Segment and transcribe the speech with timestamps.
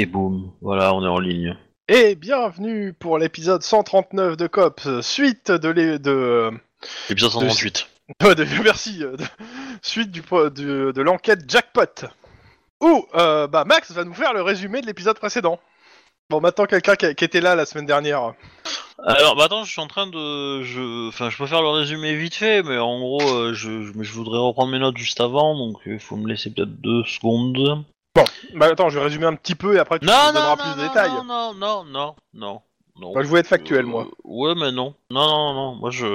[0.00, 1.58] Et boum, voilà, on est en ligne.
[1.86, 6.50] Et bienvenue pour l'épisode 139 de COPS, suite de de,
[7.10, 7.86] Épisode 138.
[8.22, 9.24] euh, de- merci, euh, de-
[9.82, 12.06] suite du, de l'enquête Jackpot.
[12.80, 15.60] Où euh, bah Max va nous faire le résumé de l'épisode précédent.
[16.30, 18.32] Bon, maintenant quelqu'un qui, était là la semaine dernière.
[19.04, 20.62] Alors, bah attends, je suis en train de...
[20.62, 21.08] Je...
[21.08, 23.82] Enfin, je peux faire le résumé vite fait, mais en gros, euh, je...
[23.82, 27.84] je voudrais reprendre mes notes juste avant, donc il faut me laisser peut-être deux secondes.
[28.54, 30.56] Bah attends, je vais résumer un petit peu et après tu Non, nous non, donneras
[30.56, 31.10] non, plus de détails.
[31.10, 32.60] non, non, non, non, non,
[32.96, 33.12] non.
[33.14, 34.06] Bah, je voulais être factuel, Euh, moi.
[34.24, 34.94] Ouais, mais non.
[35.10, 36.06] Non, non, non, moi je...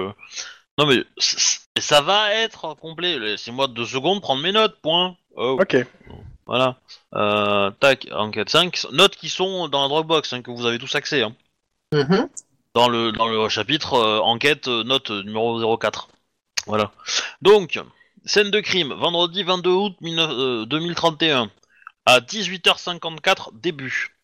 [0.77, 3.17] Non, mais c- c- ça va être complet.
[3.19, 5.15] Laissez-moi deux secondes prendre mes notes, point.
[5.35, 5.77] Oh, Ok.
[6.45, 6.75] Voilà.
[7.15, 8.87] Euh, tac, enquête 5.
[8.91, 11.23] Notes qui sont dans la Dropbox, hein, que vous avez tous accès.
[11.23, 11.33] Hein.
[11.93, 12.27] Mhm.
[12.75, 16.09] Dans, le, dans le chapitre euh, enquête euh, note euh, numéro 04.
[16.67, 16.91] Voilà.
[17.41, 17.79] Donc,
[18.25, 21.49] scène de crime, vendredi 22 août 19 euh, 2031,
[22.05, 24.15] à 18h54, début.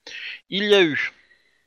[0.49, 1.13] Il y a eu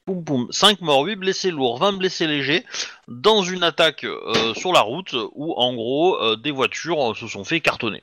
[0.04, 2.64] poum, poum, 5 morts, 8 blessés lourds, 20 blessés légers,
[3.08, 7.26] dans une attaque euh, sur la route où, en gros, euh, des voitures euh, se
[7.26, 8.02] sont fait cartonner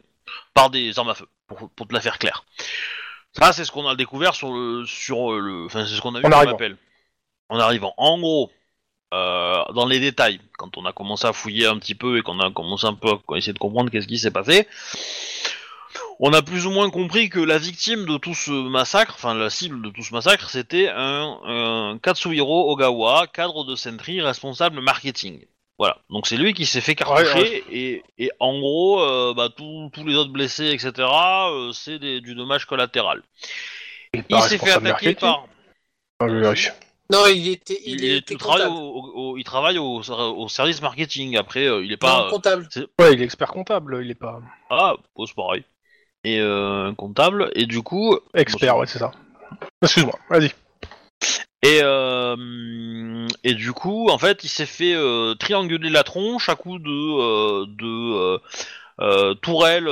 [0.54, 2.44] par des armes à feu, pour, pour te la faire claire.
[3.34, 4.86] Ça, c'est ce qu'on a découvert sur le.
[4.86, 6.78] Sur le enfin, c'est ce qu'on a eu En appel.
[7.48, 7.94] En arrivant.
[7.98, 8.52] En gros,
[9.12, 12.52] dans les détails, quand on a commencé à fouiller un petit peu et qu'on a
[12.52, 14.68] commencé un peu à essayer de comprendre qu'est-ce qui s'est passé,
[16.24, 19.50] on a plus ou moins compris que la victime de tout ce massacre, enfin la
[19.50, 25.44] cible de tout ce massacre, c'était un, un Katsuhiro Ogawa, cadre de Sentry, responsable marketing.
[25.80, 29.50] Voilà, donc c'est lui qui s'est fait cartoucher Ouais, Et, et en gros, euh, bah,
[29.50, 33.24] tous les autres blessés, etc., euh, c'est des- du dommage collatéral.
[34.14, 35.48] Il, Il s'est fait attaquer par...
[36.20, 36.28] Ah.
[37.12, 41.36] Non, il était, il, était travaille, au, au- au- il travaille au, au service marketing.
[41.36, 42.28] Après, euh, il est Non, pas.
[42.30, 42.70] comptable.
[43.00, 44.40] Ouais, il est expert comptable, il est pas
[44.70, 45.64] Ah, pose pareil.
[46.24, 47.52] Et euh, comptable.
[47.56, 48.18] Et du coup.
[48.34, 49.12] expert, ouais, c'est ça.
[49.82, 50.52] Excuse-moi, vas-y.
[51.64, 56.56] Et, euh, et du coup, en fait, il s'est fait euh, trianguler la tronche à
[56.56, 58.40] coups de, euh, de
[59.00, 59.88] euh, tourelle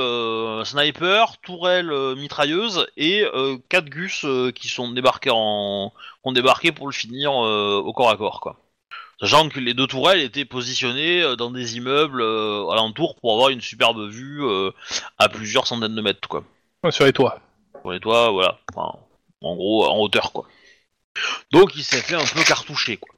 [0.64, 5.92] sniper, tourelle mitrailleuse et euh, quatre gus qui sont débarqués en,
[6.24, 8.59] ont débarqué pour le finir euh, au corps à corps, quoi.
[9.20, 13.50] Sachant que les deux tourelles étaient positionnées euh, dans des immeubles euh, alentour pour avoir
[13.50, 14.70] une superbe vue euh,
[15.18, 16.42] à plusieurs centaines de mètres, quoi.
[16.82, 17.38] Ouais, Sur les toits.
[17.82, 18.58] Pour les toits, voilà.
[18.74, 18.98] Enfin,
[19.42, 20.46] en gros, en hauteur, quoi.
[21.52, 23.14] Donc, il s'est fait un peu cartoucher, quoi.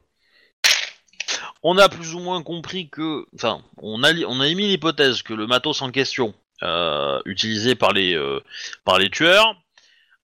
[1.63, 5.21] On a plus ou moins compris que, enfin, on a, li- on a émis l'hypothèse
[5.21, 6.33] que le matos en question,
[6.63, 8.19] euh, utilisé par les,
[8.83, 9.55] par les tueurs,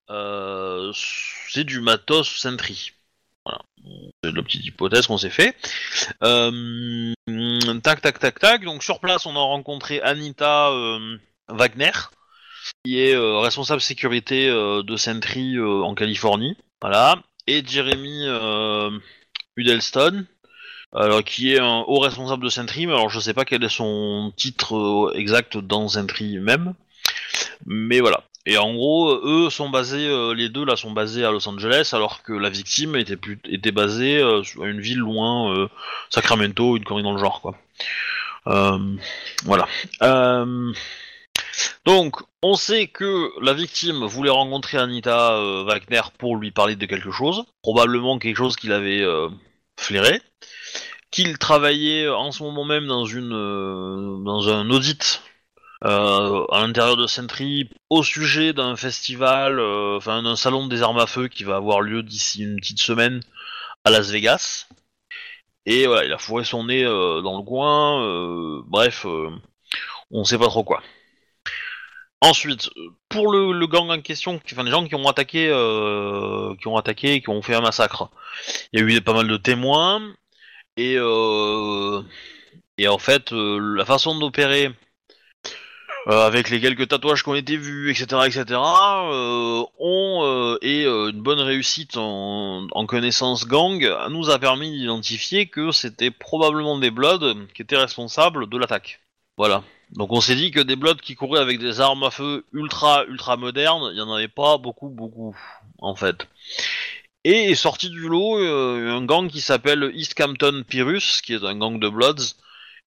[0.09, 2.91] c'est du matos Sentry.
[3.45, 3.61] Voilà.
[4.23, 5.55] C'est la petite hypothèse qu'on s'est fait.
[6.23, 7.13] Euh,
[7.83, 8.63] tac, tac, tac, tac.
[8.63, 11.17] Donc, sur place, on a rencontré Anita euh,
[11.47, 11.91] Wagner,
[12.83, 18.25] qui est euh, responsable sécurité euh, de Sentry en Californie, voilà, et Jeremy
[19.55, 20.25] Udelston,
[20.93, 23.69] alors qui est un haut responsable de Sentry, mais alors je sais pas quel est
[23.69, 26.73] son titre exact dans Sentry même,
[27.65, 28.23] mais voilà.
[28.49, 31.91] Et en gros, eux sont basés, euh, les deux là sont basés à Los Angeles,
[31.93, 35.67] alors que la victime était plus, était basée euh, sur une ville loin, euh,
[36.09, 37.55] Sacramento, une connerie dans le genre quoi.
[38.47, 38.79] Euh,
[39.43, 39.67] voilà.
[40.01, 40.73] Euh,
[41.85, 47.11] donc, on sait que la victime voulait rencontrer Anita Wagner pour lui parler de quelque
[47.11, 49.05] chose, probablement quelque chose qu'il avait
[49.77, 50.23] flairé,
[51.11, 55.21] qu'il travaillait en ce moment même dans une dans un audit
[55.81, 61.07] à l'intérieur de Sentry au sujet d'un festival, euh, enfin d'un salon des armes à
[61.07, 63.21] feu qui va avoir lieu d'ici une petite semaine
[63.85, 64.67] à Las Vegas.
[65.65, 68.03] Et voilà, il a fourré son nez euh, dans le coin.
[68.03, 69.29] euh, bref, euh,
[70.11, 70.81] on sait pas trop quoi.
[72.21, 72.69] Ensuite,
[73.07, 77.21] pour le, gang en question, enfin les gens qui ont attaqué, euh, qui ont attaqué,
[77.21, 78.09] qui ont fait un massacre,
[78.73, 80.01] il y a eu pas mal de témoins
[80.77, 82.01] et euh,
[82.77, 84.71] et en fait euh, la façon d'opérer
[86.07, 90.85] euh, avec les quelques tatouages qui ont été vus, etc., etc., euh, ont euh, et
[90.85, 96.77] euh, une bonne réussite en, en connaissance gang nous a permis d'identifier que c'était probablement
[96.77, 99.01] des Bloods qui étaient responsables de l'attaque.
[99.37, 99.63] Voilà.
[99.91, 103.05] Donc on s'est dit que des Bloods qui couraient avec des armes à feu ultra
[103.05, 105.35] ultra modernes, il y en avait pas beaucoup beaucoup
[105.79, 106.27] en fait.
[107.23, 111.43] Et est sorti du lot euh, un gang qui s'appelle East Campton Pyrrhus, qui est
[111.43, 112.35] un gang de Bloods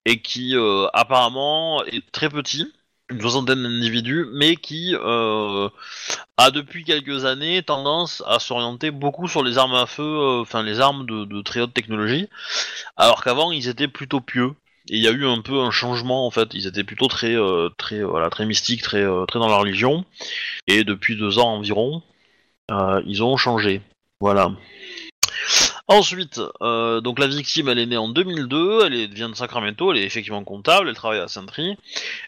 [0.05, 2.73] et qui euh, apparemment est très petit,
[3.12, 5.69] une soixantaine d'individus, mais qui euh,
[6.37, 10.62] a depuis quelques années tendance à s'orienter beaucoup sur les armes à feu, euh, enfin
[10.62, 12.29] les armes de, très haute technologie,
[12.97, 14.53] alors qu'avant ils étaient plutôt pieux.
[14.88, 16.55] Et il y a eu un peu un changement en fait.
[16.55, 20.05] Ils étaient plutôt très, euh, très, très mystiques, très, très dans la religion.
[20.67, 22.03] Et depuis deux ans environ,
[23.06, 23.81] ils ont changé.
[24.20, 24.50] Voilà.
[25.88, 29.90] Ensuite, euh, donc la victime, elle est née en 2002, elle est, vient de Sacramento,
[29.90, 31.76] elle est effectivement comptable, elle travaille à Sentry.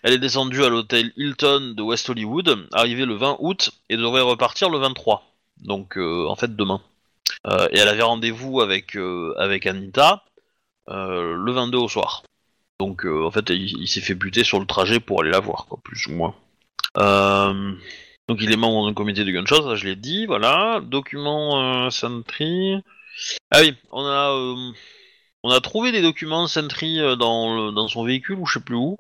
[0.02, 4.22] Elle est descendue à l'hôtel Hilton de West Hollywood, arrivée le 20 août et devrait
[4.22, 5.24] repartir le 23.
[5.58, 6.80] Donc euh, en fait demain.
[7.46, 8.96] Euh, et elle avait rendez-vous avec
[9.36, 10.24] avec Anita
[10.88, 12.22] le 22 au soir.
[12.80, 15.78] Donc en fait, il, s'est fait buter sur le trajet pour aller la voir, quoi,
[15.82, 16.34] plus ou moins.
[18.28, 20.80] Donc il est membre d'un comité de gunshot, ça je l'ai dit, voilà.
[20.82, 22.82] Document Sentry.
[23.50, 24.72] Ah oui, on a euh,
[25.43, 28.75] on a trouvé des documents Sentry euh, dans dans son véhicule ou je sais plus
[28.76, 28.99] où,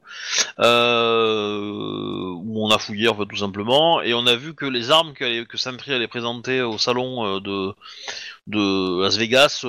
[0.60, 5.44] euh, où on a fouillé tout simplement et on a vu que les armes que,
[5.44, 9.66] que Sentry allait présenter au salon de Las Vegas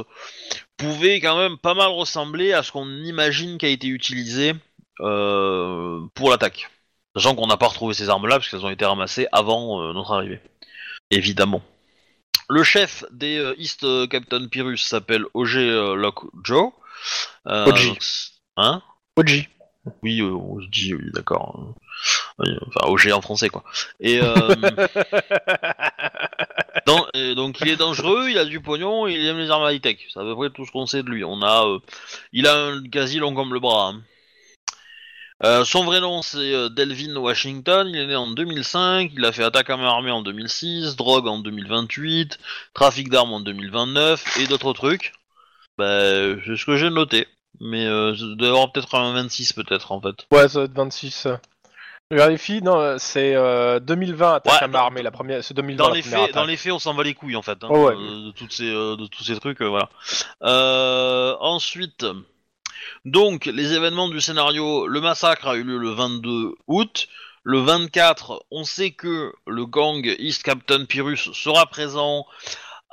[0.78, 4.54] pouvaient quand même pas mal ressembler à ce qu'on imagine qui a été utilisé
[4.98, 6.70] pour l'attaque.
[7.16, 10.42] Sachant qu'on n'a pas retrouvé ces armes-là parce qu'elles ont été ramassées avant notre arrivée.
[11.12, 11.62] Évidemment.
[12.50, 15.60] Le chef des euh, East euh, Captain Pyrrhus s'appelle O.G.
[15.60, 16.74] euh, Lockjaw.
[17.46, 17.98] OG.
[18.58, 18.82] Hein
[19.18, 19.48] Oji.
[20.02, 21.76] Oui, on se dit, oui, d'accord.
[22.40, 23.64] Oui, enfin, OG en français, quoi.
[24.00, 24.56] Et, euh,
[26.88, 29.98] dans- et donc, il est dangereux, il a du pognon, il aime les armes high-tech.
[30.14, 31.24] C'est à peu près tout ce qu'on sait de lui.
[31.24, 31.80] On a, euh,
[32.34, 33.90] il a un quasi long comme le bras.
[33.90, 34.02] hein.
[35.44, 39.32] Euh, son vrai nom c'est euh, Delvin Washington, il est né en 2005, il a
[39.34, 42.40] fait attaque à main armée en 2006, drogue en 2028,
[42.74, 45.12] trafic d'armes en 2029 et d'autres trucs.
[45.78, 45.86] Bah,
[46.46, 47.28] c'est ce que j'ai noté.
[47.62, 50.26] Mais euh, ça doit y avoir peut-être un 26 peut-être en fait.
[50.32, 51.28] Ouais, ça doit être 26.
[52.12, 55.54] Je vérifie, non, euh, c'est euh, 2020 attaque Ouais, à main armée, la première, c'est
[55.54, 56.48] 2020 Dans la les faits, dans attaque.
[56.48, 57.58] les faits, on s'en va les couilles en fait.
[57.64, 57.96] hein, Oh ouais.
[57.96, 59.90] de toutes ces, de tous ces trucs, voilà.
[60.44, 62.06] Euh, ensuite,
[63.06, 67.08] donc les événements du scénario, le massacre a eu lieu le 22 août.
[67.44, 72.26] Le 24, on sait que le gang East Captain Pyrrhus sera présent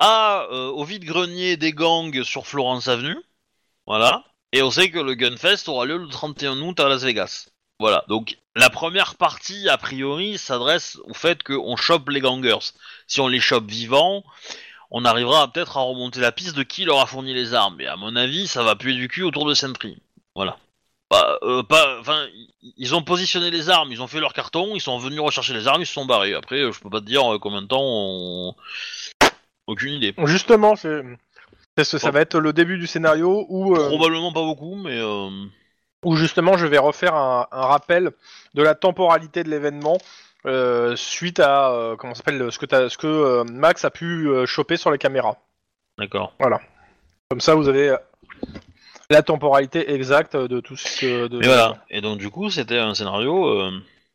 [0.02, 3.16] euh, au vide-grenier des gangs sur Florence Avenue.
[3.86, 4.24] Voilà.
[4.52, 7.48] Et on sait que le Gunfest aura lieu le 31 août à Las Vegas.
[7.78, 8.04] Voilà.
[8.08, 12.72] Donc la première partie, a priori, s'adresse au fait qu'on chope les gangers.
[13.06, 14.22] Si on les chope vivants,
[14.92, 17.80] on arrivera peut-être à remonter la piste de qui leur a fourni les armes.
[17.80, 19.98] Et à mon avis, ça va puer du cul autour de Sentry.
[20.36, 20.58] Voilà.
[21.10, 22.26] Bah, euh, pas, enfin,
[22.76, 25.66] ils ont positionné les armes, ils ont fait leur carton, ils sont venus rechercher les
[25.66, 26.34] armes, ils se sont barrés.
[26.34, 28.54] Après, euh, je peux pas te dire euh, combien de temps on...
[29.66, 30.14] Aucune idée.
[30.24, 31.02] Justement, c'est
[31.76, 34.98] que ça va être le début du scénario où, euh, Probablement pas beaucoup, mais...
[34.98, 35.28] euh,
[36.04, 38.10] où justement je vais refaire un, un rappel
[38.54, 39.98] de la temporalité de l'événement
[40.46, 44.28] euh, suite à euh, comment s'appelle ce que, t'as- ce que euh, Max a pu
[44.46, 45.36] choper sur les caméras.
[45.98, 46.34] D'accord.
[47.30, 47.94] Comme ça, vous avez
[49.10, 51.26] la temporalité exacte de tout ce que.
[51.28, 51.42] De...
[51.42, 51.84] Et voilà.
[51.90, 53.70] Et donc du coup, c'était un scénario.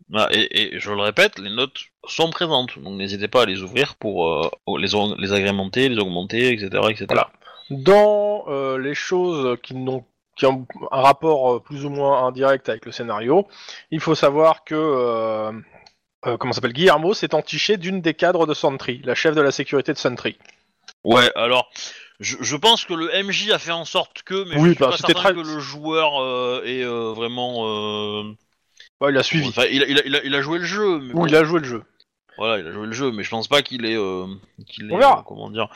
[0.09, 3.61] voilà, et, et je le répète, les notes sont présentes, donc n'hésitez pas à les
[3.61, 7.05] ouvrir pour les, agrémenter, les augmenter, etc., etc.
[7.09, 7.29] Voilà.
[7.69, 8.45] Dans
[8.77, 10.03] les choses qui n'ont
[10.37, 13.47] qui ont un rapport plus ou moins indirect avec le scénario,
[13.89, 15.51] il faut savoir que euh,
[16.27, 16.73] euh, comment ça s'appelle?
[16.73, 20.37] Guillermo s'est entiché d'une des cadres de Sentry, la chef de la sécurité de Sentry.
[21.03, 21.69] Ouais, alors,
[22.19, 24.79] je, je pense que le MJ a fait en sorte que, mais Oui, je suis
[24.79, 27.65] bah, pas certain très- que le joueur euh, est euh, vraiment.
[27.67, 28.23] euh,
[28.99, 29.47] Ouais, il a suivi.
[29.49, 30.99] Enfin, il a, il, a, il, a, il a joué le jeu.
[30.99, 31.83] Mais Ou bon, il a joué le jeu.
[32.37, 33.95] Voilà, il a joué le jeu, mais je pense pas qu'il est.
[33.97, 34.25] Euh,
[34.67, 35.69] qu'il euh, comment dire.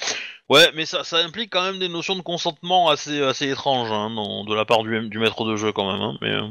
[0.49, 4.09] Ouais, mais ça, ça implique quand même des notions de consentement assez, assez étranges hein,
[4.47, 6.47] de la part du, du maître de jeu quand même, hein, mais, euh,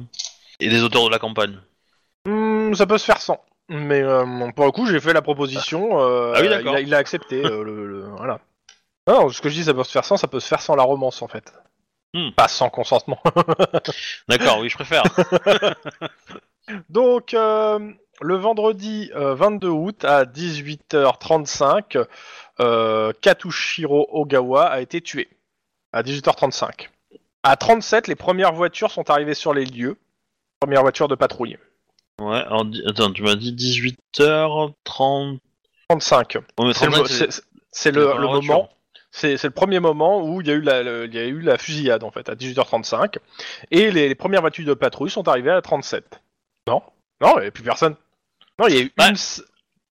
[0.59, 1.59] et des auteurs de la campagne.
[2.25, 3.41] Hmm, ça peut se faire sans.
[3.73, 6.01] Mais euh, pour le coup, j'ai fait la proposition.
[6.01, 6.73] euh, Ah oui, d'accord.
[6.75, 7.45] Il a, il a accepté.
[7.45, 8.41] euh, le, le- voilà.
[9.09, 10.75] Non, ce que je dis, ça peut se faire sans, ça peut se faire sans
[10.77, 11.53] la romance en fait.
[12.13, 12.31] Hmm.
[12.37, 13.21] Pas sans consentement.
[14.29, 15.05] D'accord, oui, je préfère.
[16.89, 22.05] Donc, euh, le vendredi euh, 22 août à 18h35,
[22.61, 25.29] euh, Katushiro Ogawa a été tué.
[25.93, 26.89] À 18h35.
[27.43, 29.97] À 37, les premières voitures sont arrivées sur les lieux.
[30.61, 31.57] Première voiture de patrouille.
[32.21, 35.39] Ouais, alors, di- attends, tu m'as dit 18h30.
[35.89, 36.37] 35.
[36.59, 38.53] Oh, mais C'est le, 35, c'est- c'est- c'est c'est le, la le première voiture.
[38.55, 38.69] moment.
[39.13, 41.25] C'est c'est le premier moment où il y, a eu la, le- il y a
[41.25, 43.17] eu la fusillade en fait à 18h35
[43.73, 46.21] et les, les premières voitures de patrouille sont arrivées à 37.
[46.69, 46.81] Non,
[47.21, 47.97] non, il n'y avait plus personne.
[48.61, 49.15] Non, il y a eu Bah, une.
[49.15, 49.43] s-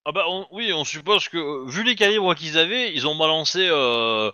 [0.05, 3.15] Ah bah on- oui, on suppose que euh, vu les calibres qu'ils avaient, ils ont
[3.17, 4.31] balancé euh,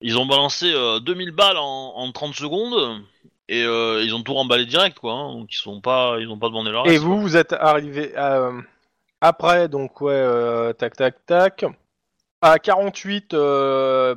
[0.00, 3.04] ils ont balancé euh, 2000 balles en, en 30 secondes
[3.52, 5.12] et euh, ils ont tout remballé direct quoi.
[5.12, 7.20] hein, donc ils sont pas ils ont pas demandé leur Et reste, vous, quoi.
[7.22, 8.50] vous êtes arrivé à,
[9.20, 11.64] après, donc ouais, euh, tac, tac, tac.
[12.42, 14.14] À 48, euh,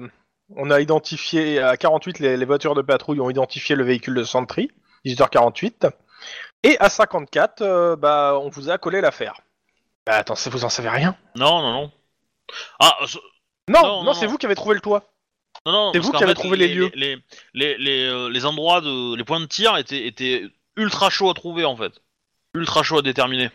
[0.55, 4.23] on a identifié, à 48, les, les voitures de patrouille ont identifié le véhicule de
[4.23, 4.71] Sentry,
[5.05, 5.89] 18h48.
[6.63, 9.41] Et à 54, euh, bah, on vous a collé l'affaire.
[10.07, 11.17] Bah, attends, vous en savez rien?
[11.35, 11.91] Non non non.
[12.79, 13.17] Ah, ce-
[13.67, 14.31] Non, Non, non, non, c'est non.
[14.31, 15.03] vous qui avez trouvé le toit.
[15.65, 15.91] Non, non.
[15.93, 16.91] C'est vous qui avez trouvé les lieux.
[16.95, 17.17] Les, les,
[17.53, 20.43] les, les, euh, les endroits de, les points de tir étaient, étaient
[20.75, 21.93] ultra chauds à trouver en fait,
[22.53, 23.49] ultra chauds à déterminer.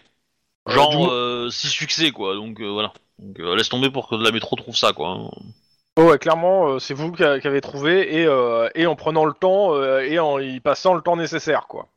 [0.68, 2.92] Euh, Genre du mo- 6 succès quoi, donc euh, voilà.
[3.18, 5.30] Donc euh, laisse tomber pour que la métro trouve ça quoi.
[5.98, 9.32] Oh, ouais, clairement, euh, c'est vous qui, avez trouvé et, euh, et en prenant le
[9.32, 11.88] temps euh, et en y passant le temps nécessaire, quoi.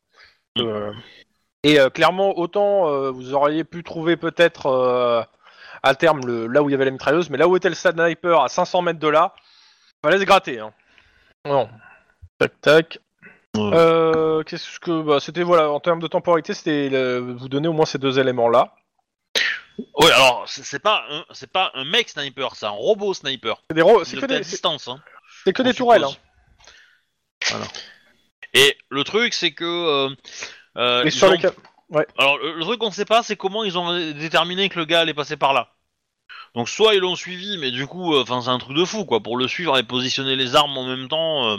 [0.58, 0.62] Mm.
[0.62, 0.92] Euh,
[1.64, 5.22] et euh, clairement, autant euh, vous auriez pu trouver peut-être euh,
[5.84, 7.76] à terme le, là où il y avait la mitrailleuse, mais là où était le
[7.76, 9.36] sniper à 500 mètres de là,
[10.04, 10.60] fallait se gratter.
[10.60, 10.74] Hein.
[11.46, 11.70] Non.
[12.40, 13.00] Tac tac.
[13.56, 13.70] Ouais.
[13.74, 17.74] Euh, Qu'est-ce que bah, c'était voilà en termes de temporalité, c'était le- vous donner au
[17.74, 18.74] moins ces deux éléments là.
[19.98, 23.62] Ouais, alors c'est c'est pas un, c'est pas un mec sniper, c'est un robot sniper.
[23.70, 24.88] C'est des ro- Il c'est que à des, c'est distance.
[24.88, 25.02] Hein.
[25.44, 26.02] c'est que on des tourelles.
[26.06, 26.20] suppose.
[27.50, 27.66] Voilà.
[28.54, 30.10] Et le truc c'est que euh,
[30.78, 31.04] euh, hein.
[31.04, 31.52] Et ils sur ont- les ca-
[32.18, 35.02] Alors, le, le truc qu'on sait pas, c'est comment ils ont déterminé que le gars
[35.02, 35.70] allait passer par là.
[36.56, 39.06] Donc, soit ils l'ont suivi, mais du coup, euh, enfin, c'est un truc de fou,
[39.06, 39.22] quoi.
[39.22, 41.58] Pour le suivre et positionner les armes en même temps, euh,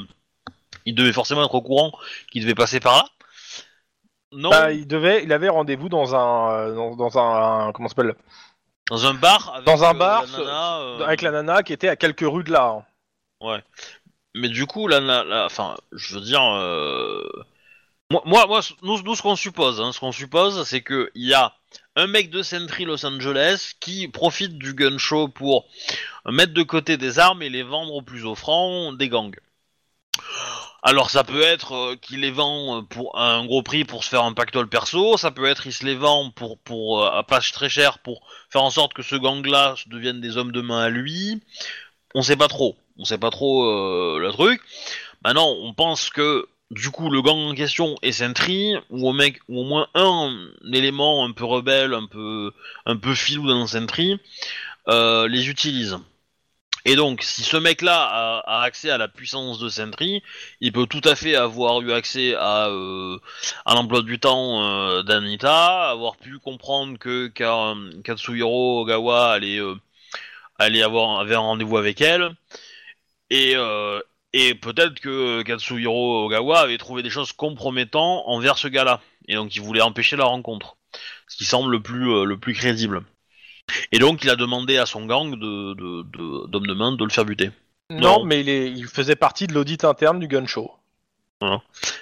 [0.84, 1.92] il devait forcément être au courant
[2.30, 3.04] qu'il devait passer par là.
[4.32, 7.94] Non, Bah, il devait, il avait rendez-vous dans un, euh, dans, dans un, comment ça
[7.96, 8.14] s'appelle,
[8.90, 9.52] dans un bar.
[9.54, 12.24] Avec, dans un euh, bar, la nana, euh, avec la nana qui était à quelques
[12.26, 12.84] rues de là.
[13.40, 13.60] hein.
[14.34, 17.22] Mais du coup, là, là, là, enfin, je veux dire, euh,
[18.10, 21.28] moi, moi, moi, nous, nous, ce qu'on suppose, hein, ce qu'on suppose, c'est que il
[21.28, 21.52] y a
[21.96, 25.66] un mec de Sentry Los Angeles qui profite du gun show pour
[26.26, 29.36] mettre de côté des armes et les vendre au plus offrant des gangs.
[30.84, 34.08] Alors ça peut être euh, qu'il les vend euh, pour un gros prix pour se
[34.08, 37.22] faire un pactole perso, ça peut être il se les vend pour pour euh, à
[37.22, 40.80] pas très cher pour faire en sorte que ce gang-là devienne des hommes de main
[40.80, 41.40] à lui.
[42.14, 43.64] On sait pas trop, on sait pas trop
[44.18, 44.60] le truc.
[45.24, 49.38] Maintenant, on pense que du coup le gang en question est Sentry ou au mec
[49.48, 50.34] au moins un,
[50.72, 54.18] élément un peu rebelle, un peu filou dans Sentry
[54.88, 55.98] euh, les utilise.
[56.84, 60.20] Et donc, si ce mec-là a, accès à la puissance de Sentry,
[60.60, 63.18] il peut tout à fait avoir eu accès à, euh,
[63.66, 69.60] l'emploi du temps euh, d'Anita, avoir pu comprendre que Ka- Katsuhiro Ogawa allait,
[70.58, 72.34] allait avoir avait un rendez-vous avec elle,
[73.30, 73.54] et,
[74.32, 79.54] et peut-être que Katsuhiro Ogawa avait trouvé des choses compromettantes envers ce gars-là, et donc
[79.56, 80.76] il voulait empêcher la rencontre,
[81.28, 83.04] ce qui semble le plus, euh, le plus crédible.
[83.92, 87.04] Et donc il a demandé à son gang de, de, de- d'hommes de main de
[87.04, 87.50] le faire buter.
[87.90, 88.24] Non, Non.
[88.24, 90.72] mais il, est, il faisait partie de l'audit interne du gun show.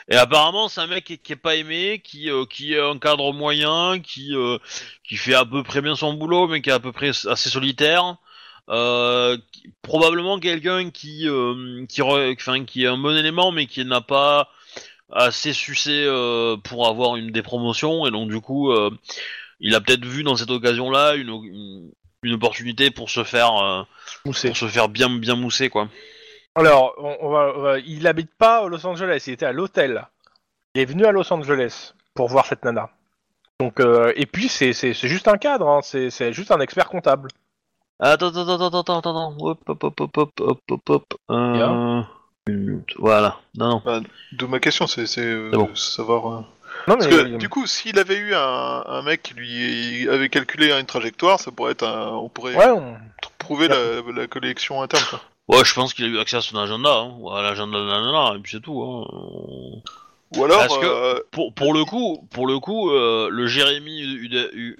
[0.08, 2.98] Et apparemment, c'est un mec qui, qui est pas aimé, qui, euh, qui est un
[2.98, 4.58] cadre moyen, qui, euh,
[5.02, 7.48] qui fait à peu près bien son boulot, mais qui est à peu près assez
[7.48, 8.16] solitaire.
[8.68, 13.84] Euh, qui- probablement quelqu'un qui, euh, qui, enfin, qui est un bon élément, mais qui
[13.84, 14.48] n'a pas
[15.12, 18.72] assez sucé euh, pour avoir une des promotions, et donc du coup,
[19.60, 21.90] il a peut-être vu dans cette occasion-là une, une,
[22.22, 23.86] une opportunité pour se faire,
[24.24, 24.48] Moussé.
[24.48, 25.88] pour se faire bien, bien mousser, quoi.
[26.54, 29.52] Alors, on, on va, on va- il habite pas à Los Angeles, il était à
[29.52, 30.06] l'hôtel.
[30.74, 32.90] Il est venu à Los Angeles pour voir cette nana.
[33.60, 37.28] Donc, euh, et puis c'est juste un cadre, hein, c'est juste un expert comptable.
[38.02, 41.14] Attends, attends, attends, attends, attends, Hop, hop, hop, hop, hop, hop, hop, hop.
[41.30, 41.56] Euh...
[41.56, 42.08] Yeah.
[42.46, 42.82] Une...
[42.96, 43.38] Voilà.
[43.58, 43.82] Non, non.
[43.84, 44.00] Bah,
[44.32, 45.74] D'où ma question, c'est euh, bon.
[45.74, 46.26] savoir.
[46.26, 46.40] Euh...
[46.88, 50.08] Non, mais Parce que, euh, du coup, s'il avait eu un, un, mec qui lui
[50.08, 52.12] avait calculé une trajectoire, ça pourrait être un...
[52.12, 52.96] on pourrait ouais, on...
[53.38, 55.04] prouver la, la, collection interne.
[55.10, 55.20] Quoi.
[55.48, 58.36] Ouais, je pense qu'il a eu accès à son agenda, hein, ou à l'agenda de
[58.36, 58.82] et puis c'est tout.
[58.82, 59.04] Hein.
[60.36, 64.00] Ou alors, Parce que, euh, pour, pour, le coup, pour le coup, euh, le Jérémy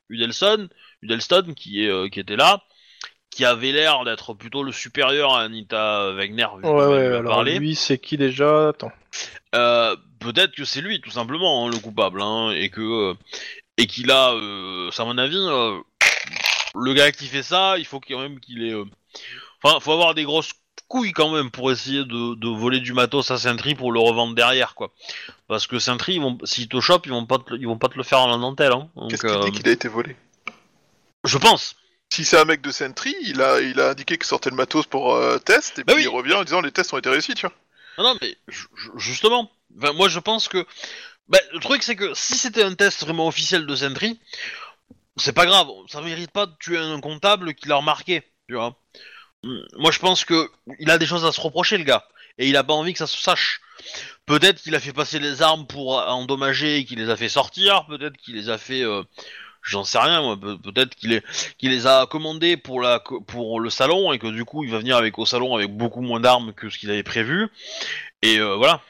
[0.09, 0.69] Udelson,
[1.03, 2.63] Udelston, qui est qui était là,
[3.31, 7.75] qui avait l'air d'être plutôt le supérieur à Anita Wagner, vu ouais, ouais, alors lui
[7.77, 8.69] c'est qui déjà?
[8.71, 8.93] Attends.
[9.55, 13.15] Euh, peut-être que c'est lui tout simplement hein, le coupable hein, et que euh,
[13.77, 15.79] et qu'il a euh, à mon avis euh,
[16.75, 18.85] le gars qui fait ça il faut quand même qu'il ait euh,
[19.63, 20.53] enfin faut avoir des grosses
[20.89, 24.35] couilles quand même pour essayer de, de voler du matos à Sentry pour le revendre
[24.35, 24.93] derrière quoi
[25.49, 27.79] parce que Sentry ils vont s'ils te chopent ils vont pas te, le- ils vont
[27.79, 28.89] pas te le faire en la dentelle hein.
[29.09, 30.17] Qu'est-ce qu'il dit qu'il a été volé?
[31.25, 31.77] je pense
[32.13, 34.87] Si c'est un mec de Sentry, il a, il a indiqué qu'il sortait le matos
[34.87, 36.03] pour euh, test, et Bah puis oui.
[36.03, 37.55] il revient en disant les tests ont été réussis, tu vois.
[37.99, 40.67] Non, non, mais ju- ju- justement, enfin, moi je pense que.
[41.29, 44.21] Bah, le truc c'est que si c'était un test vraiment officiel de Sentry,
[45.17, 48.79] c'est pas grave, ça mérite pas de tuer un comptable qui l'a remarqué, tu vois.
[49.45, 50.51] Hum, Moi je pense que
[50.81, 52.07] il a des choses à se reprocher le gars,
[52.39, 53.61] et il a pas envie que ça se sache.
[54.27, 57.87] Peut-être qu'il a fait passer les armes pour endommager et qu'il les a fait sortir,
[57.89, 58.83] peut-être qu'il les a fait.
[58.83, 59.03] euh,
[59.63, 60.37] J'en sais rien, moi.
[60.37, 61.25] Pe- Peut-être qu'il est,
[61.59, 64.79] qu'il les a commandés pour la, pour le salon et que du coup il va
[64.79, 67.49] venir avec au salon avec beaucoup moins d'armes que ce qu'il avait prévu.
[68.23, 68.81] Et euh, voilà.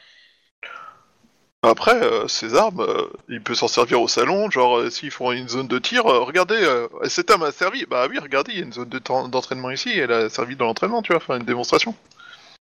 [1.63, 5.31] Après, euh, ces armes, euh, il peut s'en servir au salon, genre euh, s'ils font
[5.31, 8.63] une zone de tir, regardez, euh, cet homme a servi, bah oui, regardez, il y
[8.63, 11.45] a une zone de d'entraînement ici, elle a servi dans l'entraînement, tu vois, enfin une
[11.45, 11.95] démonstration.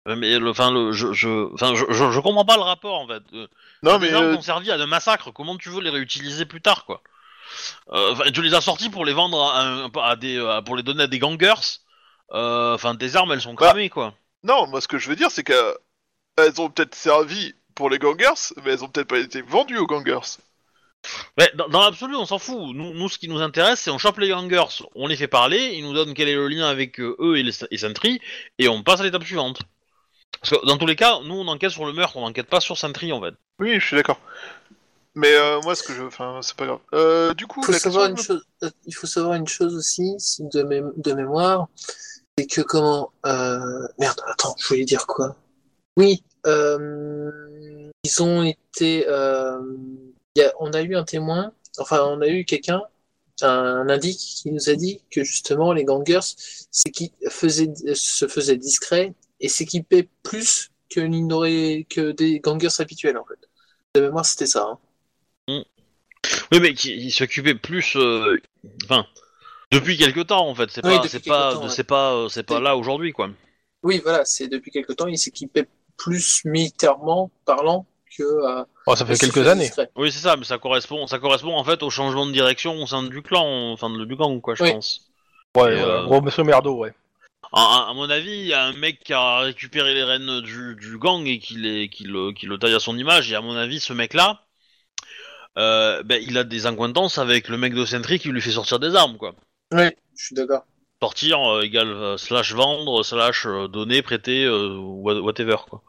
[0.07, 3.07] Mais le, enfin, le, je, je, enfin, je, je, je comprends pas le rapport en
[3.07, 3.21] fait.
[3.83, 5.31] Non les mais, armes euh, ont servi à de massacres.
[5.31, 7.01] Comment tu veux les réutiliser plus tard, quoi?
[7.89, 9.41] Enfin, Tu les as sortis pour les vendre
[10.01, 11.79] à, des, à- pour les donner à des gangers.
[12.33, 13.67] Euh, Enfin, tes armes, elles sont Bah.
[13.67, 14.13] cramées, quoi.
[14.43, 18.53] non, moi ce que je veux dire, c'est qu'elles ont peut-être servi pour les gangers,
[18.63, 20.37] mais elles ont peut-être pas été vendues aux gangers.
[21.37, 22.75] Ouais, dans, dans l'absolu, on s'en fout.
[22.75, 25.73] Nous, nous, ce qui nous intéresse, c'est on chope les gangers, on les fait parler,
[25.75, 28.19] ils nous donnent quel est le lien avec euh, eux et les et Sentry,
[28.59, 29.61] et on passe à l'étape suivante.
[30.41, 32.59] Parce que dans tous les cas, nous, on enquête sur le meurtre, on enquête pas
[32.59, 33.33] sur Sentry, en fait.
[33.59, 34.19] Oui, je suis d'accord.
[35.17, 36.79] Mais euh, moi, ce que je, enfin, c'est pas grave.
[36.93, 40.43] Euh, du coup, faut savoir une chose, euh, il faut savoir une chose aussi, si
[40.43, 41.69] de, mé- de mémoire,
[42.37, 43.11] c'est que comment...
[43.25, 43.87] Euh...
[43.97, 45.35] Merde, attends, je voulais dire quoi?
[45.97, 47.89] Oui, euh...
[48.03, 49.05] ils ont été...
[49.07, 49.59] Euh...
[50.35, 52.83] il y a- on a eu un témoin, enfin on a eu quelqu'un,
[53.41, 56.35] un indique qui nous a dit que justement les gangers
[56.69, 61.01] c'est qui faisaient, se faisaient discrets et s'équipaient plus que,
[61.85, 63.39] que des gangers habituels en fait.
[63.95, 64.61] De mémoire c'était ça.
[64.61, 64.79] hein.
[65.47, 67.95] Oui, mais qui il s'occupait plus.
[67.95, 68.37] euh,
[68.85, 69.05] Enfin,
[69.71, 70.69] depuis quelque temps, en fait.
[70.71, 71.69] C'est Oui, pas, depuis c'est quelque pas, temps, ouais.
[71.69, 73.29] c'est pas, euh, c'est pas là aujourd'hui, quoi.
[73.83, 77.85] Oui, voilà, c'est depuis quelque temps, il s'équipait plus militairement parlant
[78.17, 78.23] que.
[78.23, 79.65] euh, Oh, ça fait quelques années.
[79.65, 79.89] discret.
[79.95, 82.87] Oui, c'est ça, mais ça correspond, ça correspond en fait au changement de direction au
[82.87, 84.71] sein du clan, enfin de- du gang, quoi, je Oui.
[84.71, 85.01] pense.
[85.55, 86.93] Ouais, Et, euh, gros monsieur merdo, ouais.
[87.53, 90.41] À, à- à mon avis, il y a un mec qui a récupéré les rênes
[90.41, 93.31] du, du gang et qui, les, qui, le, qui le taille à son image.
[93.31, 94.43] Et à mon avis, ce mec-là,
[95.57, 98.79] euh, ben, il a des acquaintances avec le mec de Sentry qui lui fait sortir
[98.79, 99.33] des armes, quoi.
[99.73, 100.65] Oui, je suis d'accord.
[101.01, 105.83] Sortir euh, égale euh, slash vendre, slash euh, donner, prêter, euh, wha- whatever, quoi.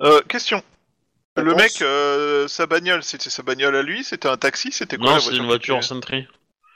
[0.00, 0.62] Euh, question.
[1.36, 5.14] Le mec, euh, sa bagnole, c'était sa bagnole à lui, c'était un taxi, c'était quoi
[5.14, 6.26] Non, c'est une voiture qu'il Sentry.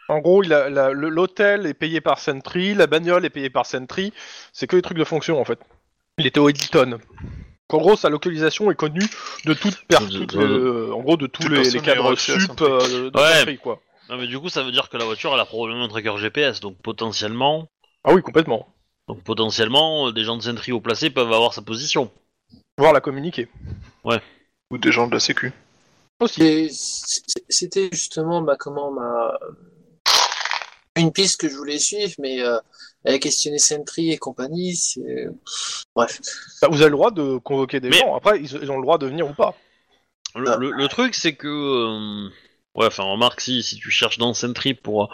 [0.09, 4.12] En gros, l'hôtel est payé par Sentry, la bagnole est payée par Sentry,
[4.53, 5.59] c'est que des trucs de fonction en fait.
[6.19, 6.99] Il était au Hilton.
[7.72, 9.07] En gros, sa localisation est connue
[9.46, 12.40] de toutes per- De- toutes de- les- euh, en gros de tous les, cadres sup
[12.40, 12.64] Sentry.
[12.66, 13.57] euh, de Ouais.
[13.57, 13.81] Quoi.
[14.11, 16.16] Non, mais du coup, ça veut dire que la voiture, elle a probablement un tracker
[16.18, 17.66] GPS, donc potentiellement,
[18.05, 18.68] Ah oui, complètement.
[19.09, 22.11] donc potentiellement, euh, des gens de Sentry haut placés peuvent avoir sa position.
[22.77, 23.48] Voir la communiquer.
[24.70, 25.53] Ou des gens de la sécu.
[26.27, 29.33] C'était justement bah, comment ma
[30.96, 32.59] une piste que je voulais suivre, mais euh,
[33.05, 34.75] elle a questionné Sentry et compagnie.
[34.77, 35.29] c'est-
[35.95, 36.21] Bref.
[36.62, 38.14] Bah, vous avez le droit de convoquer des Mais- gens.
[38.17, 39.55] Après, ils, ils ont le droit de venir ou pas.
[40.35, 40.57] Le, Ah.
[40.57, 41.47] le- le truc, c'est que.
[41.49, 42.29] euh,
[42.77, 45.07] Ouais, enfin, remarque, si, si tu cherches dans Sentry pour euh,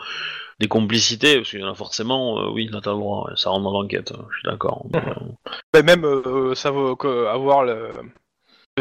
[0.60, 3.50] des complicités, parce qu'il y en a forcément, euh, oui, là t'as le droit, ça
[3.50, 4.86] rentre dans l'enquête, euh, je suis d'accord.
[4.90, 5.02] Mais,
[5.74, 7.90] Mais même euh, ça veut que- avoir le.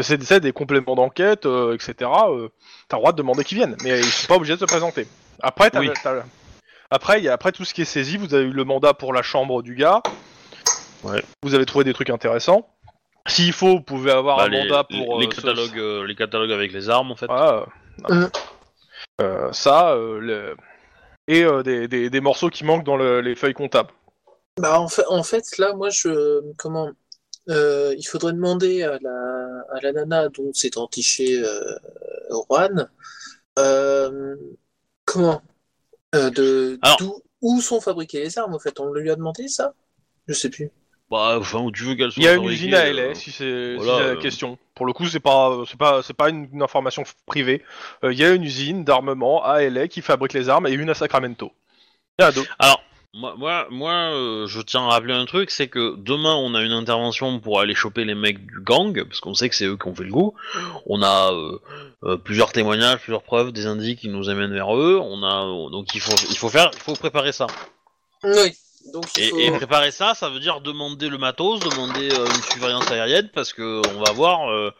[0.00, 2.10] C'est c'est des compléments d'enquête, euh, etc.
[2.30, 2.48] euh,
[2.88, 5.06] T'as le droit de demander qu'ils viennent, mais ils sont pas obligés de se présenter.
[5.42, 5.90] Après, t'as- Oui.
[6.02, 6.24] t'as-
[6.90, 8.16] après, il y a après tout ce qui est saisi.
[8.16, 10.02] Vous avez eu le mandat pour la chambre du gars.
[11.02, 11.22] Ouais.
[11.42, 12.68] Vous avez trouvé des trucs intéressants.
[13.28, 16.06] S'il faut, vous pouvez avoir bah, un les, mandat pour les, euh, les catalogues, euh,
[16.06, 17.26] les catalogues avec les armes, en fait.
[17.26, 17.66] Voilà,
[19.20, 20.56] euh, ça, euh, le-
[21.28, 23.90] et euh, des, des- des morceaux qui manquent dans le- les feuilles comptables.
[24.58, 26.40] Bah, en, fait, en fait, là, moi, je.
[26.56, 26.90] Comment
[27.48, 31.60] euh, Il faudrait demander à la, à la nana dont s'est entiché euh,
[32.30, 32.88] Juan.
[33.58, 34.36] euh,
[35.04, 35.42] comment
[36.14, 38.78] euh, de, Alors- d'où- Où sont fabriquées les armes, en fait?
[38.80, 39.72] On lui a demandé ça?
[40.28, 40.70] Je sais plus.
[41.10, 43.14] Bah, enfin, où tu veux qu'elles soient Il y a une usine à euh, LA,
[43.14, 44.16] si c'est voilà, si c'est la euh.
[44.20, 44.58] question.
[44.74, 47.62] Pour le coup, c'est pas c'est pas c'est pas une, une information privée.
[48.04, 50.88] Euh, Il y a une usine d'armement à LA qui fabrique les armes et une
[50.90, 51.50] à Sacramento.
[52.18, 52.54] Il y en a d'autres.
[52.60, 56.54] Alors, moi, moi, moi euh, je tiens à rappeler un truc, c'est que demain, on
[56.54, 59.64] a une intervention pour aller choper les mecs du gang, parce qu'on sait que c'est
[59.66, 60.34] eux qui ont fait le coup.
[60.86, 61.58] On a euh,
[62.04, 65.00] euh, plusieurs témoignages, plusieurs preuves, des indices qui nous amènent vers eux.
[65.02, 67.48] On a donc il faut, il faut faire, il faut préparer ça.
[68.22, 68.52] Oui.
[68.92, 69.38] Donc, Et, faut...
[69.38, 73.82] et préparer ça, ça veut dire demander le matos, demander une surveillance aérienne, parce que
[73.94, 74.72] on va avoir,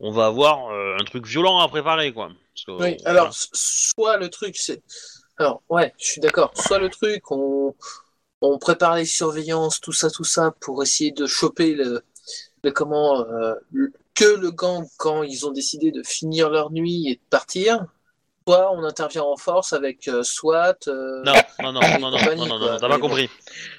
[0.00, 2.30] on va avoir un truc violent à préparer, quoi.
[2.66, 4.80] Que, Oui, alors, soit le truc, c'est.
[5.38, 6.52] Alors, ouais, je suis d'accord.
[6.54, 7.74] Soit le truc, on,
[8.40, 12.02] on prépare les surveillances, tout ça, tout ça, pour essayer de choper le,
[12.62, 17.08] le comment, euh, le- que le gang quand ils ont décidé de finir leur nuit
[17.08, 17.84] et de partir.
[18.46, 20.76] Soit on intervient en force avec euh, SWAT.
[20.88, 23.08] euh, Non, non, non, non, non, non, non, non, non, t'as Mais pas bon.
[23.08, 23.30] compris.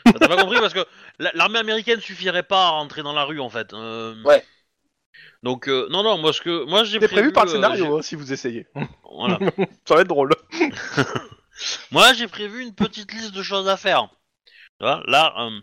[0.05, 0.83] T'as pas compris parce que
[1.19, 3.73] la- l'armée américaine suffirait pas à rentrer dans la rue en fait.
[3.73, 4.43] Euh, Ouais.
[5.43, 7.97] Donc euh, non, non, moi ce que moi j'ai C'est prévu par le euh, scénario
[7.97, 8.65] hein, si vous essayez.
[8.75, 9.39] j'ai- Voilà.
[9.85, 10.31] Ça va être drôle.
[11.91, 14.09] Moi, j'ai prévu une petite liste de choses à faire.
[14.81, 15.59] Euh,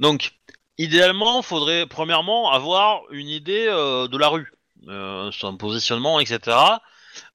[0.00, 0.32] donc,
[0.78, 4.52] idéalement, faudrait premièrement avoir une idée euh, de la rue,
[4.88, 6.56] euh, son positionnement, etc.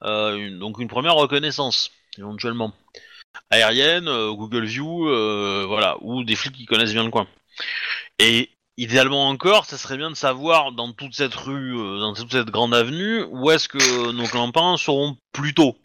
[0.01, 2.73] Donc une première reconnaissance, éventuellement.
[3.49, 5.05] Aérienne, Google View,
[5.67, 7.27] voilà, ou des flics qui connaissent bien le coin.
[8.19, 12.49] Et idéalement encore, ça serait bien de savoir dans toute cette rue, dans toute cette
[12.49, 15.75] grande avenue, où est-ce que nos clampins seront plus tôt.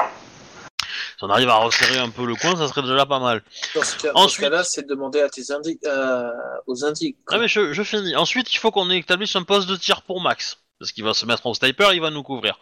[1.19, 3.43] Si on arrive à resserrer un peu le coin, ça serait déjà pas mal.
[3.75, 6.31] Dans ce cas- Ensuite- cas-là, c'est de demander à tes indi euh,
[6.69, 7.17] aux indiques.
[7.29, 8.15] Ah mais je, je finis.
[8.15, 10.59] Ensuite, il faut qu'on établisse un poste de tir pour Max.
[10.79, 12.57] Parce qu'il va se mettre en sniper, il va nous couvrir.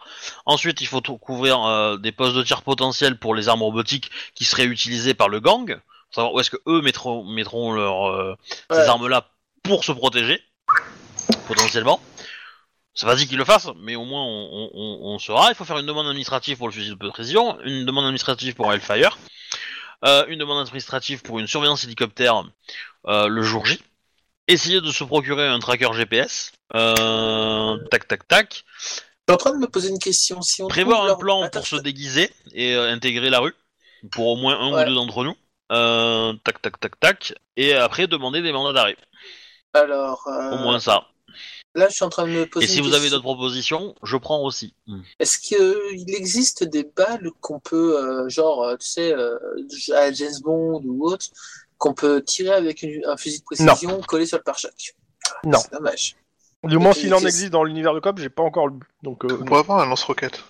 [0.47, 4.43] Ensuite, il faut couvrir euh, des postes de tir potentiels pour les armes robotiques qui
[4.43, 5.75] seraient utilisées par le gang.
[6.09, 8.35] Faut savoir où est-ce que eux mettront, mettront leur, euh,
[8.71, 9.27] ces armes-là
[9.61, 10.41] pour se protéger,
[11.47, 11.99] potentiellement.
[12.99, 15.49] C'est pas dit qu'ils le fassent, mais au moins on, on, on- on saura.
[15.51, 18.73] Il faut faire une demande administrative pour le fusil de précision, une demande administrative pour
[18.73, 19.19] Hellfire,
[20.03, 22.43] euh, une demande administrative pour une surveillance hélicoptère
[23.05, 23.79] euh, le jour J.
[24.47, 26.53] Essayer de se procurer un tracker GPS.
[26.73, 28.63] Euh, tac tac tac.
[28.79, 28.99] Je suis
[29.33, 30.41] en train de me poser une question.
[30.41, 33.53] Si on Prévoir un leur- plan Attends, pour se déguiser et euh, intégrer la rue
[34.11, 34.83] pour au moins un Ouais.
[34.83, 35.35] ou deux d'entre nous.
[35.71, 37.33] Euh, tac tac tac tac.
[37.57, 38.97] Et après demander des mandats d'arrêt.
[39.73, 41.05] Alors, euh, Au moins ça.
[41.77, 43.95] Là, je suis en train de me poser Et si une vous avez d'autres propositions,
[44.03, 44.73] je prends aussi.
[44.87, 45.01] Hmm.
[45.19, 49.37] Est-ce qu'il existe des balles qu'on peut, euh, genre, euh, tu sais, euh,
[49.95, 51.27] à James Bond ou autre,
[51.77, 54.95] qu'on peut tirer avec une- un fusil de précision collé sur le pare-choc?
[55.45, 55.59] Non.
[55.59, 56.15] C'est dommage.
[56.63, 58.79] Du moins, s'il en existe dans l'univers de COP, j'ai pas encore lu.
[59.03, 60.43] Donc, euh, On pourrait avoir un lance-roquette.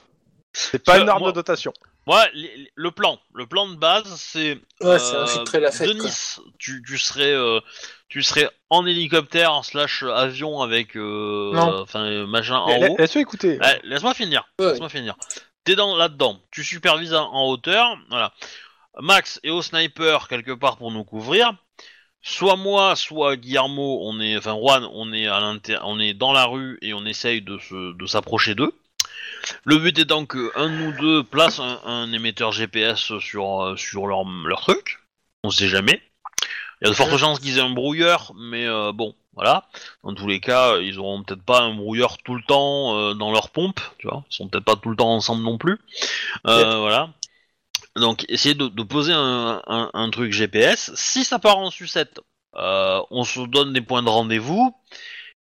[0.53, 1.73] c'est pas une arme moi- de dotation.
[2.07, 5.89] Moi, les- le plan, le plan de base, c'est Ouais, c'est euh, infiltrer la fête.
[5.89, 6.05] de quoi.
[6.05, 6.39] Nice.
[6.57, 7.59] Tu, tu serais, euh,
[8.09, 11.81] tu serais en hélicoptère slash avion avec, euh, Non.
[11.81, 12.95] enfin euh, machin Eh, en la- haut.
[12.97, 13.59] Laisse-moi écouter.
[13.59, 14.47] Ouais, Laisse-moi finir.
[14.59, 14.69] Ouais.
[14.71, 15.15] Laisse-moi finir.
[15.65, 16.39] T'es dans là-dedans.
[16.49, 17.97] Tu supervises en, en hauteur.
[18.09, 18.33] Voilà.
[18.99, 21.51] Max est au sniper quelque part pour nous couvrir.
[22.21, 26.33] Soit moi, soit Guillermo, on est, enfin Juan, on est à l'inter, on est dans
[26.33, 28.73] la rue et on essaye de se, de s'approcher d'eux.
[29.63, 34.07] Le but étant que un nous deux place un, un émetteur GPS sur, euh, sur
[34.07, 34.99] leur, leur truc.
[35.43, 36.01] On sait jamais.
[36.81, 39.67] Il y a de fortes chances qu'ils aient un brouilleur, mais euh, bon, voilà.
[40.03, 43.31] Dans tous les cas, ils auront peut-être pas un brouilleur tout le temps euh, dans
[43.31, 44.23] leur pompe, tu vois.
[44.29, 45.77] Ils sont peut-être pas tout le temps ensemble non plus.
[46.45, 47.09] Euh, Voilà.
[47.95, 50.91] Donc, essayez de, de poser un, un- un truc GPS.
[50.95, 52.19] Si ça part en sucette,
[52.53, 54.75] on se donne des points de rendez-vous.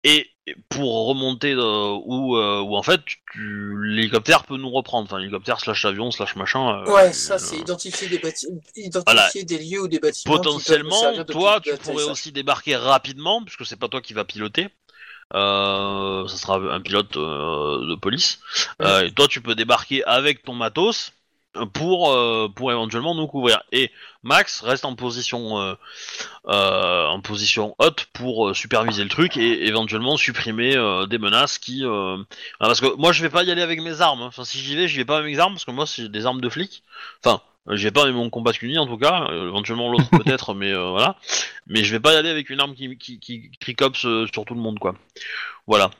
[0.08, 0.30] Et
[0.68, 3.00] pour remonter euh, où, euh, où en fait,
[3.32, 5.06] tu- l'hélicoptère peut nous reprendre.
[5.06, 6.84] Enfin, l'hélicoptère slash avion slash machin.
[6.86, 9.30] euh, Ouais, ça, c'est identifier des bâtiments, identifier Voilà.
[9.34, 10.36] des lieux ou des bâtiments.
[10.36, 14.68] Potentiellement, toi, tu pourrais aussi débarquer rapidement, puisque c'est pas toi qui va piloter.
[15.34, 18.38] Euh, ça sera un pilote de police.
[18.80, 21.12] Et toi, tu peux débarquer avec ton matos
[21.72, 23.62] pour euh, pour éventuellement nous couvrir.
[23.72, 23.90] Et
[24.22, 25.74] Max reste en position euh,
[26.48, 31.58] euh, en position haute pour euh, superviser le truc et éventuellement supprimer euh, des menaces
[31.58, 31.84] qui.
[31.84, 32.16] ah,
[32.60, 34.22] parce que moi, je vais pas y aller avec mes armes.
[34.22, 36.26] Enfin, si j'y vais, j'y vais pas avec mes armes parce que moi, c'est des
[36.26, 36.82] armes de flic.
[37.24, 37.40] Enfin,
[37.74, 39.26] vais pas avec mon combat uni en tout cas.
[39.30, 41.16] Éventuellement l'autre peut-être, mais euh, voilà.
[41.66, 44.26] Mais je vais pas y aller avec une arme qui qui qui, qui cops, euh,
[44.32, 44.94] sur tout le monde quoi.
[45.66, 45.90] Voilà.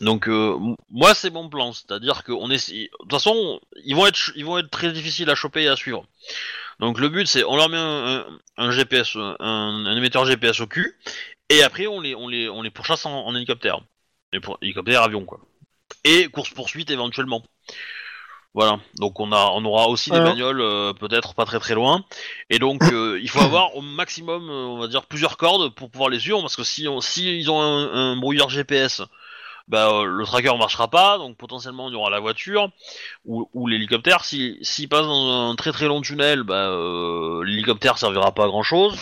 [0.00, 0.56] Donc euh,
[0.90, 4.44] moi c'est mon plan, c'est-à-dire que on est, de toute façon ils vont être ils
[4.44, 6.04] vont être très difficiles à choper et à suivre.
[6.78, 8.26] Donc le but c'est on leur met un, un-
[8.58, 10.96] un GPS, un, un émetteur GPS au cul,
[11.48, 13.80] et après on les on les on les pourchasse en, en hélicoptère,
[14.32, 15.40] et pour, hélicoptère avion quoi.
[16.04, 17.42] Et course poursuite éventuellement.
[18.54, 22.04] Voilà, donc on a on aura aussi des bagnoles euh, peut-être pas très très loin,
[22.50, 26.08] et donc euh, il faut avoir au maximum on va dire plusieurs cordes pour pouvoir
[26.10, 29.02] les suivre parce que si on, si ils ont un, un brouilleur GPS
[29.68, 32.70] bah, euh, le tracker marchera pas, donc potentiellement il y aura la voiture
[33.24, 34.24] ou, ou l'hélicoptère.
[34.24, 38.48] Si s'il passe dans un très très long tunnel, bah, euh, l'hélicoptère servira pas à
[38.48, 38.96] grand chose.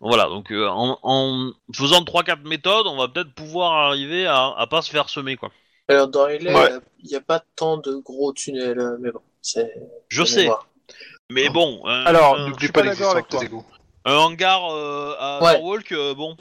[0.00, 4.66] Voilà, donc euh, en, en faisant 3-4 méthodes, on va peut-être pouvoir arriver à, à
[4.66, 5.50] pas se faire semer quoi.
[5.88, 6.70] Alors, dans les laits, Ouais.
[7.02, 9.72] il n'y a pas tant de gros tunnels, mais bon, c'est.
[10.08, 10.66] Je sais, mémoire.
[11.30, 13.40] mais bon, un, Alors, un, Je N'oublie suis pas pas d'accord avec toi.
[14.04, 15.52] un hangar euh, à Ouais.
[15.54, 16.36] Norwalk, euh, bon,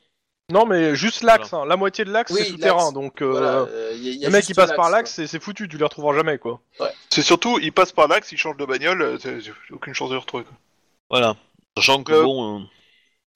[0.52, 1.54] Non, mais juste l'axe.
[1.54, 1.66] hein.
[1.66, 2.92] La moitié de l'axe, Oui, c'est souterrain.
[2.92, 5.42] Donc, euh, Voilà, euh, y a- y a les mecs qui passent par l'axe, c'est
[5.42, 5.68] foutu.
[5.68, 6.60] Tu les retrouveras jamais, quoi.
[7.10, 9.40] C'est surtout, ils passent par l'axe, ils changent de bagnole, euh,
[9.72, 10.44] aucune chance de les retrouver.
[10.46, 10.54] quoi.
[11.12, 11.36] voilà.
[11.78, 12.64] Sachant que Euh, bon, euh,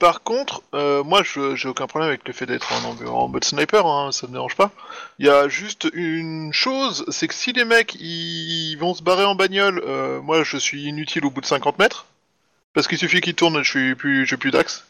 [0.00, 3.28] Par contre, euh, moi, je- j'ai aucun problème avec le fait d'être en, en- en
[3.28, 4.72] mode sniper, hein, ça me dérange pas.
[5.20, 9.24] Il y a juste une chose, c'est que si les mecs ils vont se barrer
[9.24, 12.06] en bagnole, euh, moi, je suis inutile au bout de 50 mètres,
[12.74, 14.84] parce qu'il suffit qu'ils tournent, je suis plus, j'ai plus d'axe.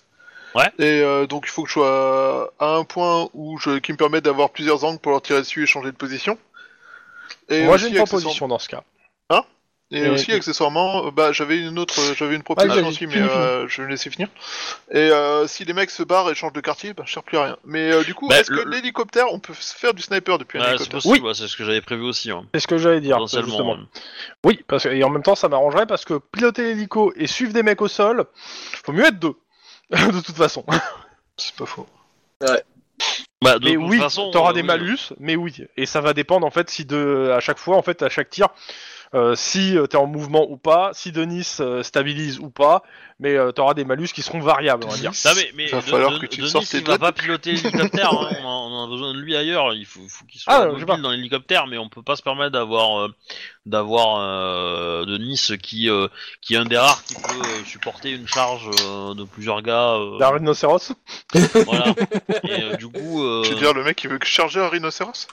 [0.55, 0.71] Ouais.
[0.79, 3.97] Et euh, donc, il faut que je sois à un point où je, qui me
[3.97, 6.39] permet d'avoir plusieurs angles pour leur tirer dessus et changer de position.
[7.49, 8.83] Et Moi, j'ai une accessoirement- proposition dans ce cas.
[9.31, 9.43] Hein?
[9.91, 12.89] Et Et- aussi, et- accessoirement, euh, bah, j'avais une autre, euh, j'avais une proposition vas-y,
[12.89, 14.29] aussi, mais euh, je vais laisser finir.
[14.91, 17.37] Et euh, si les mecs se barrent et changent de quartier, bah, je sers plus
[17.37, 17.57] à rien.
[17.65, 20.59] Mais euh, du coup, Bah, est-ce que l'hélicoptère, on peut se faire du sniper depuis
[20.59, 22.31] un Ouais, c'est hélicoptère possible, ouais, c'est ce que j'avais prévu aussi.
[22.31, 23.77] hein, C'est ce que j'allais dire, justement.
[24.45, 27.53] Oui, parce que, et en même temps, ça m'arrangerait parce que piloter l'hélico et suivre
[27.53, 28.25] des mecs au sol,
[28.85, 29.35] faut mieux être deux.
[29.91, 30.65] de toute façon.
[31.37, 31.87] C'est pas faux.
[33.43, 34.67] Bah, de mais toute oui, façon, t'auras euh, des oui.
[34.67, 35.57] malus, mais oui.
[35.77, 38.31] Et ça va dépendre en fait si de à chaque fois, en fait, à chaque
[38.31, 38.49] tir,
[39.15, 42.83] euh, si euh, t'es en mouvement ou pas, si Denis euh, stabilise ou pas,
[43.21, 45.13] mais euh, t'auras des malus qui seront variables, on va dire.
[45.25, 46.99] Non, mais, mais Il va de- falloir de- que tu Denis, sortes tes il va
[46.99, 50.25] pas piloter l'hélicoptère, hein, on, a, on a besoin de lui ailleurs, il faut, faut
[50.25, 53.09] qu'il soit Ah, mobile dans l'hélicoptère, mais on peut pas se permettre d'avoir euh,
[53.67, 56.09] d'avoir euh, Denis qui, euh,
[56.41, 59.95] qui est un des rares qui peut euh, supporter une charge euh, de plusieurs gars.
[59.95, 60.93] euh, D'un rhinocéros
[61.65, 61.95] voilà.
[62.49, 63.23] Et euh, du coup...
[63.23, 65.29] euh, Tu veux dire le mec qui veut que charger un rhinocéros?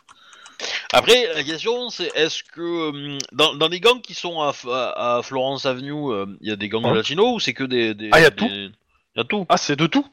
[0.93, 5.17] Après, la question c'est est-ce que hum, dans, dans les gangs qui sont à, à,
[5.17, 7.93] à Florence Avenue, euh, il y a des gangs Hein latinos ou c'est que des,
[7.93, 8.45] des Ah, y a des- tout.
[8.47, 8.71] Il
[9.17, 9.45] y a tout.
[9.49, 10.05] Ah, c'est de tout.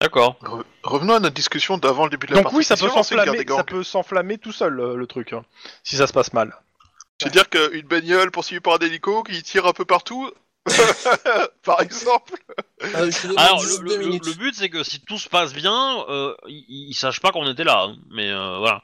[0.00, 0.36] D'accord.
[0.42, 2.58] Re- Revenons à notre discussion d'avant le début de la Donc partie.
[2.58, 4.94] oui, ça Si peut une guerre s'enflammer, des gangs, ça peut s'enflammer tout seul euh,
[4.94, 5.44] le truc, hein,
[5.82, 6.54] si ça se passe mal.
[7.20, 10.30] C'est-à-dire qu'une bagnole poursuivie par un hélico qui tire un peu partout,
[11.64, 12.34] par exemple.
[12.82, 14.26] Euh, je demande Alors, juste le, deux le- minutes.
[14.26, 17.50] le but c'est que si tout se passe bien, euh, ils, ils sachent pas qu'on
[17.50, 17.86] était là.
[17.88, 17.96] hein.
[18.10, 18.82] Mais euh, voilà.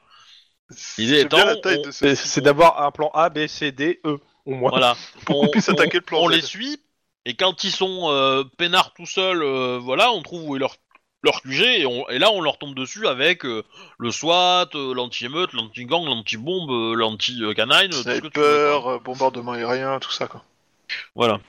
[0.97, 2.27] L'idée étant, on- C'est ce...
[2.27, 4.69] c'est d'avoir un plan A, B, C, D, E, au moins.
[4.71, 4.95] Voilà.
[5.25, 6.33] Pour qu'on On- puisse attaquer le plan On Z.
[6.33, 6.81] les suit,
[7.25, 10.75] et quand ils sont euh, peinards tout seuls, euh, voilà, on trouve où est leur,
[11.23, 13.63] leur QG, et, on- et là on leur tombe dessus avec euh,
[13.99, 18.99] le SWAT, euh, l'anti-émeute, l'anti-gang, l'anti-bombe, l'anti-canine, tout ce que tu veux.
[19.03, 20.43] Bombardement aérien, tout ça quoi.
[21.15, 21.39] Voilà.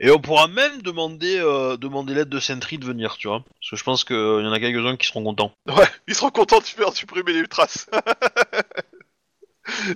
[0.00, 3.40] Et on pourra même demander, euh, demander l'aide de Sentry de venir, tu vois.
[3.60, 5.52] Parce que je pense qu'il y en a quelques-uns qui seront contents.
[5.68, 7.88] Ouais, ils seront contents de faire supprimer les traces.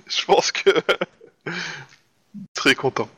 [0.07, 0.69] Je pense que...
[2.53, 3.09] Très content.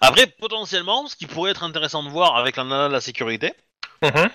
[0.00, 3.52] Après, potentiellement, ce qui pourrait être intéressant de voir avec la nana de la sécurité,
[4.02, 4.10] Mhm.
[4.16, 4.30] euh,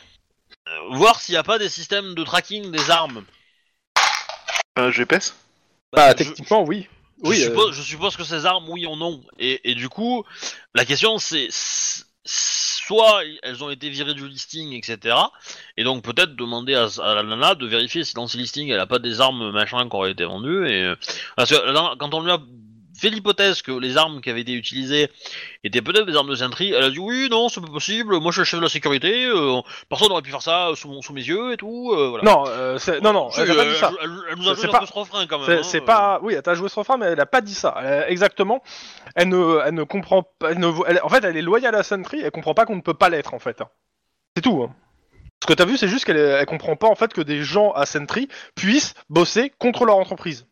[0.91, 3.23] voir s'il n'y a pas des systèmes de tracking des armes.
[4.75, 5.35] Un GPS
[5.93, 6.87] Bah, je- techniquement, oui.
[7.23, 9.21] Je, Oui, euh, suppose, je suppose que ces armes, oui ou non.
[9.39, 10.23] Et, et du coup,
[10.73, 11.49] la question c'est
[12.25, 15.15] soit elles ont été virées du listing, etc.
[15.77, 18.79] Et donc peut-être demander à, à la nana de vérifier si dans ce listing elle
[18.79, 20.67] a pas des armes machin qui auraient été vendues.
[20.69, 20.95] Et euh,
[21.35, 22.39] parce que quand on lui a
[23.03, 25.09] fait l'hypothèse que les armes qui avaient été utilisées
[25.63, 28.19] étaient peut-être des armes de Sentry, elle a dit oui non c'est pas possible.
[28.19, 29.25] Moi je suis le chef de la sécurité.
[29.25, 31.91] euh, personne n'aurait pu faire ça sous, mon- sous mes yeux et tout.
[31.93, 32.23] euh, voilà.
[32.23, 33.91] Non, euh, non, non, Si, elle a pas dit ça.
[34.01, 35.63] Elle, elle nous a joué un pas- peu ce refrain quand même.
[35.63, 37.75] C'est hein, pas, oui, elle t'a joué son frein, mais elle a pas dit ça.
[37.83, 38.61] Elle- exactement.
[39.15, 40.51] Elle ne, elle ne comprend pas.
[40.51, 42.21] Elle ne, elle- en fait, elle est loyale à Sentry.
[42.23, 43.61] Elle comprend pas qu'on ne peut pas l'être, en fait.
[43.61, 43.69] hein.
[44.35, 44.63] C'est tout.
[44.63, 44.73] hein.
[45.43, 47.71] Ce que t'as vu, c'est juste qu'elle elle comprend pas en fait que des gens
[47.73, 50.47] à Sentry puissent bosser contre leur entreprise.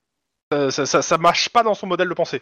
[0.52, 2.42] Ça, ça, ça marche pas dans son modèle de pensée.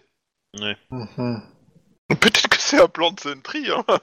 [2.09, 3.83] Peut-être que c'est un plan de Sentry, hein.
[3.87, 4.01] Ah,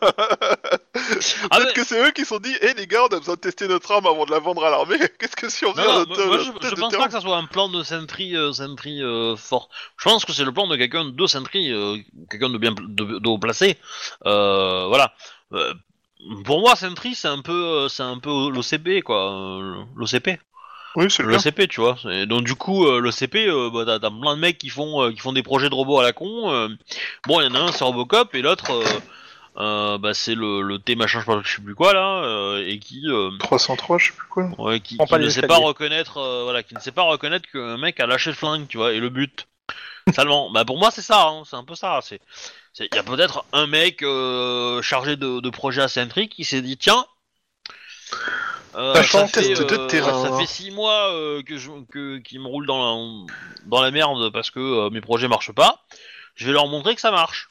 [0.94, 3.34] Peut-être mais- que c'est eux qui se sont dit, hé les gars, on a besoin
[3.34, 4.96] de tester notre arme avant de la vendre à l'armée.
[5.18, 7.12] Qu'est-ce que si on Non, vient non, notre- moi, je, de pense terrain pas que
[7.14, 9.68] ça soit un plan de Sentry, euh, Sentry euh, fort.
[9.98, 11.96] Je pense que c'est le plan de quelqu'un de Sentry, euh,
[12.30, 13.76] quelqu'un de bien de, de haut placé.
[14.24, 15.12] Euh, voilà.
[15.52, 15.74] Euh,
[16.44, 17.52] pour moi, Sentry, c'est un peu,
[17.84, 20.38] euh, c'est un peu l'OCP quoi, euh, l'OCP,
[20.96, 21.96] Oui, c'est le l'OCP, tu vois.
[22.10, 25.02] Et donc du coup, euh, l'OCP, euh, bah, t'as, t'as plein de mecs qui font,
[25.02, 26.50] euh, qui font des projets de robots à la con.
[26.50, 26.68] euh.
[27.26, 28.84] bon, il y en a un c'est Robocop et l'autre, euh,
[29.58, 32.22] euh, bah, c'est le, le T machin, je sais pas- je sais plus quoi là,
[32.24, 33.02] euh, et qui.
[33.06, 34.50] euh, 303, je sais plus quoi.
[34.58, 38.00] Ouais, qui, ne sait pas reconnaître, euh, voilà, qui ne sait pas reconnaître qu'un mec
[38.00, 39.46] a lâché le flingue, tu vois, et le but.
[40.14, 40.50] Salement.
[40.50, 41.98] Bah pour moi c'est ça, hein, c'est un peu ça.
[42.02, 42.20] C'est,
[42.78, 45.88] il y a peut-être un mec euh, chargé de, de projet à
[46.28, 47.04] qui s'est dit tiens.
[48.74, 50.24] Euh, Sachant ça, fait, test de euh, terrain.
[50.24, 53.26] ça fait six mois euh, que je, que, qu'ils me roulent dans la,
[53.66, 55.84] dans la merde parce que euh, mes projets marchent pas.
[56.34, 57.48] Je vais leur montrer que ça marche.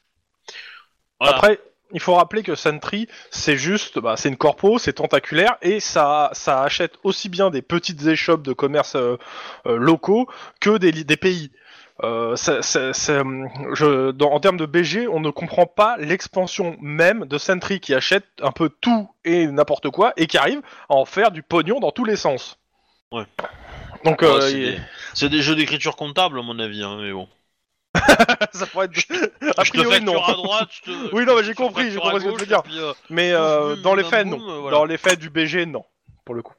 [1.20, 1.36] Voilà.
[1.36, 1.60] Après,
[1.94, 6.30] il faut rappeler que Sentry, c'est juste, bah, c'est une corpo, c'est tentaculaire et ça,
[6.34, 9.18] ça achète aussi bien des petites échoppes de commerce euh,
[9.66, 10.28] euh, locaux
[10.60, 11.52] que des, des pays.
[12.04, 15.96] Euh, ça- ça- ça, hum, je, dans- en termes de BG, on ne comprend pas
[15.98, 20.62] l'expansion même de Sentry qui achète un peu tout et n'importe quoi et qui arrive
[20.90, 22.60] à en faire du pognon dans tous les sens.
[23.14, 23.24] Ouais.
[24.04, 24.80] Donc, Ouais, euh, c'est, il- des,
[25.14, 27.30] c'est des jeux d'écriture comptable à mon avis, hein, mais bon.
[28.54, 28.98] ça pourrait être.
[29.58, 30.22] a je te priori, non.
[30.22, 30.68] à droite.
[30.72, 32.62] je te- Oui, non, mais j'ai compris, j'ai compris ce que tu veux dire.
[32.64, 34.62] puis, euh, Mais Boum, euh, dans les faits, boum, non.
[34.64, 34.78] voilà.
[34.78, 35.86] Dans les faits du BG, non.
[36.26, 36.54] Pour le coup.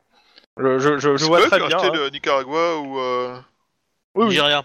[0.58, 1.76] Je, je, je, je C'est vois très bien.
[1.78, 1.90] hein.
[1.92, 3.36] le Nicaragua ou euh,
[4.14, 4.30] Oui, oui.
[4.30, 4.64] Nigeria.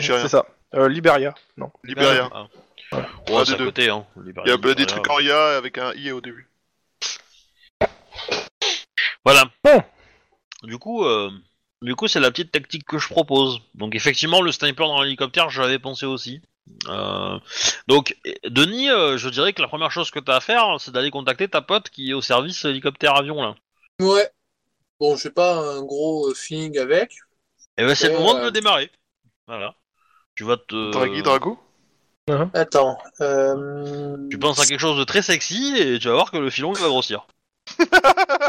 [0.00, 0.46] C'est ça.
[0.74, 1.70] Euh, Liberia, non.
[1.84, 2.28] Libéria.
[2.32, 2.46] Ah.
[2.92, 2.98] Ouais.
[3.28, 3.64] Ouais, Un c'est des à deux.
[3.66, 4.06] côté, hein.
[4.16, 6.48] Il Libéria, y a des trucs en IA avec un I au début.
[9.24, 9.44] Voilà.
[9.64, 9.82] Bon.
[10.62, 11.30] Du coup, euh,
[11.82, 13.60] du coup, c'est la petite tactique que je propose.
[13.74, 16.40] Donc effectivement, le sniper dans l'hélicoptère, j'avais pensé aussi.
[16.88, 17.38] Euh,
[17.86, 20.90] donc, eh, Denis, euh, je dirais que la première chose que t'as à faire, c'est
[20.90, 23.54] d'aller contacter ta pote qui est au service hélicoptère-avion, là.
[24.00, 24.28] Ouais.
[24.98, 27.12] Bon, j'ai pas un gros euh, feeling avec.
[27.78, 28.90] Et ben, c'est le moment de le démarrer.
[29.46, 29.74] Voilà.
[30.34, 30.90] Tu vas te...
[30.92, 31.58] Draghi, Drago
[32.54, 32.98] Attends.
[33.20, 34.16] Euh...
[34.30, 36.72] Tu penses à quelque chose de très sexy et tu vas voir que le filon
[36.74, 37.26] il va grossir.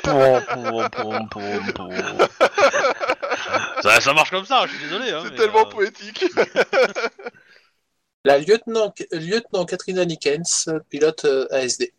[0.04, 1.92] Pom, pom, pom, pom, pom.
[3.82, 5.12] ça, ça marche comme ça, je suis désolé.
[5.12, 6.26] Hein, C'est tellement euh, poétique
[8.26, 11.94] La lieutenant, lieutenant Katrina Nickens, pilote euh, ASD.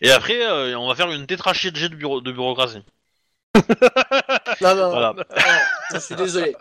[0.00, 2.82] Et après, euh, on va faire une tétrachée de jet de, bureau, de bureaucratie.
[4.60, 5.12] Non, non, Voilà.
[5.16, 5.24] non,
[5.94, 6.56] je suis désolé.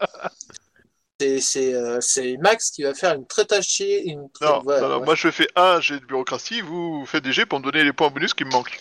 [1.19, 4.07] C'est- C'est euh, c'est Max qui va faire une très tachée.
[4.07, 4.27] Une.
[4.41, 5.05] Non, ouais, non, non, ouais.
[5.05, 7.93] moi je fais un jet de bureaucratie, vous faites des jets pour me donner les
[7.93, 8.79] points bonus qui me manquent.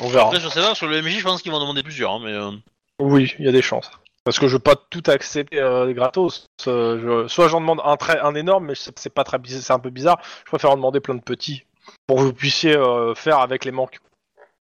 [0.00, 0.26] On verra.
[0.28, 2.12] Après, je sais pas, sur le MJ, je pense qu'ils vont en demander plusieurs.
[2.12, 2.50] Hein, mais, euh,
[2.98, 3.90] Oui, il y a des chances.
[4.24, 6.46] Parce que je veux pas tout accepter euh, gratos.
[6.66, 9.72] Euh, je- Soit j'en demande un très un énorme, mais c'est pas très bizarre, c'est
[9.72, 10.18] un peu bizarre.
[10.44, 11.64] Je préfère en demander plein de petits
[12.06, 13.98] pour que vous puissiez euh, faire avec les manques.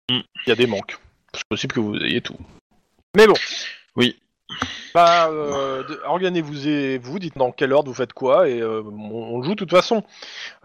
[0.09, 0.19] Mm.
[0.45, 0.97] Il y a des manques.
[1.33, 2.37] C'est possible que vous ayez tout.
[3.15, 3.33] Mais bon.
[3.95, 4.17] Oui.
[4.93, 9.35] Bah, euh, organisez-vous et vous, dites dans quelle ordre vous faites quoi, et euh, on,
[9.37, 10.03] on joue de toute façon.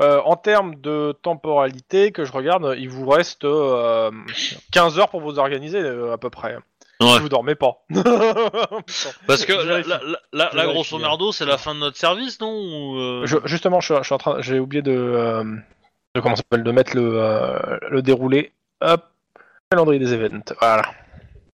[0.01, 4.11] Euh, en termes de temporalité, que je regarde, il vous reste euh,
[4.73, 6.57] 15 heures pour vous organiser euh, à peu près.
[7.01, 7.09] Ouais.
[7.15, 7.85] Si vous dormez pas.
[9.27, 9.89] Parce que Je
[10.33, 11.01] là, là, grosso hein.
[11.01, 14.15] merdo, c'est la fin de notre service, non ou, euh, Je- justement, je, je suis
[14.15, 15.45] en train, j'ai oublié de, euh,
[16.15, 18.53] de comment ça s'appelle, de mettre le, euh, le déroulé.
[18.81, 19.05] Hop,
[19.71, 20.43] calendrier des événements.
[20.61, 20.83] Voilà.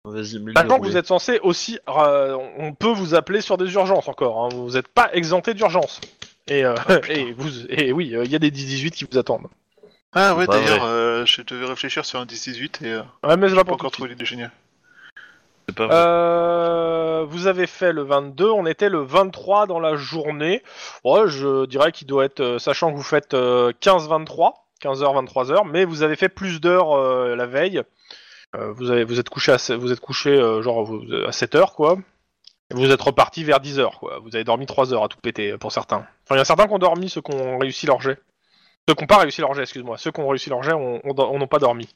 [0.05, 4.09] Vas-y, Maintenant que vous êtes censé aussi, euh, on peut vous appeler sur des urgences
[4.09, 4.45] encore.
[4.45, 4.49] hein.
[4.55, 6.01] Vous n'êtes pas exempté d'urgence.
[6.47, 6.75] Et, euh,
[7.11, 9.49] et vous, et oui, euh, il y a des 10-18 qui vous attendent.
[10.15, 13.49] Ah ouais, Pas d'ailleurs, euh, je devais réfléchir sur un 10-18 et euh, Ouais, mais
[13.49, 14.53] c'est pas pas pour encore tout de trouvé l'idée géniale.
[15.69, 15.95] C'est pas vrai.
[15.95, 20.63] Euh, vous avez fait le 22, on était le 23 dans la journée.
[21.05, 25.69] Ouais, je dirais qu'il doit être, euh, sachant que vous faites euh, 15-23, 15h, 23h,
[25.69, 27.83] mais vous avez fait plus d'heures euh, la veille.
[28.57, 31.75] Euh, vous, avez, vous êtes couché, à, vous êtes couché euh, genre vous- à 7h,
[31.75, 31.99] quoi.
[32.71, 34.19] Et vous êtes reparti vers 10h, quoi.
[34.21, 36.07] Vous avez dormi 3 heures à tout péter, pour certains.
[36.25, 38.19] Enfin, il y a certains qui ont dormi, ceux qui ont réussi leur jet.
[38.89, 39.99] Ceux qui n'ont pas réussi leur jet, excuse-moi.
[39.99, 41.89] Ceux qui ont réussi leur jet ont- ont- ont- n'ont pas dormi.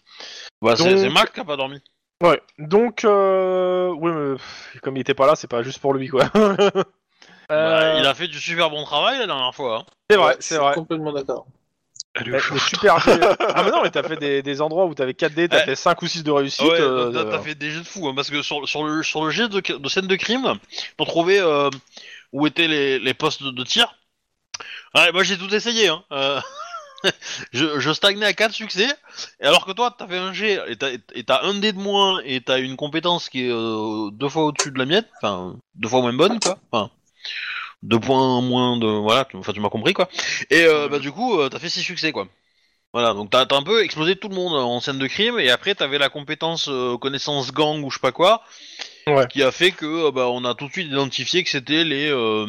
[0.60, 1.80] Bah, c'est donc- c'est Mac qui a pas dormi.
[2.22, 6.08] Ouais, donc, euh, oui, mais comme il était pas là, c'est pas juste pour lui,
[6.08, 6.24] quoi.
[7.48, 9.78] Bah, il a fait du super bon travail la dernière fois.
[9.80, 9.84] hein.
[10.08, 10.74] C'est vrai, Ouais, c'est suis vrai.
[10.74, 11.46] complètement d'accord.
[12.14, 15.64] Le super Ah, mais non, mais t'as fait des, des endroits où t'avais 4D, t'as
[15.64, 16.60] fait 5 ou 6 de réussite.
[16.66, 18.84] Ouais, euh, t'as- t'as de- fait des jeux de fou, hein, parce que sur, sur,
[18.84, 20.58] le, sur le jet de, de scène de crime,
[20.98, 21.70] pour trouver euh,
[22.32, 23.94] où étaient les, les postes de, de tir,
[24.94, 25.88] ouais, moi j'ai tout essayé.
[25.88, 26.04] Hein.
[26.12, 26.38] euh,
[27.52, 28.88] je, je stagnais à 4 succès,
[29.40, 31.78] et alors que toi, t'as fait un jet, et t'as et t'as un dé de
[31.78, 35.56] moins, et t'as une compétence qui est euh, deux fois au-dessus de la mienne, enfin,
[35.76, 36.58] deux fois moins bonne, quoi.
[36.70, 36.90] Enfin,
[37.82, 38.86] deux points moins de...
[38.86, 40.08] Voilà, tu- enfin tu m'as compris, quoi.
[40.50, 42.26] Et euh, bah du coup, euh, t'as fait 6 succès, quoi.
[42.92, 45.74] Voilà, donc t'as un peu explosé tout le monde en scène de crime, et après
[45.74, 48.42] t'avais la compétence euh, connaissance gang ou je sais pas quoi,
[49.06, 49.26] Ouais.
[49.28, 52.08] qui a fait que euh, bah, on a tout de suite identifié que c'était les,
[52.10, 52.46] euh,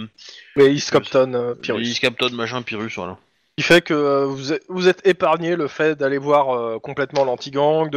[0.57, 1.81] Mais East Compton, euh, les Pyrrhus.
[1.83, 3.17] East Captain machin Pyrrhus, voilà.
[3.57, 7.89] Qui fait que vous, êtes, vous êtes épargné le fait d'aller voir complètement l'anti-gang,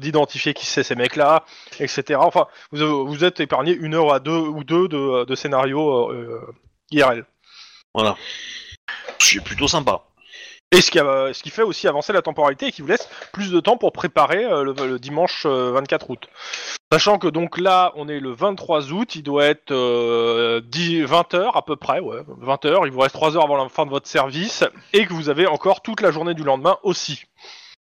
[0.00, 1.44] d'identifier qui c'est ces mecs-là,
[1.80, 2.18] etc.
[2.22, 6.10] Enfin, vous, vous êtes épargné une heure à deux ou deux de, de scénario
[6.90, 7.24] IRL.
[7.94, 8.16] Voilà.
[9.18, 10.02] C'est plutôt sympa.
[10.72, 13.08] Et ce qui, a- ce qui fait aussi avancer la temporalité et qui vous laisse
[13.32, 16.26] plus de temps pour préparer euh, le, le dimanche euh, 24 août.
[16.92, 21.34] Sachant que donc là, on est le 23 août, il doit être euh, 10, 20
[21.34, 23.86] heures à peu près, ouais, 20 heures, il vous reste 3 heures avant la fin
[23.86, 27.24] de votre service, et que vous avez encore toute la journée du lendemain aussi.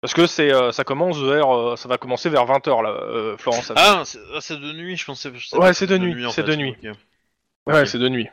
[0.00, 2.90] Parce que c'est, euh, ça commence vers, euh, ça va commencer vers 20 heures là,
[2.90, 3.72] euh, Florence.
[3.76, 5.30] Ah, c'est ah, c'est de nuit, je pensais.
[5.34, 6.48] je Ouais, que c'est de nuit, en c'est fait.
[6.50, 6.74] de nuit.
[6.82, 6.90] Ok.
[7.68, 7.86] ouais, ok.
[7.86, 8.28] c'est de nuit.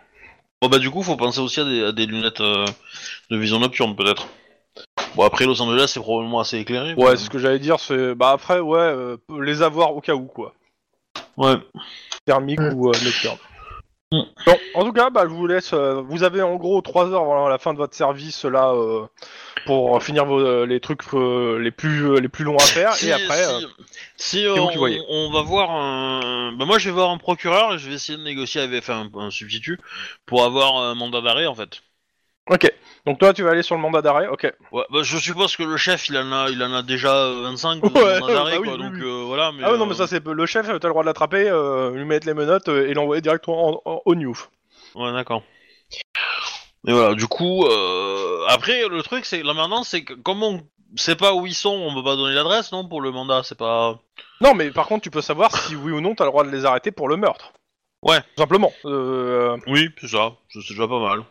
[0.61, 2.65] Bon bah du coup, faut penser aussi à des, à des lunettes euh,
[3.31, 4.27] de vision nocturne peut-être.
[5.15, 6.93] Bon après Los Angeles c'est probablement assez éclairé.
[6.95, 10.01] Ouais, mais- c'est ce que j'allais dire, c'est, bah après, ouais, euh, les avoir au
[10.01, 10.53] cas où quoi.
[11.37, 11.55] Ouais.
[12.25, 13.37] thermique ou euh, nocturne.
[14.11, 14.21] Mm.
[14.47, 15.71] Bon, en tout cas, bah, je vous laisse.
[15.73, 19.05] euh, vous avez en gros 3 heures avant la fin de votre service là euh,
[19.67, 23.09] pour finir vos, euh, les trucs euh, les plus les plus longs à faire Si,
[23.09, 23.43] et après.
[23.43, 23.67] si, euh,
[24.17, 25.01] si, euh, vous on, qui voyez.
[25.09, 26.53] on va voir un.
[26.53, 29.07] Bah moi je vais voir un procureur et je vais essayer de négocier avec enfin,
[29.13, 29.79] un substitut
[30.25, 31.81] pour avoir un mandat d'arrêt en fait.
[32.49, 32.71] Ok.
[33.05, 34.27] Donc toi, tu vas aller sur le mandat d'arrêt.
[34.27, 34.51] Ok.
[34.71, 37.41] Ouais, bah, je suppose que le chef il en a, il en a déjà euh,
[37.43, 39.01] 25 de Ouais, mandat d'arrêt bah oui, quoi, oui, donc oui.
[39.03, 39.51] euh, voilà.
[39.51, 40.65] Mais, ah ouais, non, euh, mais ça c'est le chef.
[40.67, 43.91] T'as le droit de l'attraper, euh, lui mettre les menottes euh, et l'envoyer directement en,
[43.91, 44.35] en, au new.
[44.95, 45.43] Ouais, d'accord.
[46.87, 50.61] Et voilà, du coup, euh, après, le truc, c'est là maintenant, c'est que comme on
[50.95, 53.57] sait pas où ils sont, on peut pas donner l'adresse, non, pour le mandat, c'est
[53.57, 53.99] pas.
[54.41, 56.49] Non, mais par contre, tu peux savoir si oui ou non t'as le droit de
[56.49, 57.51] les arrêter pour le meurtre.
[58.01, 58.19] Ouais.
[58.21, 58.71] Tout simplement.
[58.85, 60.31] Euh, Oui, c'est ça.
[60.49, 61.23] C'est déjà pas mal.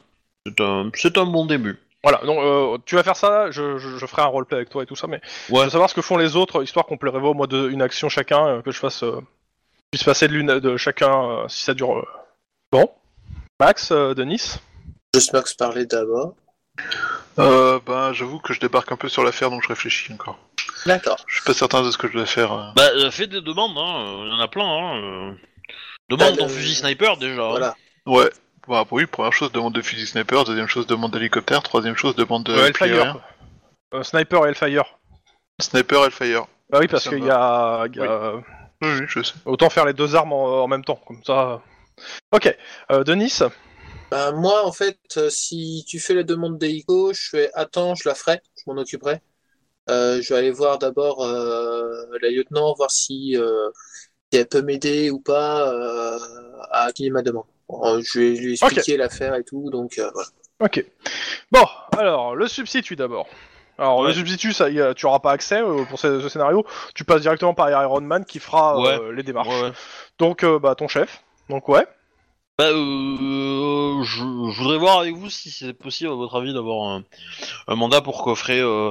[0.47, 1.79] C'est un, c'est un bon début.
[2.03, 4.83] voilà, donc euh, tu vas faire ça, je, je, je ferai un roleplay avec toi
[4.83, 5.65] et tout ça, mais je Ouais.
[5.65, 8.09] veux savoir ce que font les autres, histoire qu'on prévoit au moins de, une action
[8.09, 9.21] chacun, euh, que je fasse, euh,
[9.91, 11.99] puisse passer de l'une de chacun euh, si ça dure.
[11.99, 12.05] euh.
[12.73, 12.91] Bon.
[13.61, 14.55] Max, euh, Denis
[15.15, 16.35] Juste Max parler d'abord.
[17.39, 20.39] Euh, bah, j'avoue que je débarque un peu sur l'affaire, donc je réfléchis encore.
[20.87, 21.17] D'accord.
[21.27, 22.53] Je suis pas certain de ce que je dois faire.
[22.53, 22.71] euh.
[22.77, 24.23] Bah, euh, fais des demandes, hein.
[24.27, 24.97] Il y en a plein, hein.
[25.03, 25.33] euh.
[26.11, 27.43] Demande Bah, ton le- fusil sniper déjà.
[27.43, 27.49] hein.
[27.51, 27.77] Voilà.
[28.07, 28.31] Ouais.
[28.69, 30.45] Bah, oui, première chose, demande de fusil sniper.
[30.45, 31.63] Deuxième chose, demande d'hélicoptère.
[31.63, 33.17] Troisième chose, demande de Euh, Hellfire.
[33.95, 34.85] Euh, Sniper et Hellfire.
[35.61, 36.47] Sniper, Hellfire.
[36.69, 38.43] Bah oui, parce qu'il y a, il y a- Oui,
[39.01, 39.35] oui, je sais.
[39.47, 41.63] autant faire les deux armes en, en même temps, comme ça.
[42.31, 42.55] Ok,
[42.93, 43.39] euh, Denis
[44.11, 48.07] Bah, moi, en fait, euh, si tu fais la demande d'hélico, je fais attends, je
[48.09, 49.21] la ferai, je m'en occuperai.
[49.91, 51.91] Euh, je vais aller voir d'abord euh,
[52.21, 53.71] la lieutenant, voir si, euh,
[54.31, 56.19] si elle peut m'aider ou pas euh,
[56.71, 57.47] à accueillir ma demande.
[57.69, 60.29] Bon, je vais lui expliquer l'affaire et tout, donc euh, voilà.
[60.61, 60.85] Ok.
[61.53, 61.65] Bon,
[61.97, 63.29] alors, le substitut d'abord.
[63.79, 66.65] Alors, le substitut, ça, y a- tu auras pas accès euh, pour ce, ce scénario.
[66.97, 69.49] Tu passes directement par Iron Man qui fera euh, les démarches.
[69.49, 69.73] Ouais, ouais.
[70.19, 71.23] Donc, euh, bah, ton chef.
[71.49, 71.87] Donc, ouais.
[72.59, 76.89] Bah, euh, je, je voudrais voir avec vous si c'est possible, à votre avis, d'avoir
[76.89, 77.05] un,
[77.69, 78.91] un mandat pour coffrer euh,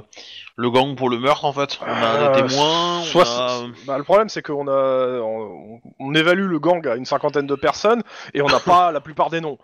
[0.55, 1.77] le gang pour le meurtre, en fait.
[1.81, 3.59] On a Euh, des témoins, on soit a...
[3.85, 7.55] Bah, le problème, c'est qu'on a, on, on évalue le gang à une cinquantaine de
[7.55, 8.03] personnes
[8.33, 9.57] et on n'a pas la plupart des noms.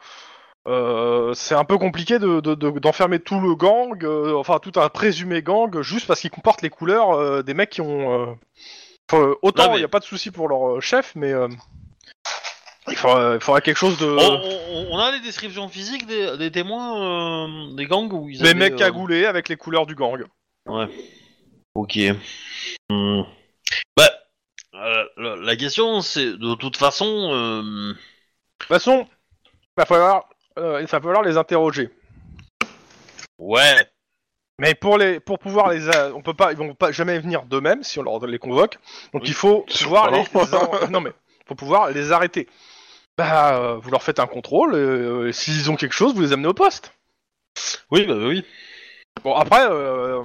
[0.68, 4.78] Euh, c'est un peu compliqué de, de- de- d'enfermer tout le gang, euh, enfin tout
[4.82, 8.12] un présumé gang, juste parce qu'ils comportent les couleurs euh, des mecs qui ont.
[8.14, 8.34] euh,
[9.10, 11.32] enfin, euh, autant il mais- n'y a pas de souci pour leur euh, chef, mais
[11.32, 11.48] euh,
[12.90, 14.06] il faudrait quelque chose de.
[14.06, 18.40] On, on- on a les descriptions physiques des, des témoins euh, des gangs où ils
[18.40, 20.24] des avaient, mecs euh, cagoulés avec les couleurs du gang.
[20.68, 20.88] Ouais.
[21.76, 21.98] Ok.
[22.90, 23.22] Hmm.
[23.98, 24.10] Bah,
[24.76, 27.30] euh, la, la question, c'est de toute façon...
[27.32, 27.62] euh,
[27.94, 27.96] De
[28.60, 29.08] toute façon,
[29.46, 30.30] il va falloir,
[30.60, 31.90] euh, il va falloir les interroger.
[33.40, 33.90] Ouais.
[34.60, 37.44] Mais pour les, pour pouvoir les, a- on peut pas, ils vont pas jamais venir
[37.44, 38.78] d'eux-mêmes si on leur les convoque.
[39.14, 39.30] Donc Oui.
[39.30, 41.12] il faut pouvoir les, en- non mais,
[41.48, 42.48] faut pouvoir les arrêter.
[43.18, 44.74] Bah, euh, vous leur faites un contrôle.
[44.76, 46.94] euh, et S'ils ont quelque chose, vous les amenez au poste.
[47.92, 48.44] Oui, bah oui.
[49.24, 50.22] Bon après, euh,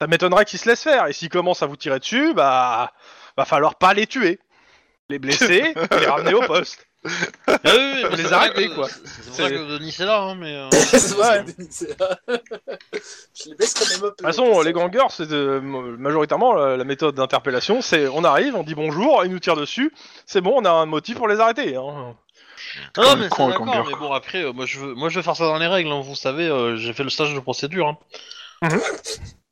[0.00, 1.06] ça m'étonnerait qu'ils se laissent faire.
[1.08, 2.92] Et s'ils commencent à vous tirer dessus, bah,
[3.36, 4.38] va falloir pas les tuer,
[5.08, 6.86] les blesser, et les ramener au poste.
[7.46, 8.88] Ah oui, mais les arrêter, vrai quoi.
[8.88, 10.54] C'est c'est pour ça C'est- que Denis est là, hein, mais...
[10.54, 11.18] euh, C'est
[11.98, 12.18] là.
[13.34, 14.06] je les baisse quand même un peu.
[14.06, 18.62] De toute façon, les gangers, c'est majoritairement la, la méthode d'interpellation, c'est on arrive, on
[18.62, 19.92] dit bonjour, ils nous tirent dessus,
[20.26, 21.76] c'est bon, on a un motif pour les arrêter.
[21.76, 21.82] Hein.
[21.82, 22.14] Non,
[22.94, 25.08] Comme non, le mais con, c'est d'accord, mais bon, après, euh, moi, je veux, moi
[25.08, 27.32] je veux faire ça dans les règles, hein, vous savez, euh, j'ai fait le stage
[27.34, 27.96] de procédure.
[28.62, 28.68] Hein.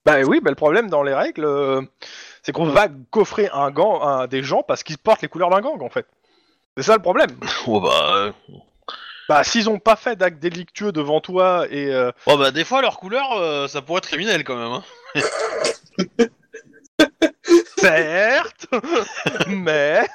[0.05, 1.81] Bah oui, bah, le problème dans les règles, euh,
[2.43, 5.61] c'est qu'on va coffrer un gang à des gens parce qu'ils portent les couleurs d'un
[5.61, 6.07] gang en fait.
[6.77, 7.31] C'est ça le problème.
[7.67, 8.33] Oh bah, euh,
[9.29, 12.83] Bah s'ils ont pas fait d'actes délictueux devant toi et euh, oh, bah, des fois,
[12.83, 14.73] leur couleur, euh, ça pourrait être criminel quand même.
[14.73, 14.85] Hein.
[17.79, 18.67] certes,
[19.49, 20.07] mais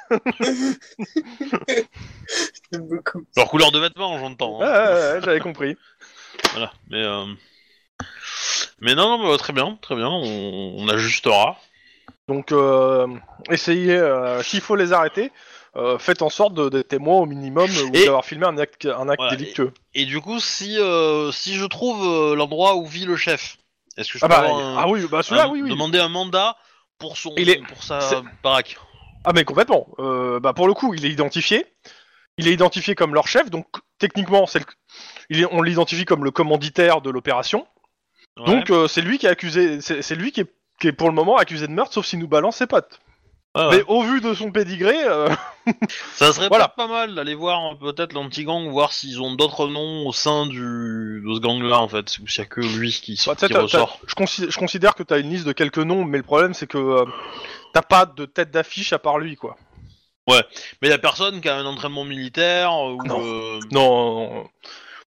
[2.72, 3.24] J'aime beaucoup.
[3.36, 4.60] Leur couleur de vêtements, j'entends.
[4.60, 4.94] Ouais, Hein.
[4.94, 5.76] ouais, ouais, j'avais compris.
[6.52, 7.02] Voilà, mais...
[7.04, 7.26] euh,
[8.80, 11.56] Mais non, non, bah, très bien, très bien, on, on ajustera.
[12.28, 13.06] Donc euh,
[13.50, 15.32] essayez, euh, s'il faut les arrêter,
[15.76, 18.86] euh, faites en sorte de- d'être témoin au minimum ou Et- d'avoir filmé un acte,
[18.86, 19.72] un acte Voilà, délictueux.
[19.94, 23.56] Et du coup, si, euh, si je trouve euh, l'endroit où vit le chef,
[23.96, 25.70] est-ce que je Ah peux bah, avoir un- ah oui, bah celui-là, un- oui, oui.
[25.70, 26.56] demander un mandat
[26.98, 28.76] pour son Il est- pour sa c'est- baraque
[29.24, 29.86] Ah mais complètement.
[29.98, 31.66] Euh, bah pour le coup, il est identifié.
[32.38, 33.66] Il est identifié comme leur chef, donc
[33.98, 34.64] techniquement, c'est le-
[35.28, 37.66] il est- on l'identifie comme le commanditaire de l'opération.
[38.38, 38.46] Ouais.
[38.46, 41.08] Donc euh, c'est lui qui est accusé, c'est c'est lui qui est, qui est pour
[41.08, 42.98] le moment accusé de meurtre, sauf s'il nous balance ses potes.
[43.56, 43.76] Ouais, ouais.
[43.78, 45.28] Mais au vu de son pédigré, euh,
[46.14, 46.68] Ça serait Voilà.
[46.68, 51.22] pas mal d'aller voir euh, peut-être l'anti-gang, voir s'ils ont d'autres noms au sein du
[51.26, 53.48] de ce gang-là en fait, ou s'il y a que lui qui, bah, qui t'as-
[53.48, 53.98] t'as- ressort.
[54.06, 56.54] je, considère, je considère que tu as une liste de quelques noms, mais le problème
[56.54, 57.04] c'est que euh,
[57.74, 59.56] t'as pas de tête d'affiche à part lui, quoi.
[60.28, 60.36] Mais
[60.82, 63.20] il y a personne qui a un entraînement militaire euh, ou Non.
[63.20, 64.48] euh, Non,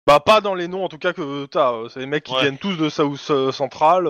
[0.07, 1.73] bah pas dans les noms en tout cas que t'as.
[1.89, 2.41] C'est des mecs qui Ouais.
[2.41, 4.07] viennent tous de South euh, Central.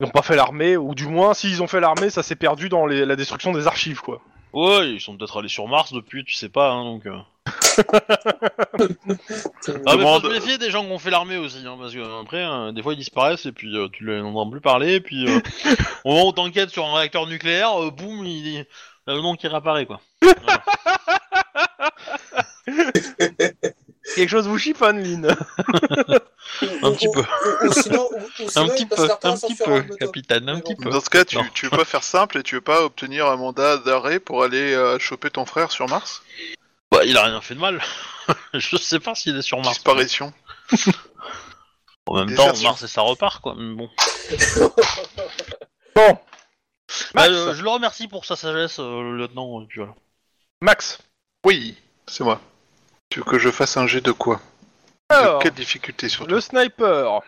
[0.00, 2.68] Ils n'ont pas fait l'armée, ou du moins s'ils ont fait l'armée, ça s'est perdu
[2.68, 4.20] dans les- la destruction des archives, quoi.
[4.52, 7.06] Ouais, ils sont peut-être allés sur Mars depuis, tu sais pas, hein, donc.
[7.06, 7.18] euh.
[9.86, 11.92] Ah, mais faut Demande- se méfier des gens qui ont fait l'armée aussi, hein, parce
[11.92, 14.60] que euh, après, euh, des fois ils disparaissent et puis euh, tu les entends plus
[14.60, 15.40] parler, et puis euh,
[16.04, 18.58] au moment où t'enquêtes sur un réacteur nucléaire, euh, boum, il il y
[19.10, 20.00] a le nom qui réapparaît quoi.
[24.14, 25.26] Quelque chose vous chiffonne, Lynn.
[26.82, 27.20] Un petit peu.
[27.20, 30.62] Ou, ou sinon, ou, ou sinon, Un petit peu, un petit peu, capitaine, un Mais
[30.62, 30.84] petit bon.
[30.84, 30.90] peu.
[30.90, 33.78] Dans ce cas, tu, veux pas faire simple et tu veux pas obtenir un mandat
[33.78, 36.22] d'arrêt pour aller euh, choper ton frère sur Mars?
[36.90, 37.82] Bah, il a rien fait de mal.
[38.54, 39.74] je sais pas s'il est sur Mars.
[39.74, 40.32] Disparition.
[42.06, 42.52] En même temps.
[42.62, 43.54] Mars et ça repart quoi.
[43.56, 43.90] mais Bon.
[45.94, 46.16] Bon.
[47.12, 49.62] Bah, Max, euh, je le remercie pour sa sagesse, euh, le lieutenant.
[49.62, 49.94] Et puis voilà.
[50.62, 50.98] Max.
[51.44, 52.40] Oui, c'est moi.
[53.10, 54.40] Tu veux que je fasse un jet de quoi
[55.08, 57.22] Alors, De quelle difficulté surtout le sniper.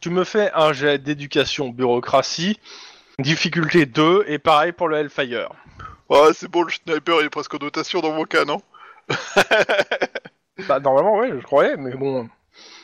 [0.00, 2.60] Tu me fais un jet d'éducation bureaucratie,
[3.18, 5.48] difficulté 2, et pareil pour le Hellfire.
[6.10, 8.60] Ah, c'est bon, le sniper il est presque en notation dans mon cas, non
[10.68, 12.28] Bah, normalement, oui, je croyais, mais bon.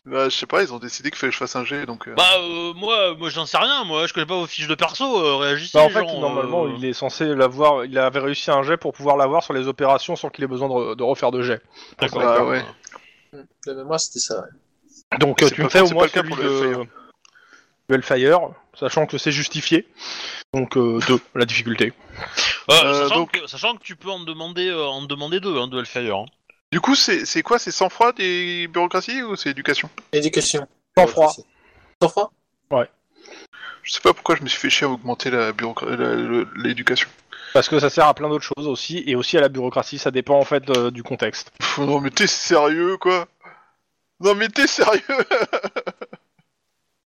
[0.07, 2.09] Bah, je sais pas, ils ont décidé qu'il fallait que je fasse un jet, donc...
[2.09, 3.84] euh, Bah, euh, moi, moi j'en sais rien.
[3.84, 5.05] Moi, je connais pas vos fiches de perso.
[5.22, 5.76] euh, réagissez.
[5.76, 7.84] Bah, en fait, genre, normalement, euh, il est censé l'avoir.
[7.84, 10.68] Il avait réussi un jet pour pouvoir l'avoir sur les opérations sans qu'il ait besoin
[10.68, 11.61] de, re- de refaire de jet.
[12.01, 12.22] D'accord.
[12.24, 12.64] Ah ouais.
[13.66, 14.40] De mémoire, c'était ça.
[14.40, 15.18] ouais.
[15.18, 16.38] Donc, C'est euh, tu pas- me fais au c'est moins pas le cas celui pour
[16.38, 16.84] de le Hellfire.
[17.88, 18.40] le Hellfire,
[18.78, 19.86] sachant que c'est justifié.
[20.55, 21.01] Donc, 2,
[21.34, 21.92] la difficulté.
[22.70, 25.57] Euh, Euh, sachant, donc- que, sachant que tu peux en demander, euh, en demander deux
[25.59, 26.16] hein, de Hellfire.
[26.16, 26.24] hein.
[26.70, 29.88] Du coup, c'est quoi C'est sang froid des bureaucraties ou c'est éducation?
[30.12, 30.66] Éducation.
[30.96, 31.32] Sans froid.
[32.02, 32.32] Sans froid
[33.82, 35.30] Je sais pas pourquoi je me suis fait chier à augmenter
[36.56, 37.08] l'éducation.
[37.54, 40.10] Parce que ça sert à plein d'autres choses aussi, et aussi à la bureaucratie, ça
[40.10, 41.50] dépend en fait euh, du contexte.
[41.58, 43.26] Pff, Non mais t'es sérieux quoi?
[44.20, 45.00] Non mais t'es sérieux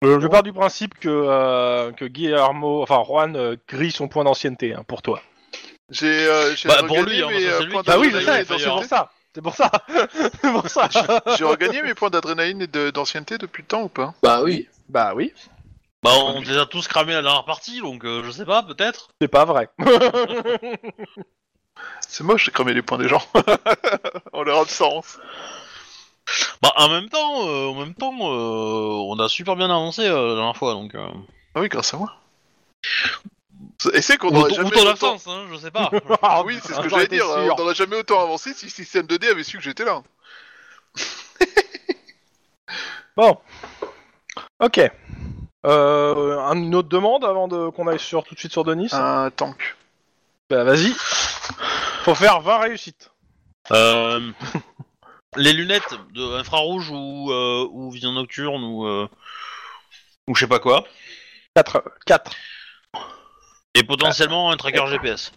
[0.03, 4.23] Euh, je pars du principe que, euh, que Guillermo, enfin Juan, euh, grille son point
[4.25, 5.21] d'ancienneté hein, pour toi.
[5.89, 9.11] J'ai euh, Bah, pour lui, hein, euh, c'est lui Bah Ah oui, c'est pour ça.
[9.35, 9.69] C'est pour ça.
[10.41, 10.87] c'est pour ça.
[11.37, 14.13] J'ai regagné mes points d'adrénaline et de- d'ancienneté depuis le temps ou pas?
[14.23, 14.67] Bah oui.
[14.87, 15.33] Bah oui,
[16.01, 18.63] Bah, on les a tous cramés à la dernière partie, donc euh, je sais pas,
[18.63, 19.09] peut-être.
[19.19, 19.69] c'est pas vrai.
[22.07, 23.21] C'est moche de cramer les points des gens
[24.33, 25.17] en leur absence.
[26.61, 30.29] Bah, en même temps, euh, en même temps, euh, on a super bien avancé euh,
[30.29, 30.95] la dernière fois, donc.
[30.95, 31.07] Euh...
[31.53, 32.15] Ah oui, grâce à moi.
[33.93, 35.17] Et c'est qu'on aurait jamais ou autant...
[35.27, 35.89] hein, je sais pas.
[36.21, 37.25] Ah oui, c'est ce que j'allais dire.
[37.25, 37.35] sûr.
[37.37, 40.01] On n'aurait jamais autant avancé si le système 2D avait su que j'étais là.
[43.17, 43.37] Bon.
[44.59, 44.81] Ok.
[45.65, 48.89] Euh, un- une autre demande avant de qu'on aille sur, tout de suite sur Denis?
[48.91, 49.75] Un tank.
[50.49, 50.93] Bah vas-y.
[52.03, 53.11] Faut faire 20 réussites.
[53.71, 54.31] Euh,
[55.37, 59.07] les lunettes de infrarouge ou, euh, ou vision nocturne ou euh,
[60.27, 60.83] ou je sais pas quoi.
[61.55, 61.83] 4.
[62.05, 62.31] 4.
[63.75, 65.31] Et potentiellement un tracker GPS.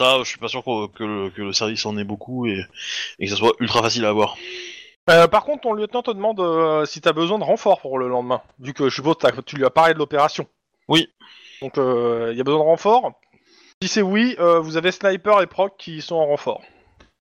[0.00, 2.64] Ça, je suis pas sûr que, que le, que le service en ait beaucoup et,
[3.18, 4.36] et que ça soit ultra facile à avoir.
[5.10, 8.08] Euh, par contre, ton lieutenant te demande euh, si t'as besoin de renfort pour le
[8.08, 10.46] lendemain, vu que je suppose que tu lui as parlé de l'opération.
[10.88, 11.08] Oui.
[11.60, 13.12] Donc il y a besoin de renfort.
[13.82, 16.62] Si c'est oui, euh, vous avez Sniper et Proc qui sont en renfort.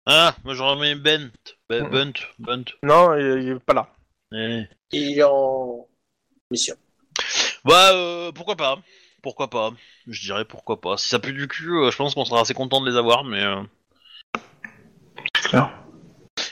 [0.06, 1.30] Ah, moi j'aurais mis Bent.
[1.70, 1.90] Ben- Mhm.
[1.92, 2.14] Bunt.
[2.40, 2.64] Bunt.
[2.84, 3.90] Non, il, il est pas là.
[4.34, 4.64] Eh.
[4.92, 5.88] Il est en
[6.50, 6.76] mission.
[7.66, 8.80] Bah, euh, pourquoi pas
[9.22, 9.72] Pourquoi pas
[10.08, 10.98] Je dirais pourquoi pas.
[10.98, 13.24] Si ça pue du cul, euh, je pense qu'on sera assez content de les avoir,
[13.24, 13.44] mais.
[13.44, 13.62] euh,
[15.34, 15.72] clair.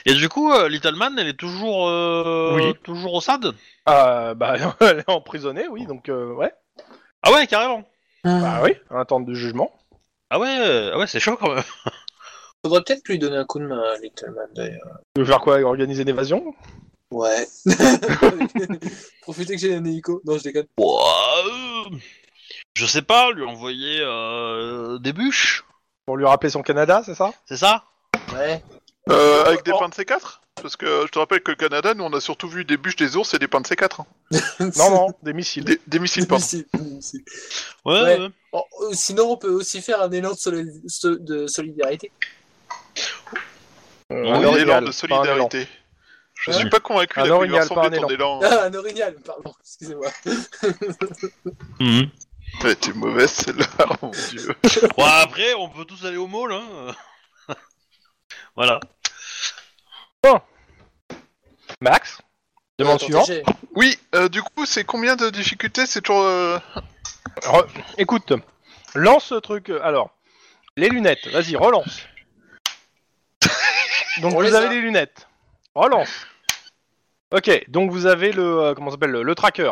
[0.06, 2.74] Et du coup, euh, Little Man, elle est toujours, euh, Oui.
[2.84, 3.54] toujours au SAD?
[3.88, 6.52] Euh, bah, elle est emprisonnée, oui, donc euh, ouais.
[7.22, 7.84] Ah ouais, carrément.
[8.24, 9.72] Bah oui, en attente de jugement.
[10.30, 11.64] Ah ouais, ah ouais, c'est chaud quand même.
[12.64, 14.98] Faudrait peut-être lui donner un coup de main à Little Man d'ailleurs.
[15.14, 16.54] Tu veux faire quoi Organiser une évasion?
[17.10, 17.46] Ouais.
[19.22, 20.20] Profitez que j'ai un hélico.
[20.24, 20.66] Non, je déconne.
[20.78, 21.02] Ouah,
[21.46, 21.96] euh,
[22.80, 25.64] je sais pas, lui envoyer euh, des bûches,
[26.06, 27.30] Pour lui rappeler son Canada, c'est ça?
[27.44, 27.84] C'est ça?
[28.32, 28.62] Ouais.
[29.10, 29.78] Euh, avec des Oh.
[29.78, 32.48] pains de C4 Parce que je te rappelle que le Canada, nous on a surtout
[32.48, 34.00] vu des bûches des ours et des pains de C4.
[34.00, 34.06] hein.
[34.78, 35.64] Non, non, des missiles.
[35.64, 36.64] Des, des missiles, missile.
[37.84, 38.18] Ouais, Ouais.
[38.18, 38.28] ouais.
[38.54, 38.58] Euh,
[38.92, 42.10] sinon, on peut aussi faire un élan de, soli- so- de solidarité.
[44.12, 45.68] Euh, un Un orignal, élan de solidarité.
[46.34, 48.08] Je suis pas convaincu met ton élan.
[48.08, 48.40] élan.
[48.42, 50.08] Ah, un orignal, pardon, excusez-moi.
[51.78, 52.08] Mhm.
[52.62, 54.54] Ouais, t'es mauvaise celle-là, oh mon dieu.
[54.96, 56.94] Bon, après, on peut tous aller au mall, hein.
[58.56, 58.80] voilà.
[61.80, 62.18] Max
[62.78, 63.30] Demande suivante.
[63.74, 65.86] Oui, euh, du coup, c'est combien de difficultés?
[65.86, 66.22] C'est toujours.
[66.24, 66.58] euh,
[67.42, 67.66] Re-
[67.98, 68.32] Écoute,
[68.94, 69.70] lance ce truc.
[69.70, 70.10] euh, Alors,
[70.76, 72.00] les lunettes, vas-y, relance.
[74.20, 74.70] Donc On vous les avez a.
[74.70, 75.26] les lunettes.
[75.74, 76.26] Relance.
[77.32, 79.70] Ok, donc vous avez le euh, comment ça s'appelle le, le tracker.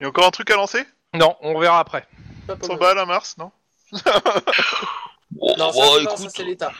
[0.00, 0.84] Il y a encore un truc à lancer?
[1.14, 2.06] Non, on verra après.
[2.46, 3.50] Pas pour 100 le- balles à Mars, non
[3.92, 6.72] Non, ça, c'est- non, ça, c'est l'État.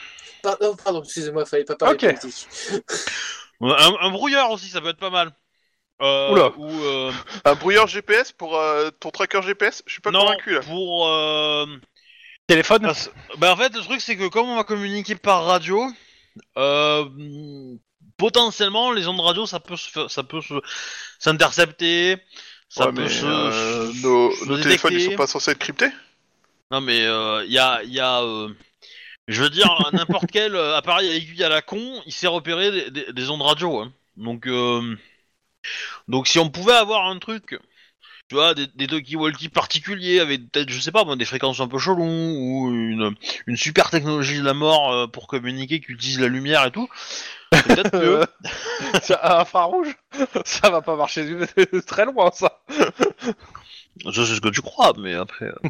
[0.43, 2.01] Pardon, pardon, excusez-moi, fallait pas parler Ok.
[2.21, 2.49] politique.
[3.61, 5.33] un, un brouillard aussi, ça peut être pas mal.
[6.01, 6.53] Euh, Oula.
[6.57, 7.13] Ou, euh,
[7.45, 10.61] Un brouilleur GPS pour euh, ton tracker GPS Je suis pas non, convaincu là.
[10.61, 11.09] pour...
[11.09, 11.67] euh,
[12.47, 12.83] Téléphone.
[12.83, 15.85] Parce- Bah en fait le truc c'est que comme on va communiquer par radio,
[16.57, 17.05] euh,
[18.17, 20.55] potentiellement les ondes radio ça peut se faire- ça peut se
[21.19, 22.17] s'intercepter,
[22.69, 25.59] ça Ouais, peut mais, se euh, nos, se nos téléphones ils sont pas censés être
[25.59, 25.91] cryptés?
[26.71, 28.49] Non mais il y a il y a euh,
[29.29, 32.71] Je veux dire, n'importe quel euh, appareil à aiguille à la con, il sait repérer
[32.73, 33.81] des, des- des ondes radio.
[33.81, 33.93] hein.
[34.17, 34.97] Donc, euh,
[36.09, 37.59] donc si on pouvait avoir un truc,
[38.29, 41.79] tu vois, des, des talkie-walkie particuliers avec peut-être, je sais pas, des fréquences un peu
[41.79, 43.15] chelou ou une,
[43.47, 46.89] une super technologie de la mort euh, pour communiquer qui utilise la lumière et tout,
[47.51, 48.29] peut-être
[49.03, 49.97] c'est un infrarouge?
[50.45, 51.37] Ça va pas marcher
[51.87, 52.61] très loin, ça.
[54.07, 55.69] Je sais ce que tu crois, mais après, euh,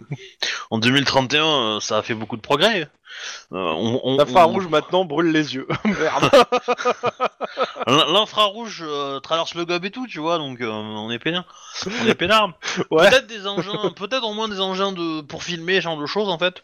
[0.71, 2.83] en 2031, euh, ça a fait beaucoup de progrès.
[2.83, 5.67] Euh, on- on- L'infrarouge maintenant brûle les yeux.
[5.85, 6.31] Merde.
[7.87, 11.45] L'infrarouge euh, traverse le gobe et tout, tu vois, donc euh, on est peinard.
[11.87, 12.51] On est peinard.
[12.91, 13.09] Ouais.
[13.09, 16.29] Peut-être des engins, peut-être au moins des engins de pour filmer ce genre de choses
[16.29, 16.63] en fait,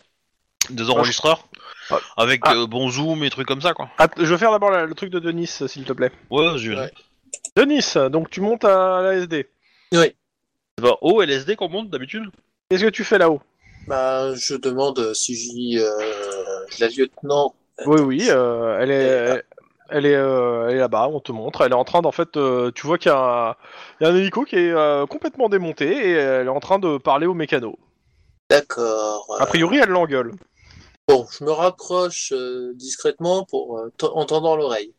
[0.71, 1.47] des enregistreurs
[1.91, 1.99] Ah.
[2.17, 2.55] avec Ah.
[2.55, 3.89] euh, bon zoom et trucs comme ça quoi.
[3.99, 6.13] Att- je vais faire d'abord la- le truc de Denis, s'il te plaît.
[6.31, 6.69] Ouais, vas-y.
[6.69, 6.77] vas-y.
[6.77, 6.93] Ouais.
[7.57, 9.47] Denis, donc tu montes à l'ASD.
[10.79, 12.31] C'est pas au LSD qu'on monte d'habitude.
[12.69, 13.41] Qu'est-ce que tu fais là-haut?
[13.87, 15.79] Bah, je demande si j'y.
[15.79, 15.91] Euh,
[16.81, 17.55] la lieutenant.
[17.87, 19.43] Oui, oui, euh, elle est, elle,
[19.91, 21.09] elle est, euh, elle est là-bas.
[21.09, 21.61] On te montre.
[21.61, 23.55] Elle est en train d'en fait, euh, tu vois qu'il y, a un-
[24.01, 26.79] il y a un hélico qui est euh, complètement démonté et elle est en train
[26.79, 27.79] de parler au mécano.
[28.51, 29.37] D'accord.
[29.39, 30.33] A priori, elle l'engueule.
[31.07, 34.95] Bon, je me rapproche euh, discrètement pour euh, t- en tendant l'oreille.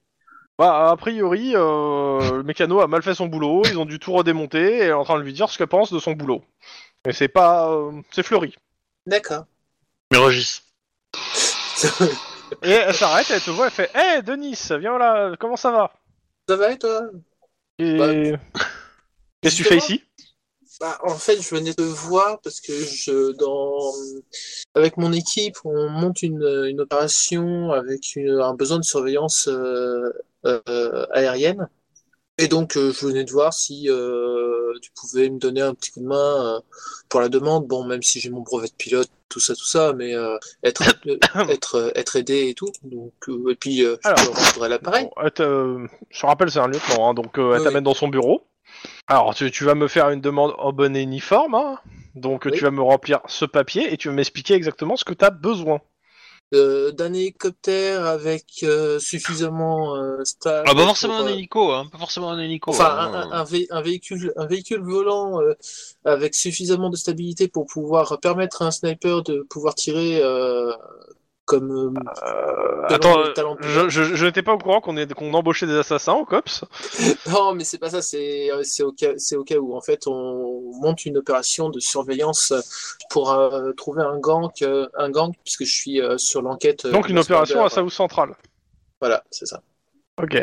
[0.57, 3.63] Bah, a priori, euh, le mécano a mal fait son boulot.
[3.65, 5.67] Ils ont dû tout redémonter et elle est en train de lui dire ce qu'elle
[5.67, 6.43] pense de son boulot.
[7.05, 8.55] Mais c'est pas, euh, c'est fleuri.
[9.05, 9.45] D'accord.
[10.11, 10.63] Mais Régis.
[12.63, 15.35] Et elle s'arrête, elle te voit, elle fait, hé, Denis, viens là.
[15.39, 15.91] Comment ça va?
[16.47, 17.01] Ça va et toi?
[17.79, 18.39] Et Bah,
[19.41, 20.03] qu'est-ce que tu fais ici?
[20.79, 23.93] Bah, en fait, je venais te voir parce que je, dans,
[24.73, 30.11] avec mon équipe, on monte une, une opération avec une- un besoin de surveillance euh,
[30.45, 31.67] euh, aérienne.
[32.37, 33.89] Et donc, euh, je venais te voir si
[34.81, 36.61] tu pouvais me donner un petit coup de main
[37.09, 37.67] pour la demande.
[37.67, 40.13] Bon, même si j'ai mon brevet de pilote, tout ça, tout ça, mais
[40.63, 40.83] être,
[41.49, 42.71] être, être aidé et tout.
[42.83, 43.13] Donc,
[43.49, 44.19] et puis, euh, je Alors.
[44.33, 45.09] te rendrai l'appareil.
[45.15, 48.41] Bon, Je rappelle, c'est un lieutenant, hein, donc elle Oui, t'amène dans son bureau.
[49.07, 51.79] Alors, tu, tu vas me faire une demande en bonne et uniforme, hein.
[52.15, 52.51] donc Oui.
[52.51, 55.31] tu vas me remplir ce papier et tu vas m'expliquer exactement ce que tu as
[55.31, 55.81] besoin.
[56.53, 60.67] Euh, D'un hélicoptère avec euh, suffisamment euh, stable.
[60.69, 61.87] Ah, pas forcément pour, un hélico, hein.
[61.91, 62.69] Pas forcément un hélico.
[62.71, 63.11] Enfin, hein.
[63.13, 65.53] un, un- un vé- un véhicule, un véhicule volant euh,
[66.05, 70.71] avec suffisamment de stabilité pour pouvoir permettre à un sniper de pouvoir tirer euh,
[71.45, 71.71] comme.
[71.71, 76.13] euh, Euh, attends, talent je, je, je n'étais pas au courant qu'on embauchait des assassins
[76.13, 76.65] au COPS.
[77.29, 78.01] Non, mais c'est pas ça.
[78.01, 81.69] C'est euh, c'est au cas, c'est au cas où en fait on monte une opération
[81.69, 82.53] de surveillance
[83.09, 84.49] pour euh, trouver un gang,
[84.97, 86.85] un gang puisque je suis euh, sur l'enquête.
[86.87, 87.69] Donc une opération à.
[87.69, 88.35] South Central.
[88.99, 89.61] Voilà, c'est ça.
[90.21, 90.37] Ok.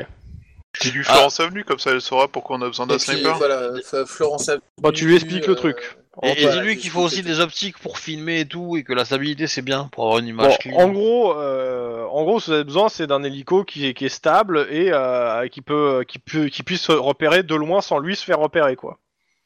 [0.80, 3.36] Dis-lui Florence Avenue, comme ça elle saura pourquoi on a besoin d'un sniper.
[3.36, 3.72] voilà,
[4.06, 4.48] Florence.
[4.48, 5.98] Avenue, Bah, tu lui expliques le truc.
[6.22, 9.04] Et, et dis-lui qu'il faut aussi des optiques pour filmer et tout, et que la
[9.06, 10.76] stabilité c'est bien pour avoir une Bon, image clean.
[10.76, 13.94] en gros, euh, en gros, ce que vous avez besoin, c'est d'un hélico qui est,
[13.94, 17.80] qui est stable et euh, qui peut, qui peut, qui puisse se repérer de loin
[17.80, 18.98] sans lui se faire repérer, quoi.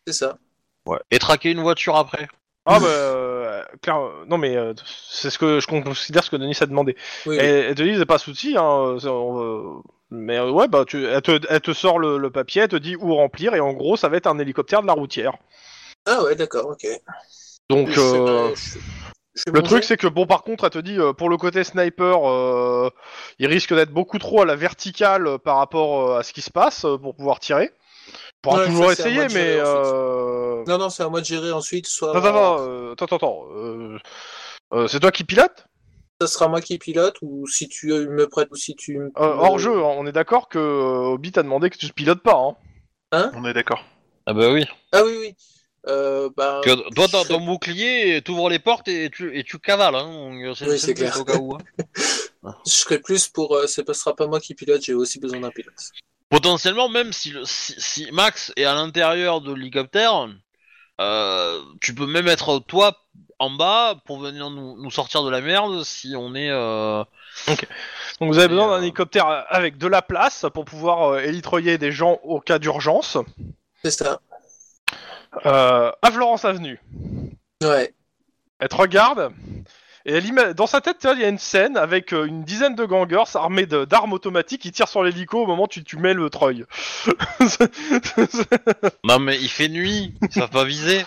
[0.08, 0.38] C'est ça.
[0.86, 0.98] Ouais.
[1.12, 2.26] Et traquer une voiture après.
[2.68, 6.36] Ah bah, euh, clair, euh, non mais euh, c'est ce que je considère ce que
[6.36, 6.96] Denis a demandé.
[7.26, 7.46] Oui, Et, oui.
[7.46, 8.96] et Denis n'est pas souci, hein.
[9.00, 12.30] c'est- on, euh, mais euh, ouais, bah, tu, elle, te, elle te sort le, le
[12.30, 14.88] papier, elle te dit où remplir et en gros, ça va être un hélicoptère de
[14.88, 15.34] la routière.
[16.06, 16.86] Ah ouais, d'accord, ok.
[17.70, 18.78] Donc, euh, je
[19.34, 21.64] je le truc, c'est que bon, par contre, elle te dit euh, pour le côté
[21.64, 22.90] sniper, euh,
[23.38, 26.82] il risque d'être beaucoup trop à la verticale par rapport à ce qui se passe
[27.02, 27.72] pour pouvoir tirer.
[27.74, 30.64] On pourra Ouais, toujours ça, essayer, mais euh...
[30.66, 31.86] Non, non, c'est à moi de gérer ensuite.
[31.86, 33.98] Soit attends, euh, attends, attends, attends, euh,
[34.74, 35.66] euh, c'est toi qui pilote?
[36.20, 38.98] ça sera moi qui pilote ou si tu me prêtes ou si tu.
[38.98, 42.22] me- Euh, Hors jeu, hein, on est d'accord que Obi t'a demandé que tu pilotes
[42.22, 42.36] pas.
[42.36, 42.56] Hein?
[43.34, 43.84] On est d'accord.
[44.26, 44.66] Ah bah oui.
[44.92, 45.36] Ah oui, oui.
[45.88, 46.60] Euh, bah,
[46.94, 49.94] toi ton bouclier, t'ouvres les portes et tu, et tu cavales.
[49.94, 50.54] Hein.
[50.66, 51.16] Oui, c'est clair.
[51.20, 51.58] Au cas où, hein.
[52.66, 53.54] Je serai plus pour.
[53.54, 55.74] euh, ce sera pas moi qui pilote, j'ai aussi besoin d'un pilote.
[56.28, 60.28] Potentiellement, même si, le, si, si Max est à l'intérieur de l'hélicoptère,
[61.00, 62.96] euh, tu peux même être toi
[63.38, 66.50] en bas pour venir nous, nous sortir de la merde si on est.
[66.50, 67.04] Euh...
[67.48, 71.76] Donc vous avez besoin d'un euh, hélicoptère avec de la place pour pouvoir euh, élitroyer
[71.78, 73.18] des gens au cas d'urgence.
[73.82, 74.20] C'est ça.
[75.44, 76.80] Euh, à Florence Avenue.
[77.62, 77.94] Ouais.
[78.58, 79.32] Elle te regarde
[80.06, 82.24] et elle ima- dans sa tête, tu vois, il y a une scène avec euh,
[82.24, 85.68] une dizaine de gangers armés de- d'armes automatiques qui tirent sur l'hélico au moment où
[85.68, 86.64] tu, tu mets le treuil.
[89.04, 91.04] Non mais il fait nuit, ils savent pas viser.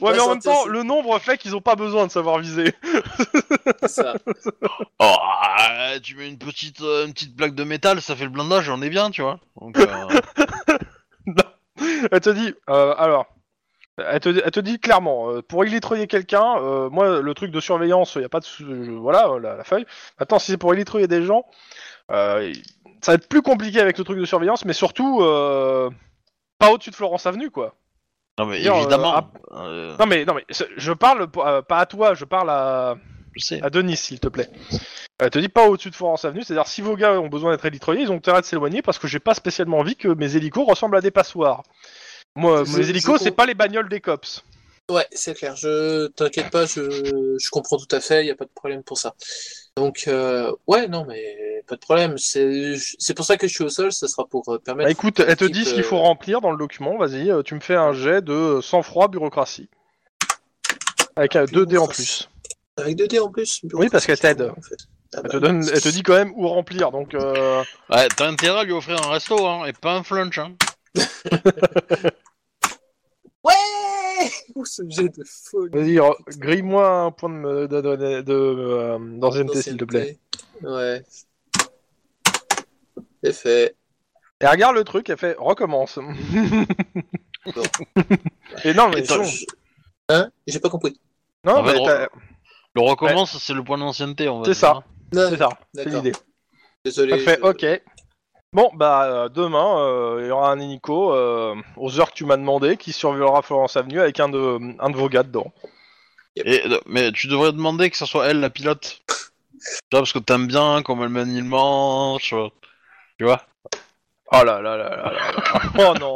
[0.00, 0.68] Ouais, mais en même temps, ça.
[0.70, 2.74] le nombre fait qu'ils ont pas besoin de savoir viser.
[3.86, 4.14] Ça.
[4.98, 8.30] Oh, ah, tu mets une petite, euh, une petite plaque de métal, ça fait le
[8.30, 9.38] blindage, on est bien, tu vois.
[9.60, 9.86] Donc, euh,
[12.10, 13.26] Elle te dit, euh, alors,
[13.98, 17.60] Elle te, elle te dit clairement, euh, pour illitrer quelqu'un, euh, moi le truc de
[17.60, 19.86] surveillance, il y a pas de, je- voilà la, la feuille.
[20.18, 21.44] Maintenant, si c'est pour illitrer des gens,
[22.10, 22.52] euh,
[23.02, 25.90] ça va être plus compliqué avec le truc de surveillance, mais surtout euh,
[26.58, 27.74] pas au-dessus de Florence Avenue, quoi.
[28.36, 29.28] Non, mais Dire, euh, évidemment.
[29.52, 30.44] euh, Non mais non mais
[30.76, 32.96] je parle euh, pas à toi, je parle à,
[33.36, 33.62] je sais.
[33.62, 34.50] à Denis, s'il te plaît.
[35.20, 37.64] Elle te dit pas au-dessus de Florence Avenue, c'est-à-dire si vos gars ont besoin d'être
[37.66, 40.66] élitroyés, ils ont intérêt de s'éloigner parce que j'ai pas spécialement envie que mes hélicos
[40.68, 41.62] ressemblent à des passoires.
[42.36, 44.44] Moi, Je- mes hélicos, c'est pas les bagnoles des cops.
[44.90, 45.56] Ouais, c'est clair.
[45.56, 46.90] Je t'inquiète pas, je,
[47.38, 48.22] je comprends tout à fait.
[48.22, 49.14] Il y a pas de problème pour ça.
[49.76, 52.18] Donc euh, ouais, non, mais pas de problème.
[52.18, 53.92] C'est c'est pour ça que je suis au sol.
[53.92, 54.88] Ça sera pour euh, permettre.
[54.88, 57.54] Bah écoute, elle te dit ce qu'il faut euh, remplir dans le document, vas-y, tu
[57.54, 59.70] me fais un jet de sang-froid bureaucratie.
[61.16, 62.28] Avec un 2 dés en plus.
[62.76, 63.62] Avec 2 dés en plus.
[63.72, 64.42] Oui, parce qu'elle t'aide.
[64.42, 64.76] En fait.
[65.14, 67.14] Ah Elle bah, te, donne, elle te dit quand même où remplir, donc...
[67.14, 67.62] Euh...
[67.88, 70.52] Ouais, t'as intérêt à lui offrir un resto, hein, et pas un flunch, hein.
[73.44, 73.52] Ouais
[74.54, 75.98] Ouh, ce jet de folie.
[75.98, 80.18] Vas-y, grille-moi un point de, me- de, de, de, de, euh, d'ancienneté, s'il te plaît.
[80.62, 81.02] Ouais.
[83.22, 83.76] C'est fait.
[84.40, 85.98] Et regarde le truc, elle fait recommence.
[88.64, 89.44] Et non, mais Attends, je-
[90.10, 90.30] Hein?
[90.46, 90.98] J'ai pas compris.
[91.44, 92.08] non, mais re- t'as-
[92.74, 94.70] Le recommence, c'est le point d'ancienneté, on va C'est dire, ça.
[94.76, 94.84] hein.
[95.14, 96.12] Non, c'est ça, c'est l'idée.
[96.84, 97.14] Désolé.
[97.14, 97.82] Elle fait je- ok.
[98.54, 102.24] Bon, bah euh, demain, euh, il y aura un hélico euh, aux heures que tu
[102.24, 105.52] m'as demandé qui surveillera Florence Avenue avec un de, un de vos gars dedans.
[106.36, 109.00] Et, euh, mais tu devrais demander que ce soit elle la pilote.
[109.08, 109.16] tu
[109.90, 112.32] vois, parce que t'aimes bien comment elle manie le manche.
[113.18, 113.44] Tu vois
[114.36, 115.60] Oh là là là là là là.
[115.78, 116.14] Oh non,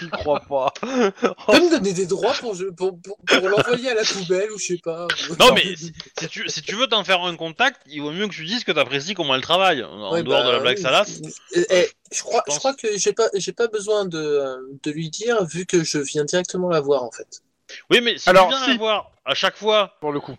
[0.00, 0.72] j'y crois pas.
[0.80, 4.50] Tu peux me donner des droits pour, je- pour, pour, pour l'envoyer à la poubelle
[4.52, 5.06] ou je sais pas.
[5.38, 8.26] Non, mais si, si tu, si tu veux t'en faire un contact, il vaut mieux
[8.28, 9.82] que tu dises que t'apprécies comment elle travaille.
[9.84, 10.82] En Ouais, dehors bah, de la blague oui.
[10.82, 11.20] salace.
[11.54, 14.56] Eh, eh, je crois, Je je crois que j'ai pas, j'ai pas besoin de, euh,
[14.82, 17.42] de lui dire vu que je viens directement la voir en fait.
[17.90, 18.70] Oui, mais si Alors, tu viens si.
[18.70, 20.36] la voir à chaque fois, Pour le coup.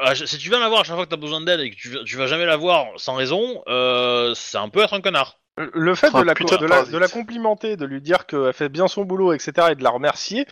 [0.00, 1.70] à ch- si tu viens la voir à chaque fois que t'as besoin d'elle et
[1.70, 5.00] que tu, tu vas jamais la voir sans raison, euh, c'est un peu être un
[5.00, 5.38] connard.
[5.58, 6.94] Le fait Ah, de la, putain de de, la, parasite.
[6.94, 9.90] de la complimenter, de lui dire qu'elle fait bien son boulot, etc., et de la
[9.90, 10.46] remercier,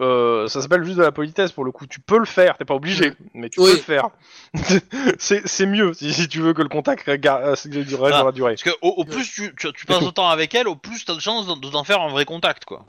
[0.00, 1.86] euh, ça s'appelle juste de la politesse pour le coup.
[1.86, 3.72] Tu peux le faire, t'es pas obligé, mais tu Oui.
[3.72, 4.08] peux le faire.
[5.18, 8.10] c'est mieux si, si tu veux que le contact reste reste Ah.
[8.20, 8.52] dans la durée.
[8.54, 11.04] Parce que au, au plus tu, tu, tu passes de temps avec elle, au plus
[11.04, 12.86] t'as de chances de, de t'en faire un vrai contact, quoi.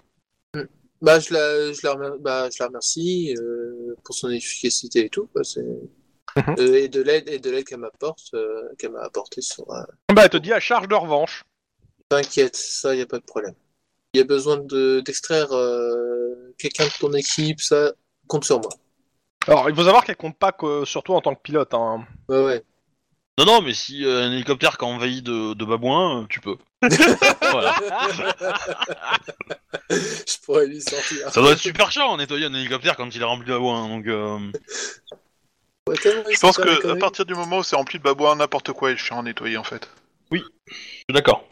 [1.01, 5.09] Bah je la, je la, remer- bah, je la remercie euh, pour son efficacité et
[5.09, 5.27] tout.
[5.33, 5.61] Quoi, c'est...
[6.37, 6.55] Mhm.
[6.59, 9.69] Euh, et de l'aide et de l'aide qu'elle m'apporte, euh, qu'elle m'a apporté sur.
[9.71, 9.81] euh,
[10.13, 11.43] Bah, elle te dit à charge de revanche.
[12.09, 13.53] T'inquiète, ça y a pas de problème.
[14.13, 17.91] Il y a besoin de d'extraire euh, quelqu'un de ton équipe, ça
[18.27, 18.69] compte sur moi.
[19.47, 21.73] Alors, il faut savoir qu'elle compte pas que, sur toi en tant que pilote.
[21.73, 22.05] Hein.
[22.29, 22.63] Ouais ouais.
[23.37, 26.41] Non, non, mais si euh, un hélicoptère qui a envahi de, de babouins, euh, tu
[26.41, 26.57] peux.
[26.81, 27.75] voilà.
[29.89, 31.29] je pourrais lui sortir.
[31.29, 33.87] Ça doit être super chiant à nettoyer un hélicoptère quand il est rempli de babouins,
[33.89, 34.07] donc...
[34.07, 34.39] Euh...
[35.87, 38.91] Ouais, Je pense que à partir du moment où c'est rempli de babouin, n'importe quoi
[38.91, 39.87] est chiant à nettoyer en fait.
[40.31, 41.45] Je suis d'accord.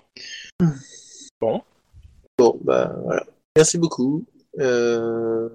[1.42, 3.24] Bon bah voilà.
[3.56, 4.26] Merci beaucoup.
[4.60, 5.50] Euh...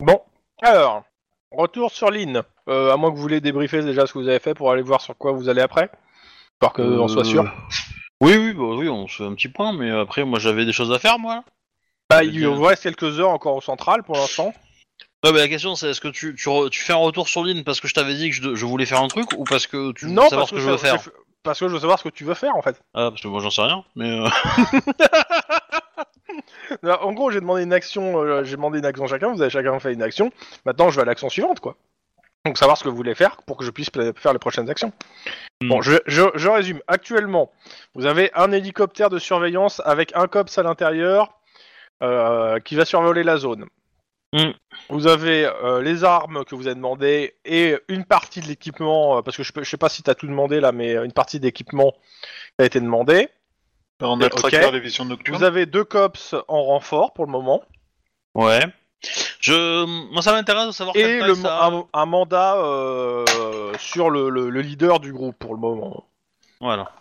[0.00, 0.20] Bon,
[0.62, 1.04] alors,
[1.50, 2.42] retour sur Lynn.
[2.68, 4.82] Euh, à moins que vous voulez débriefer déjà ce que vous avez fait pour aller
[4.82, 5.90] voir sur quoi vous allez après.
[6.58, 7.44] Pour que on soit sûr.
[7.44, 7.48] Euh,
[8.20, 10.72] Oui, oui, bah, oui, on se fait un petit point, mais après, moi j'avais des
[10.72, 11.44] choses à faire, moi.
[12.10, 14.52] Bah, il veux vous reste quelques heures encore au central pour l'instant.
[15.24, 17.44] Ouais, bah, la question c'est est-ce que tu, tu, re- tu fais un retour sur
[17.44, 19.92] ligne parce que je t'avais dit que je, voulais faire un truc ou parce que
[19.92, 21.00] tu veux Non, savoir parce ce que, je veux faire?
[21.42, 22.80] Parce que je veux savoir ce que tu veux faire en fait.
[22.94, 24.10] Ah, parce que moi j'en sais rien, mais.
[24.20, 24.28] euh,
[26.82, 29.50] Alors, En gros, j'ai demandé une action, euh, j'ai demandé une action chacun, vous avez
[29.50, 30.30] chacun fait une action.
[30.66, 31.76] Maintenant, je vais à l'action suivante, quoi.
[32.44, 34.68] Donc, savoir ce que vous voulez faire pour que je puisse pla- faire les prochaines
[34.70, 34.92] actions.
[35.62, 35.68] Hmm.
[35.68, 36.80] Bon, je, je, je résume.
[36.86, 37.50] Actuellement,
[37.94, 41.32] vous avez un hélicoptère de surveillance avec un cops à l'intérieur
[42.02, 43.66] euh, qui va survoler la zone.
[44.34, 44.50] Hmm.
[44.90, 49.22] Vous avez euh, les armes que vous avez demandées et une partie de l'équipement, euh,
[49.22, 51.12] parce que je, peux- je sais pas si tu as tout demandé là, mais une
[51.12, 51.94] partie d'équipement
[52.58, 53.28] a été demandée.
[54.00, 55.36] On a le tracker, les visions nocturnes.
[55.36, 57.62] Vous avez deux cops en renfort pour le moment.
[58.34, 58.60] Ouais.
[59.40, 59.84] Je.
[60.12, 61.70] Moi ça m'intéresse de savoir et quelle taille le, ça a.
[61.70, 63.24] un, un mandat euh,
[63.78, 66.04] sur le, le- le leader du groupe pour le moment.
[66.60, 66.92] Voilà.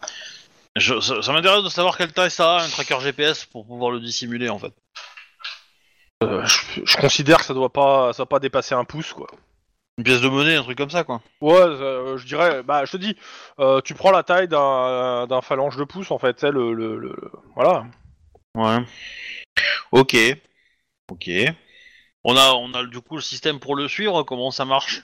[0.75, 3.91] Je, ça ça m'intéresse de savoir quelle taille ça a, un tracker GPS pour pouvoir
[3.91, 4.73] le dissimuler en fait.
[6.23, 9.27] Euh, je, je considère que ça doit pas, ça doit pas dépasser un pouce quoi.
[9.97, 11.21] Une pièce de monnaie, un truc comme ça quoi.
[11.41, 13.15] Ouais, euh, je dirais, bah je te dis,
[13.59, 16.73] euh, tu prends la taille d'un d'un phalange de pouce en fait, tu sais, le,
[16.73, 17.85] le, le- voilà.
[18.55, 18.77] Ouais.
[19.91, 20.15] Ok.
[21.11, 21.29] Ok.
[22.23, 25.03] On a, on a du coup le système pour le suivre, comment ça marche?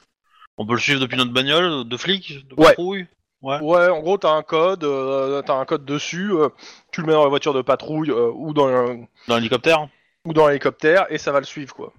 [0.58, 2.68] On peut le suivre depuis notre bagnole, de flic, de Ouais.
[2.70, 3.08] patrouille?
[3.42, 3.60] Ouais.
[3.62, 6.50] Ouais, en gros t'as un code, euh, t'as un code dessus, euh,
[6.92, 9.88] tu le mets dans la voiture de patrouille euh, ou dans un- Dans l'hélicoptère?
[10.26, 11.94] Ou dans l'hélicoptère et ça va le suivre quoi.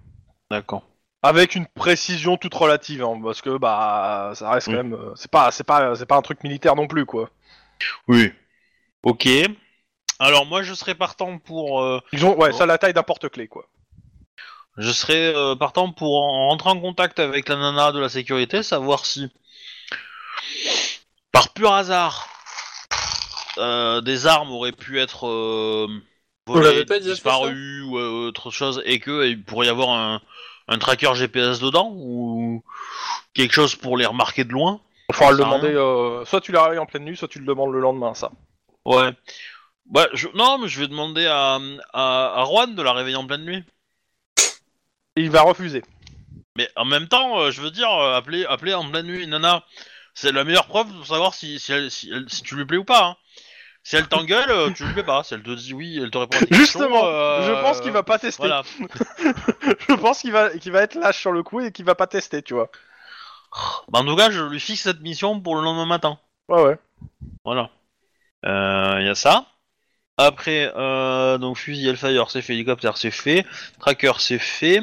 [0.51, 0.83] D'accord.
[1.23, 4.77] Avec une précision toute relative, hein, parce que bah ça reste quand Mm.
[4.77, 7.31] même, euh, c'est pas, c'est pas, c'est pas un truc militaire non plus quoi.
[8.09, 8.33] Oui.
[9.03, 9.29] Ok.
[10.19, 12.57] Alors moi je serais partant pour euh, Ils ont, ouais, Bon.
[12.57, 13.67] ça a la taille d'un porte-clés quoi.
[14.77, 18.63] je serais euh, partant pour en- rentrer en contact avec la nana de la sécurité,
[18.63, 19.31] savoir si
[21.33, 22.29] par pur hasard
[23.59, 25.89] euh, des armes auraient pu être euh,
[26.47, 30.21] Volées, pas disparues ou euh, autre chose et que il pourrait y avoir un,
[30.69, 32.63] un tracker GPS dedans ou
[33.33, 34.81] quelque chose pour les remarquer de loin?
[35.09, 37.47] Il faudra le demander, euh, soit tu la réveilles en pleine nuit, soit tu le
[37.47, 38.31] demandes le lendemain ça.
[38.85, 39.11] Ouais.
[39.95, 40.29] Ouais, je...
[40.35, 41.59] non, mais je vais demander à,
[41.93, 43.65] à, à Juan de la réveiller en pleine nuit.
[45.17, 45.83] Il va refuser.
[46.57, 49.65] Mais en même temps, euh, je veux dire, appeler, appeler en pleine nuit une nana,
[50.15, 52.77] c'est la meilleure preuve pour savoir si, si, elle- si, elle- si tu lui plais
[52.79, 53.05] ou pas.
[53.05, 53.17] hein.
[53.85, 55.23] Si elle t'engueule, euh, tu lui plais pas.
[55.23, 58.03] Si elle te dit oui, elle te répond à Justement, euh, je pense qu'il va
[58.03, 58.47] pas tester.
[58.47, 58.63] Voilà.
[59.89, 62.07] je pense qu'il va, qu'il va être lâche sur le coup et qu'il va pas
[62.07, 62.71] tester, tu vois.
[63.89, 66.19] Bah, en tout cas, je lui fixe cette mission pour le lendemain matin.
[66.49, 66.79] Ouais ouais.
[67.45, 67.71] Voilà.
[68.43, 69.47] Il y a ça.
[70.17, 72.55] Après, euh, donc fusil Hellfire, c'est fait.
[72.55, 73.45] Hélicoptère, c'est fait.
[73.81, 74.81] Tracker, c'est fait.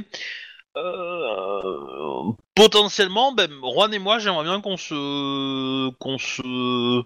[0.75, 7.03] Euh, potentiellement, ben, Juan et moi, j'aimerais bien qu'on se, qu'on se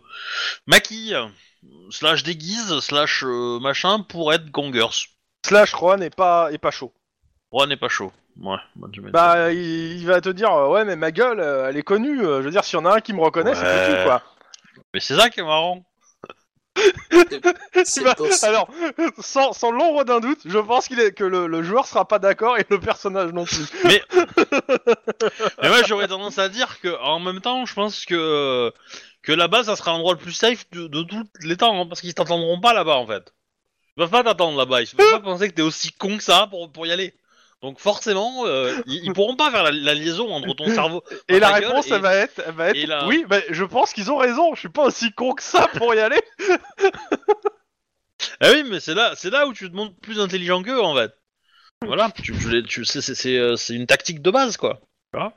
[0.65, 1.15] maquille,
[1.89, 5.09] slash déguise, slash euh, machin, pour être gangers.
[5.45, 6.93] Slash Juan est pas, est pas chaud.
[7.51, 8.11] Juan n'est pas chaud.
[8.39, 8.57] Ouais.
[8.75, 9.01] bah, tu.
[9.01, 12.21] Bah, il, il va te dire, euh, ouais, mais ma gueule, euh, elle est connue.
[12.21, 14.21] euh, je veux dire, s'il y en a un qui me reconnaît, c'est foutu, quoi.
[14.93, 15.83] Mais c'est ça qui est marrant.
[18.03, 18.69] Bah, alors,
[19.19, 22.19] sans, sans l'ombre d'un doute, je pense qu'il est, que le, le joueur sera pas
[22.19, 23.65] d'accord et le personnage non plus.
[23.85, 24.01] Mais,
[25.61, 28.71] mais moi j'aurais tendance à dire que en même temps, je pense que
[29.25, 32.01] que là-bas, ça sera l'endroit le plus safe de, de tous les temps, hein, parce
[32.01, 33.33] qu'ils t'entendront pas là-bas en fait.
[33.97, 34.81] Ils peuvent pas t'attendre là-bas.
[34.81, 37.13] Ils peuvent pas penser que t'es aussi con que ça pour pour y aller.
[37.61, 41.39] Donc forcément, euh, ils, ils pourront pas faire la, la liaison entre ton cerveau Et
[41.39, 44.11] la réponse, et- elle va être, elle va être la- oui, bah, je pense qu'ils
[44.11, 44.53] ont raison.
[44.53, 46.21] Je suis pas aussi con que ça pour y aller.
[48.41, 50.95] Ah oui, mais c'est là, c'est là où tu te montres plus intelligent qu'eux en
[50.95, 51.13] fait.
[51.83, 52.33] Voilà, tu,
[52.67, 54.79] tu, c'est, c'est- c'est, euh, c'est une tactique de base quoi.
[55.13, 55.33] Tu vois?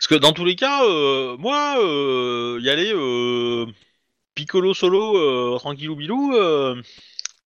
[0.00, 3.66] Parce que dans tous les cas, euh, moi, euh, y aller euh,
[4.34, 6.74] piccolo solo, euh, tranquillou bilou, euh,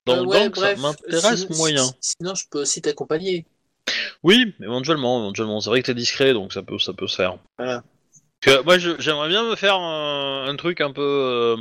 [0.07, 1.84] dans Euh, le ouais, gang, bref, ça m'intéresse sinon- moyen.
[2.00, 3.44] si- Sinon, je peux aussi t'accompagner.
[4.22, 5.61] Oui, éventuellement, éventuellement.
[5.61, 7.38] C'est vrai que t'es discret, donc ça peut, ça peut se faire.
[7.59, 7.82] Voilà.
[8.40, 11.57] Que, moi, je- j'aimerais bien me faire un, un truc un peu, euh,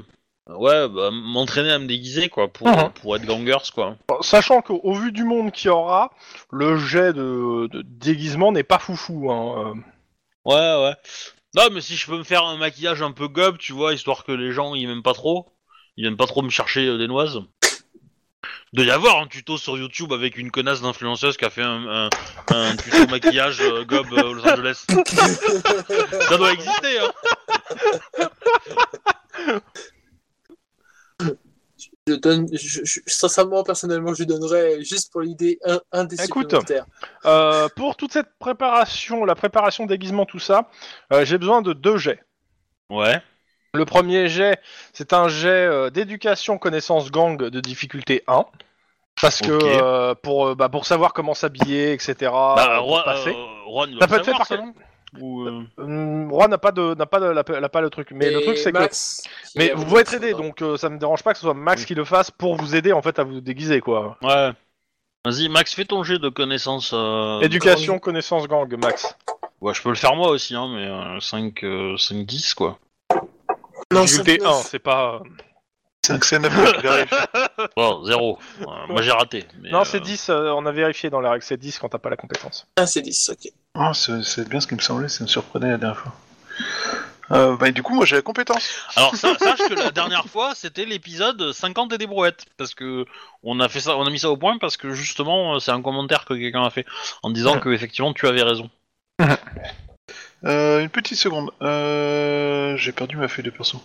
[0.56, 2.92] ouais, bah, m'entraîner à me déguiser quoi, pour, Mhm.
[3.02, 3.98] pour être gangers quoi.
[4.22, 6.12] Sachant qu'au au vu du monde qu'il y aura,
[6.52, 9.32] le jet de, de déguisement n'est pas foufou.
[9.32, 9.76] Hein.
[10.46, 10.96] Ouais, ouais.
[11.56, 14.24] Non, mais si je peux me faire un maquillage un peu gob, tu vois, histoire
[14.24, 15.54] que les gens ils m'aiment pas trop,
[15.98, 17.42] ils viennent pas trop me chercher euh, des noises.
[18.74, 21.88] De y avoir un tuto sur YouTube avec une connasse d'influenceuse qui a fait un,
[21.88, 22.10] un,
[22.50, 24.86] un tuto maquillage euh, gob euh, Los Angeles.
[26.28, 27.12] Ça doit exister, hein.
[32.08, 36.22] Je donne, je, je- sincèrement, personnellement, je lui donnerais juste pour l'idée un, un des
[36.22, 36.54] Écoute.
[37.26, 40.70] Euh, pour toute cette préparation, la préparation déguisement, tout ça,
[41.14, 42.22] euh, j'ai besoin de deux jets.
[42.90, 43.22] Ouais.
[43.74, 44.60] Le premier jet,
[44.92, 48.44] c'est un jet euh, d'éducation connaissance gang de difficulté 1.
[49.22, 52.16] Parce que euh, pour, bah, pour savoir comment s'habiller, etc.
[52.22, 52.82] Bah, euh,
[53.30, 54.74] euh, Ça peut être fait par ça, quel- non?
[55.22, 58.10] Ou, euh, Hum, Roi n'a pas de n'a pas de la- n'a pas le truc.
[58.12, 59.24] Mais le Et truc c'est que Max,
[59.56, 61.86] mais vous pouvez être aidé, donc euh, ça me dérange pas que ce soit Max
[61.86, 64.18] qui le fasse pour vous aider en fait à vous déguiser quoi.
[64.24, 64.52] Ouais.
[65.26, 66.92] Vas-y, Max, fais ton jet de connaissances.
[66.94, 69.16] euh, Éducation, connaissance gang, Max.
[69.62, 71.64] Ouais, je peux le faire moi aussi, hein, mais euh, 5,
[71.98, 72.78] 5, 10, quoi.
[73.94, 75.22] Non, ça- 1, c'est pas.
[76.06, 77.08] 5 c'est 9 qu'il arrive.
[77.78, 78.38] Bon, 0.
[78.90, 79.46] moi, j'ai raté.
[79.62, 81.88] mais, non, euh, c'est 10, euh, on a vérifié dans les règles, c'est 10 quand
[81.88, 82.68] t'as pas la compétence.
[82.76, 83.50] Ah, c'est 10, ok.
[83.76, 86.14] Ah, c'est bien ce qui me semblait, ça me surprenait la dernière fois.
[87.32, 88.70] Euh, bah, du coup, moi j'ai la compétence.
[88.96, 92.46] Alors, sa- sache que la dernière fois, c'était l'épisode 50 et des brouettes.
[92.58, 93.06] Parce que
[93.42, 95.82] on a fait ça, on a mis ça au point parce que justement, c'est un
[95.82, 96.86] commentaire que quelqu'un a fait
[97.24, 98.70] en disant que effectivement tu avais raison.
[100.46, 101.52] Euh, une petite seconde.
[101.62, 103.82] Euh, j'ai perdu ma feuille de perso.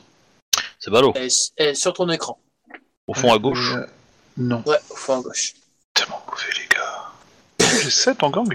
[0.80, 1.12] C'est ballot.
[1.14, 2.36] Elle est, elle est sur ton écran.
[3.06, 3.74] Au fond à gauche.
[3.76, 3.86] Euh,
[4.36, 4.64] non.
[4.66, 5.54] Ouais, au fond à gauche.
[5.94, 7.78] Tellement mauvais, les gars.
[7.80, 8.52] J'ai 7 en gang.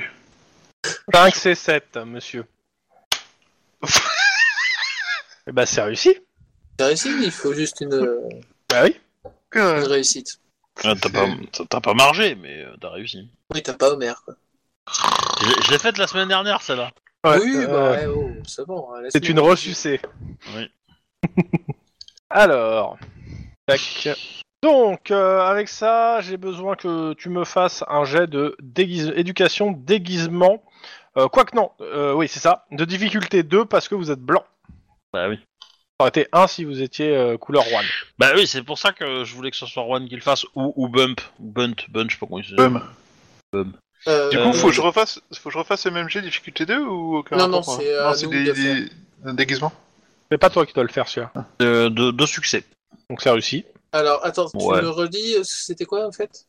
[1.12, 2.46] 5 c'est 7, monsieur.
[5.48, 6.16] Et bah c'est réussi.
[6.78, 8.20] T'as réussi, il faut juste une, euh,
[8.70, 9.00] Bah oui.
[9.56, 10.40] une réussite.
[10.84, 13.30] Ah, t'as pas, t'as- t'as pas margé, mais euh, t'as réussi.
[13.54, 14.36] Oui, t'as pas Homer, quoi.
[15.42, 16.92] Je l'ai- je l'ai faite la semaine dernière, celle-là.
[17.26, 18.94] Ouais, oui, euh, bah ouais, oh, c'est bon.
[18.94, 20.02] hein, C'est une ressucée.
[20.56, 20.72] Oui.
[22.30, 22.98] Alors.
[23.68, 24.10] Tac.
[24.64, 29.12] Donc, euh, avec ça, j'ai besoin que tu me fasses un jet de déguise...
[29.16, 30.64] éducation déguisement.
[31.18, 32.66] Euh, Quoique non, euh, oui, c'est ça.
[32.72, 34.44] De difficulté 2 parce que vous êtes blanc.
[35.12, 35.36] Bah oui.
[35.38, 37.86] Ça aurait été 1 si vous étiez euh, couleur one.
[38.18, 40.46] Bah oui, c'est pour ça que je voulais que ce soit Juan qui le fasse,
[40.56, 42.82] ou, ou Bump, ou Bunt, Bunt, je sais pas comment il se Bum.
[43.54, 43.64] Euh,
[44.32, 47.18] Du Euh, coup, faut que je refasse, faut que je refasse MMG difficulté 2 ou
[47.18, 48.90] aucun Non, non, rapport, hein Non, c'est des, de des-
[49.26, 49.72] un déguisement.
[50.32, 51.32] C'est pas toi qui dois le faire, celui-là.
[51.62, 52.64] Euh, de, de succès.
[53.10, 53.66] Donc c'est réussi.
[53.94, 54.82] Alors, attends, tu Ouais.
[54.82, 56.46] me redis, c'était quoi en fait?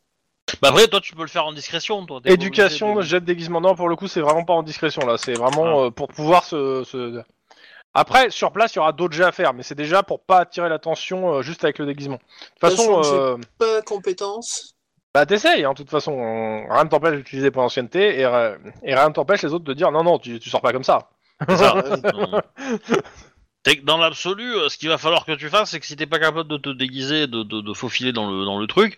[0.61, 2.20] Bah après, toi, tu peux le faire en discrétion, toi.
[2.24, 3.61] Éducation, jet de déguisement.
[3.61, 5.16] Non, pour le coup, c'est vraiment pas en discrétion là.
[5.18, 7.22] C'est vraiment euh, pour pouvoir se, se-
[7.95, 10.40] Après, sur place, il y aura d'autres jets à faire, mais c'est déjà pour pas
[10.40, 12.16] attirer l'attention euh, juste avec le déguisement.
[12.16, 14.74] De toute façon, euh, Pas de compétences.
[15.14, 15.64] bah t'essayes.
[15.64, 19.42] Hein, de toute façon, rien ne t'empêche d'utiliser pour l'ancienneté et, et rien ne t'empêche
[19.42, 21.11] les autres de dire non, non, tu, tu sors pas comme ça.
[21.49, 21.82] Ça.
[23.84, 26.18] Dans l'absolu, euh, ce qu'il va falloir que tu fasses, c'est que si t'es pas
[26.18, 28.96] capable de te déguiser, de, de, de faufiler dans le, dans le truc,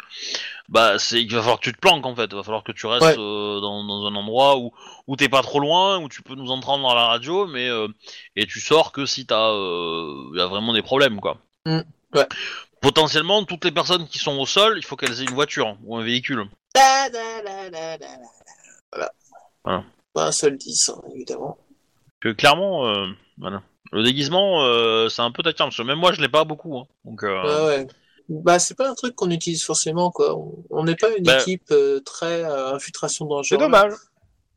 [0.68, 2.24] bah c'est il va falloir que tu te planques en fait.
[2.24, 3.14] Il va falloir que tu restes Ouais.
[3.16, 4.72] euh, dans, dans un endroit où,
[5.06, 7.86] où t'es pas trop loin, où tu peux nous entendre dans la radio, mais euh,
[8.34, 11.38] et tu sors que si t'as euh, y a vraiment des problèmes quoi.
[11.64, 11.82] Mm.
[12.14, 12.26] Ouais.
[12.80, 15.96] Potentiellement, toutes les personnes qui sont au sol, il faut qu'elles aient une voiture ou
[15.96, 16.44] un véhicule.
[16.74, 17.96] Da, da, da.
[18.92, 19.12] Voilà.
[19.64, 19.84] Voilà.
[20.12, 21.56] Pas un seul 10, hein, évidemment.
[22.20, 23.06] Que clairement,
[23.38, 23.62] voilà.
[23.92, 26.76] Le déguisement, euh, c'est un peu taquin, parce que même moi, je l'ai pas beaucoup.
[26.78, 26.84] Hein.
[27.04, 27.86] Donc, euh, ouais.
[28.28, 30.34] Bah, c'est pas un truc qu'on utilise forcément, quoi.
[30.70, 33.46] On- n'est pas une Bah- équipe euh, très euh, infiltration dangereuse.
[33.48, 33.92] C'est dommage.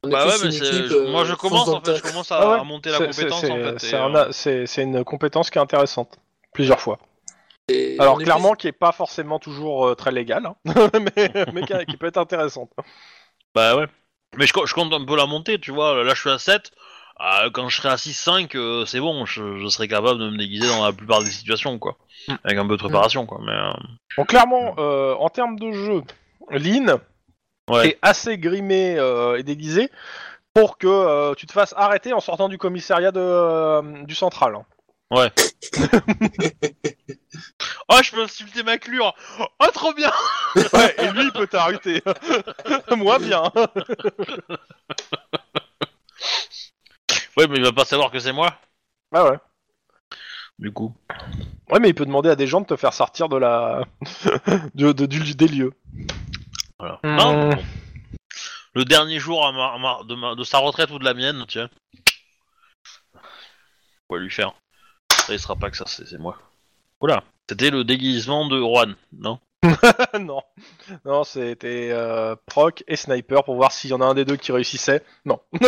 [0.04, 1.92] On est Bah ouais, plus mais une c'est- équipe, euh, moi je commence en fait,
[1.92, 2.60] dans je le commence à, Ah ouais.
[2.60, 3.60] à monter la compétence c'est- en fait.
[3.68, 3.78] un
[4.84, 6.18] une compétence qui est intéressante.
[6.54, 7.00] Plusieurs fois.
[7.68, 10.56] Et Alors clairement, qui est pas forcément toujours euh, très légale, hein,
[11.18, 12.72] mais, mais qui, qui peut être intéressante.
[13.54, 13.88] Bah ouais.
[14.38, 16.02] Mais je, co- je compte un peu la montée, tu vois.
[16.04, 16.72] Là je suis à 7.
[17.20, 20.38] Ah, quand je serai à 6-5, euh, c'est bon, je, je serai capable de me
[20.38, 21.98] déguiser dans la plupart des situations, quoi.
[22.28, 22.34] Mm.
[22.46, 23.40] Avec un peu de préparation, quoi.
[23.44, 23.74] Mais, euh,
[24.18, 26.02] Bon, clairement, euh, en termes de jeu,
[26.50, 26.96] Lynn
[27.70, 27.90] Ouais.
[27.90, 29.92] est assez grimé euh, et déguisé
[30.56, 34.58] pour que euh, tu te fasses arrêter en sortant du commissariat de, euh, du central.
[37.92, 39.16] Oh, je peux insulter ma clure
[39.60, 40.12] Oh, trop bien
[40.56, 42.04] Ouais, et lui, il peut t'arrêter.
[42.96, 43.52] Moi, bien.
[47.40, 48.54] Ouais, mais il va pas savoir que c'est moi,
[49.14, 49.38] Ah ouais.
[50.58, 50.94] du coup.
[51.72, 53.86] Ouais, mais il peut demander à des gens de te faire sortir de la...
[54.76, 55.72] de, de- du- des lieux.
[56.80, 57.00] Voilà.
[57.04, 57.16] Hmm.
[57.16, 57.64] Non, bon.
[58.74, 61.14] Le dernier jour à ma- à ma- de, ma- de sa retraite ou de la
[61.14, 61.70] mienne, tiens.
[64.10, 64.54] On va lui faire.
[65.14, 66.38] Ça, il sera pas que ça, c'est c'est moi.
[67.02, 69.40] Oula, c'était le déguisement de Juan, non?
[70.20, 70.42] Non.
[71.06, 74.36] Non, c'était euh, proc et sniper pour voir s'il y en a un des deux
[74.38, 75.04] qui réussissait.
[75.26, 75.40] Non.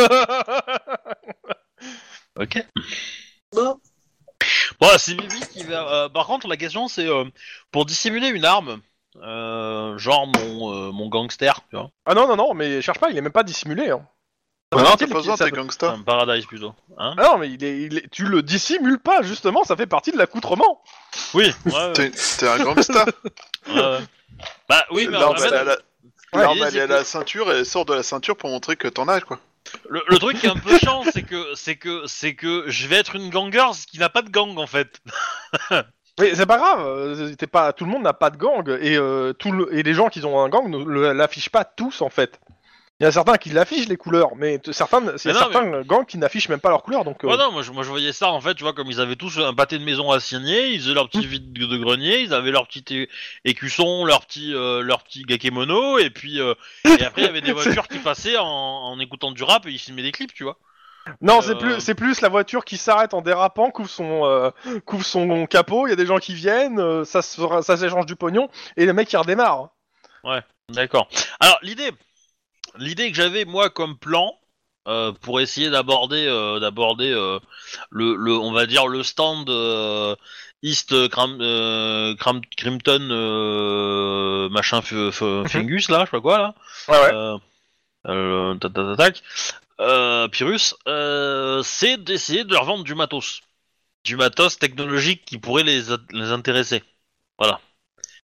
[2.39, 2.65] Ok.
[3.53, 3.79] Bon,
[4.79, 5.87] Bon, c'est Bibi qui va.
[6.05, 7.25] euh, par contre, la question c'est euh,
[7.71, 8.81] pour dissimuler une arme,
[9.21, 13.09] euh, genre mon, euh, mon gangster, tu vois, ah non, non, non, mais cherche pas,
[13.11, 13.89] il est même pas dissimulé.
[13.91, 14.05] Hein.
[14.73, 15.91] Fait non, t'as pas besoin, ça t'es gangsta.
[15.91, 16.73] un paradise plutôt.
[16.97, 19.85] Hein Ah non, mais il est, il est- tu le dissimules pas, justement, ça fait
[19.85, 20.81] partie de l'accoutrement.
[21.33, 21.53] Oui.
[21.65, 22.73] Ouais, ouais, T'es t'es un ouais,
[23.67, 23.99] ouais.
[24.69, 25.77] Bah oui, mais en L'arme, fait, elle est à la-
[26.33, 28.03] Ouais, l'arme, l'idée, elle c'est est à que- la ceinture et elle sort de la
[28.03, 29.39] ceinture pour montrer que t'en as, quoi.
[29.89, 32.97] Le, truc qui est un peu chiant, c'est que c'est que c'est que je vais
[32.97, 35.01] être une ganger qui n'a pas de gang en fait.
[36.19, 39.33] Mais c'est pas grave, euh, pas, tout le monde n'a pas de gang et euh,
[39.33, 42.39] tout et les gens qui ont un gang ne l'affichent pas tous en fait.
[43.01, 46.05] Il y a certains qui l'affichent les couleurs, mais t- certains, Mais non, certains gangs
[46.05, 47.03] qui n'affichent même pas leurs couleurs.
[47.03, 48.87] Donc, euh, Ouais, non, moi je, moi je voyais ça en fait, tu vois, comme
[48.91, 51.77] ils avaient tous un pâté de maison à signer, ils faisaient leur petit vide de
[51.77, 53.09] grenier, ils avaient leur petit é-
[53.43, 56.53] écusson, leur petit euh, leur petit gakemono, et puis euh,
[56.85, 59.71] et après il y avait des voitures qui passaient en, en écoutant du rap et
[59.71, 60.59] ils filmaient des clips, tu vois.
[61.21, 64.51] non, euh, c'est plus, c'est plus la voiture qui s'arrête en dérapant, couvre son, euh,
[64.85, 65.87] couvre son capot.
[65.87, 68.47] Il y a des gens qui viennent, euh, ça, se, ça s'échange du pognon
[68.77, 69.69] et le mec il redémarre.
[70.69, 71.09] D'accord.
[71.39, 71.89] Alors l'idée,
[72.77, 74.37] l'idée que j'avais moi comme plan
[74.87, 77.39] euh, pour essayer d'aborder, euh, d'aborder euh,
[77.89, 79.49] le, le, on va dire le stand
[80.63, 81.37] East Cram,
[82.17, 86.55] Cram- Crimpton machin f- f- Fingus là, je sais pas quoi là.
[86.87, 87.39] Ouais, ouais.
[88.59, 88.97] Tac, tac, tac,
[89.77, 90.31] tac.
[90.31, 90.75] Pyrrhus,
[91.63, 93.41] c'est d'essayer de leur vendre du matos.
[94.03, 96.83] Du matos technologique qui pourrait les, les intéresser.
[97.37, 97.59] Voilà.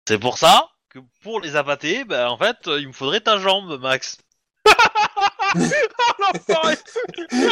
[0.06, 3.78] C'est pour ça que pour les appâter, ben, en fait, il me faudrait ta jambe,
[3.80, 4.18] Max.
[6.18, 6.76] L'enfoiré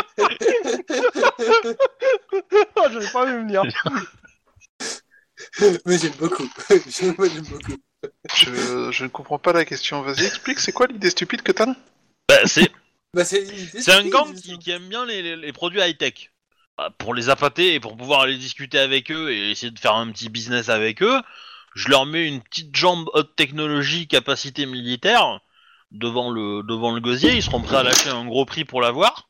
[2.76, 3.62] Oh, J'avais pas vu venir.
[5.86, 6.48] mais j'aime beaucoup.
[6.88, 7.76] J'aime beaucoup.
[8.34, 10.02] Je, je ne comprends pas la question.
[10.02, 11.76] Vas-y, explique, c'est quoi l'idée stupide que t'as là
[12.46, 12.70] c'est
[13.14, 16.30] Bah, c'est c'est un gang qui, qui aime bien les, les- les produits high-tech.
[16.76, 19.94] Bah, pour les appâter et pour pouvoir aller discuter avec eux et essayer de faire
[19.94, 21.20] un petit business avec eux,
[21.74, 25.40] je leur mets une petite jambe haute technologie capacité militaire
[25.92, 29.28] devant le devant le gosier, ils seront prêts à lâcher un gros prix pour l'avoir.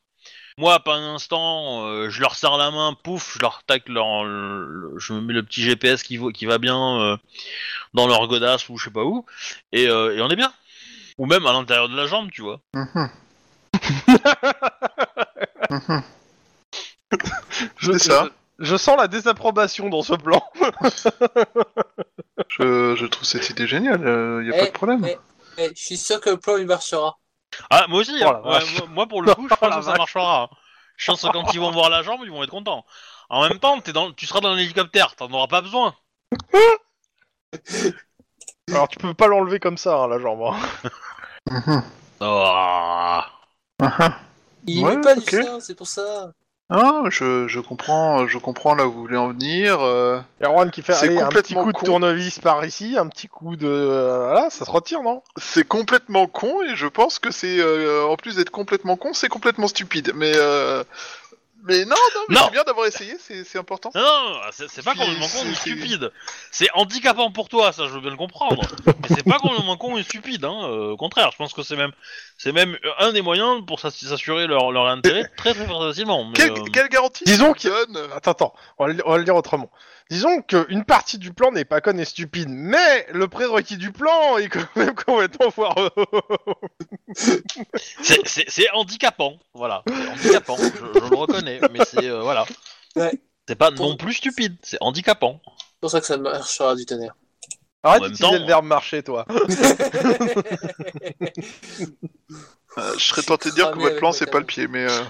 [0.57, 4.23] Moi, pas un instant, euh, je leur serre la main, pouf, je leur tac leur,
[4.25, 7.17] le- je me mets le petit GPS qui, va- qui va bien euh,
[7.93, 9.27] dans leur godasse ou je sais pas où,
[9.73, 10.53] et, euh, et on est bien.
[11.19, 12.61] Ou même à l'intérieur de la jambe, tu vois.
[12.75, 13.11] Mhm.
[15.71, 16.03] Mhm.
[17.79, 18.29] Je, C'est ça.
[18.59, 20.43] Je, je sens la désapprobation dans ce plan.
[22.49, 24.01] Je, je trouve cette idée géniale,
[24.43, 25.05] il y a Eh, pas de problème.
[25.09, 25.17] eh.
[25.59, 27.19] Je suis sûr que le plan il marchera.
[27.71, 28.41] Ah, moi aussi, Oh hein.
[28.45, 28.67] Ouais, vache.
[28.67, 30.43] moi, moi, pour le coup, je Oh pense que ça marchera.
[30.45, 30.49] hein.
[30.97, 32.85] Je pense que quand ils vont voir la jambe, ils vont être contents.
[33.29, 35.95] En même temps, t'es dans, tu seras dans l'hélicoptère, t'en auras pas besoin.
[38.71, 40.43] Alors tu peux pas l'enlever comme ça, hein, la jambe.
[40.43, 40.91] hein.
[41.51, 41.83] Mhm.
[44.67, 45.17] Il Ouais, met pas ok.
[45.17, 46.33] du c'est pour ça.
[46.77, 49.81] Ah, je, je comprends, je comprends là où vous voulez en venir.
[49.81, 51.87] euh, Juan qui fait C'est allez, un petit complètement coup de con.
[51.87, 53.67] tournevis par ici, un petit coup de...
[53.69, 55.23] euh, voilà, ça se retire, non?
[55.37, 59.29] C'est complètement con et je pense que c'est euh, en plus d'être complètement con, c'est
[59.29, 60.13] complètement stupide.
[60.17, 60.83] Mais euh,
[61.65, 62.43] mais non, non, mais Non.
[62.45, 63.91] c'est bien d'avoir essayé, c'est c'est important.
[63.95, 66.13] Non, non, c'est c'est pas complètement con ni c'est- stupide.
[66.51, 68.63] C'est handicapant pour toi, ça, je veux bien le comprendre.
[68.87, 70.69] Mais c'est pas complètement con et stupide, hein.
[70.69, 71.93] euh, au contraire, je pense que c'est même,
[72.39, 76.25] c'est même un des moyens pour s'ass- s'assurer leur, leur intérêt très très facilement.
[76.25, 79.19] mais, Quelle, euh, quelle garantie Disons qu'il- donne Attends, attends, on va, le- on va
[79.19, 79.71] le dire autrement.
[80.11, 84.37] Disons qu'une partie du plan n'est pas conne et stupide, mais le prérequis du plan
[84.37, 85.91] est quand même complètement foireux.
[87.17, 89.83] c'est- c'est c'est handicapant, voilà.
[89.87, 92.45] C'est handicapant, je, je le reconnais, mais c'est euh, voilà.
[92.97, 93.19] Ouais.
[93.49, 95.41] C'est pas Pour- non plus stupide, c'est handicapant.
[95.59, 97.15] C'est pour ça que ça marchera du tonnerre.
[97.83, 99.27] Arrête En même d'utiliser temps- le verbe marcher, toi.
[102.77, 104.67] Euh, Je serais tenté de dire que Cramé votre avec plan c'est pas le pied,
[104.67, 105.01] mais euh,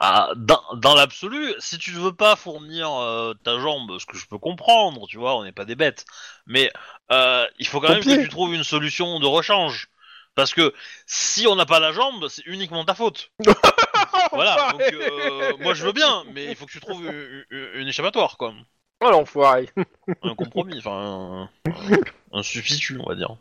[0.00, 4.16] Ah, dans dans l'absolu, si tu ne veux pas fournir euh, ta jambe, ce que
[4.16, 6.04] je peux comprendre, tu vois, on n'est pas des bêtes,
[6.46, 6.70] mais
[7.10, 9.88] euh, il faut quand même que tu trouves une solution de rechange.
[10.36, 10.72] Parce que
[11.06, 13.32] si on n'a pas la jambe, c'est uniquement ta faute.
[14.32, 17.04] voilà, donc euh, moi je veux bien, mais il faut que tu trouves
[17.50, 18.54] une, échappatoire, quoi.
[19.00, 19.68] Oh l'enfoiré.
[20.22, 21.50] Un compromis, enfin un, un-
[22.32, 23.36] un substitut, on va dire.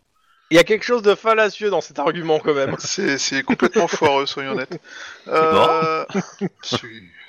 [0.49, 2.75] Il y a quelque chose de fallacieux dans cet argument quand même.
[2.79, 4.79] c'est c'est complètement foireux, soyons honnêtes.
[5.27, 6.05] Euh...
[6.63, 6.77] si,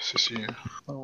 [0.01, 0.35] si, si.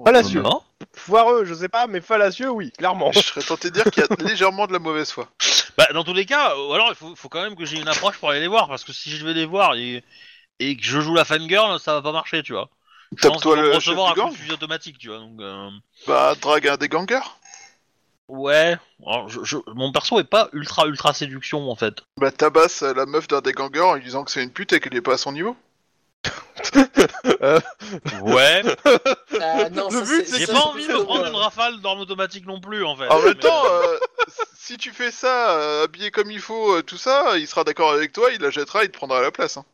[0.06, 0.42] Fallacieux.
[0.42, 0.62] Non
[0.94, 3.10] Foireux, je sais pas, mais fallacieux, oui, clairement.
[3.10, 5.28] Je serais tenté de dire qu'il y a légèrement de la mauvaise foi.
[5.76, 7.88] Bah, dans tous les cas, euh, alors il faut, faut quand même que j'ai une
[7.88, 10.04] approche pour aller les voir, parce que si je vais les voir et,
[10.60, 12.70] et que je joue la fangirl, ça va pas marcher, tu vois.
[13.16, 14.30] Je pense Tape-toi qu'ils vont le chef recevoir du un coup gang.
[14.30, 15.18] de fusil automatique, tu vois.
[15.18, 15.68] Donc, euh,
[16.06, 17.18] Bah, drague un des gangers.
[18.29, 21.95] Ouais, alors, je, je- mon perso est pas ultra ultra séduction en fait.
[22.18, 24.81] Bah, tabasse la meuf d'un des gangers en lui disant que c'est une pute et
[24.81, 25.57] qu'elle est pas à son niveau.
[28.22, 28.62] Ouais,
[29.41, 31.81] Ah, non, Le ça, but, c'est- j'ai ça, pas envie de prendre euh, une rafale
[31.81, 33.09] d'armes automatiques non plus en fait.
[33.09, 33.99] En même Mais, temps, euh, euh,
[34.57, 37.92] si tu fais ça, euh, habillé comme il faut, euh, tout ça, il sera d'accord
[37.92, 39.57] avec toi, il la jettera, il te prendra à la place.
[39.57, 39.64] Hein.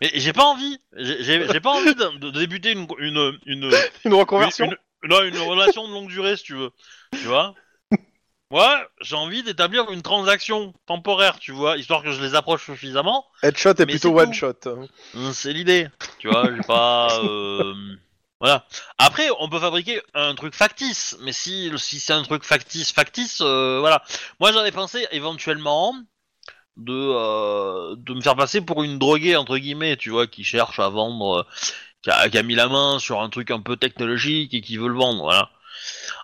[0.00, 3.70] mais j'ai pas envie, j'ai j'ai- j'ai pas envie de, de débuter une une une,
[4.04, 4.66] Une reconversion.
[4.66, 6.70] une, une- non, une relation de longue durée si tu veux,
[7.12, 7.54] tu vois?
[8.50, 13.26] Moi, j'ai envie d'établir une transaction temporaire, tu vois, histoire que je les approche suffisamment.
[13.42, 14.32] Headshot est Mais plutôt c'est one tout.
[14.32, 14.88] shot.
[15.14, 15.88] Hum, C'est l'idée,
[16.18, 17.08] tu vois, j'ai pas...
[17.24, 17.74] euh,
[18.40, 18.66] Voilà.
[18.98, 23.40] Après, on peut fabriquer un truc factice, mais si, si c'est un truc factice, factice,
[23.40, 24.02] euh, voilà.
[24.40, 25.94] Moi, j'avais pensé éventuellement
[26.76, 30.78] de, euh, de me faire passer pour une droguée, entre guillemets, tu vois, qui cherche
[30.80, 31.44] à vendre, euh,
[32.02, 34.76] qui a, qui a mis la main sur un truc un peu technologique et qui
[34.78, 35.50] veut le vendre, voilà.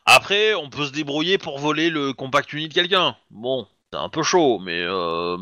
[0.06, 3.16] Après, on peut se débrouiller pour voler le compact uni de quelqu'un.
[3.30, 4.82] Bon, c'est un peu chaud, mais...
[4.82, 5.36] Euh...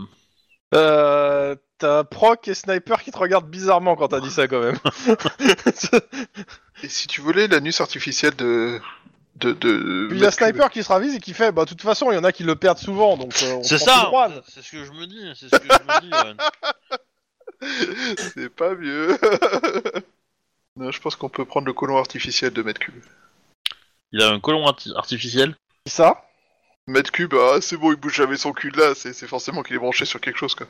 [0.74, 4.78] Euh, t'as Proc et Sniper qui te regardent bizarrement quand t'as dit ça quand même.
[6.82, 8.80] Et si tu voulais l'anus artificiel de.
[9.36, 11.70] de, de Puis il y a Sniper qui se ravise et qui fait, bah de
[11.70, 14.10] toute façon il y en a qui le perdent souvent donc euh, on C'est ça,
[14.46, 16.10] c'est ce que je me dis, c'est ce que je me dis.
[16.10, 16.34] ouais.
[18.34, 19.18] C'est pas mieux.
[20.76, 23.02] non, je pense qu'on peut prendre le colon artificiel de Mètre Cube.
[24.12, 25.54] Il a un colon arti- artificiel.
[25.84, 26.24] Qui ça?
[26.86, 29.62] Mètre Cube, ah, c'est bon, il bouge jamais son cul de là, c'est c'est forcément
[29.62, 30.66] qu'il est branché sur quelque chose, quoi.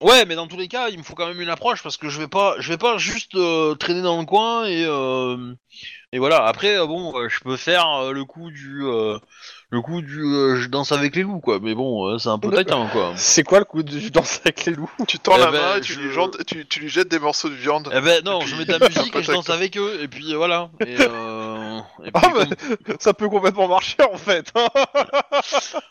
[0.00, 2.08] Ouais, mais dans tous les cas, il me faut quand même une approche parce que
[2.08, 5.52] je vais pas, je vais pas juste euh, traîner dans le coin et euh,
[6.12, 6.46] et voilà.
[6.46, 9.18] Après, euh, bon, euh, je peux faire euh, le coup du euh,
[9.70, 11.58] le coup du euh, je danse avec les loups quoi.
[11.60, 13.12] Mais bon, euh, c'est un peu taquin quoi.
[13.16, 14.88] C'est quoi le coup de je danse avec les loups?
[15.08, 17.08] Tu tends Eh la ben, main et tu, je- lui jettes- tu, tu lui jettes
[17.08, 17.90] des morceaux de viande.
[17.92, 20.32] Eh ben non, je mets de la musique et je danse avec eux et puis
[20.34, 20.70] voilà.
[20.86, 22.44] Et, euh, et puis Ah, bah,
[22.86, 24.52] comme- Ça peut complètement marcher en fait.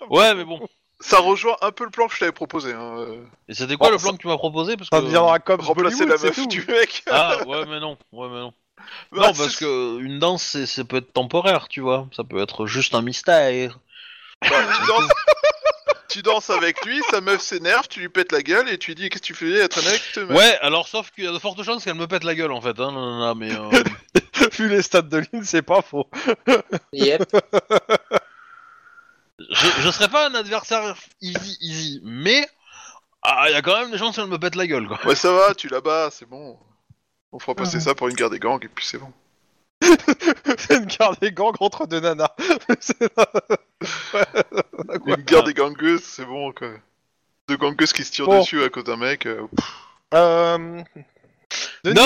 [0.09, 0.61] Ouais, mais bon.
[0.99, 2.73] Ça rejoint un peu le plan que je t'avais proposé.
[2.73, 2.97] Hein.
[2.99, 5.37] euh, Et c'était quoi le ça- plan que tu m'as proposé parce Ça que deviendra
[5.39, 6.47] comme Remplacer la c'est meuf tout.
[6.47, 7.03] du mec.
[7.11, 8.53] ah ouais, mais non, ouais, mais non.
[9.11, 12.07] Bah, non, parce que une danse, c'est- ça peut être temporaire, tu vois.
[12.15, 13.79] Ça peut être juste un mystère.
[14.41, 15.09] Bah, tu, danses...
[16.09, 18.95] tu danses avec lui, sa meuf s'énerve, tu lui pètes la gueule et tu lui
[18.95, 21.39] dis qu'est-ce que tu fais être un avec Ouais, alors sauf qu'il y a de
[21.39, 22.79] fortes chances qu'elle me pète la gueule en fait.
[22.79, 23.69] Hein, non, non, non, mais euh,
[24.57, 26.07] Vu les stats de Lynn, c'est pas faux.
[26.93, 27.23] Yep.
[29.39, 32.47] Je, je serais pas un adversaire easy, easy, mais
[33.23, 34.99] ah, il y a quand même des chances qu'elle me pète la gueule quoi.
[35.05, 36.57] Ouais, ça va, tu la bats, c'est bon.
[37.31, 39.11] On fera passer ça pour une guerre des gangs et puis c'est bon.
[39.81, 42.29] c'est une guerre des gangs entre deux nanas.
[45.05, 46.69] Une guerre des gangueuses, c'est bon quoi.
[47.47, 48.39] Deux gangueuses qui se tirent Bon.
[48.39, 49.25] dessus à cause d'un mec.
[49.25, 49.47] euh,
[50.13, 50.81] euh...
[51.83, 51.99] Denis,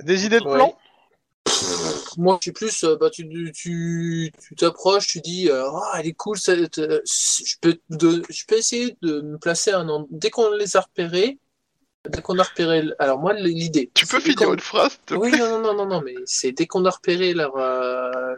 [0.00, 0.54] des idées de Ouais.
[0.56, 0.78] plan?
[2.18, 6.06] Moi, je suis plus, euh, bah, tu tu tu t'approches, tu dis, euh, ah, elle
[6.06, 10.08] est cool, euh, je peux, je peux essayer de me placer un endroit.
[10.10, 11.38] Dès qu'on les a repérés,
[12.08, 13.90] dès qu'on a repéré, alors moi, l'idée.
[13.94, 16.90] Tu peux finir une phrase Oui, non, non, non, non, mais c'est dès qu'on a
[16.90, 17.56] repéré leur,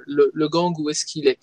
[0.06, 1.38] le, le gang où est-ce qu'il est.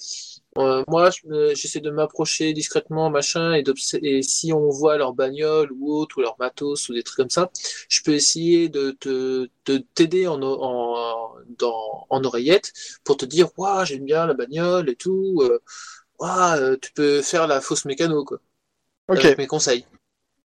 [0.57, 1.09] Euh, moi,
[1.55, 6.35] j'essaie de m'approcher discrètement, machin, et, si on voit leur bagnole ou autre, ou leur
[6.39, 7.49] matos, ou des trucs comme ça,
[7.89, 12.71] je peux essayer de te de t'aider en, en, dans, en oreillette
[13.03, 15.59] pour te dire, waouh, j'aime bien la bagnole et tout, euh,
[16.19, 18.39] waouh, euh, tu peux faire la fausse mécano, quoi,
[19.07, 19.25] Ok.
[19.25, 19.85] avec mes conseils.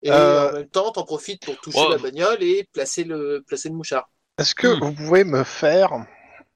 [0.03, 1.89] Et Euh, en même temps, t'en profites pour toucher Ouais.
[1.89, 4.11] la bagnole et placer le, placer le mouchard.
[4.39, 4.81] Est-ce que Hmm.
[4.81, 5.93] vous pouvez me faire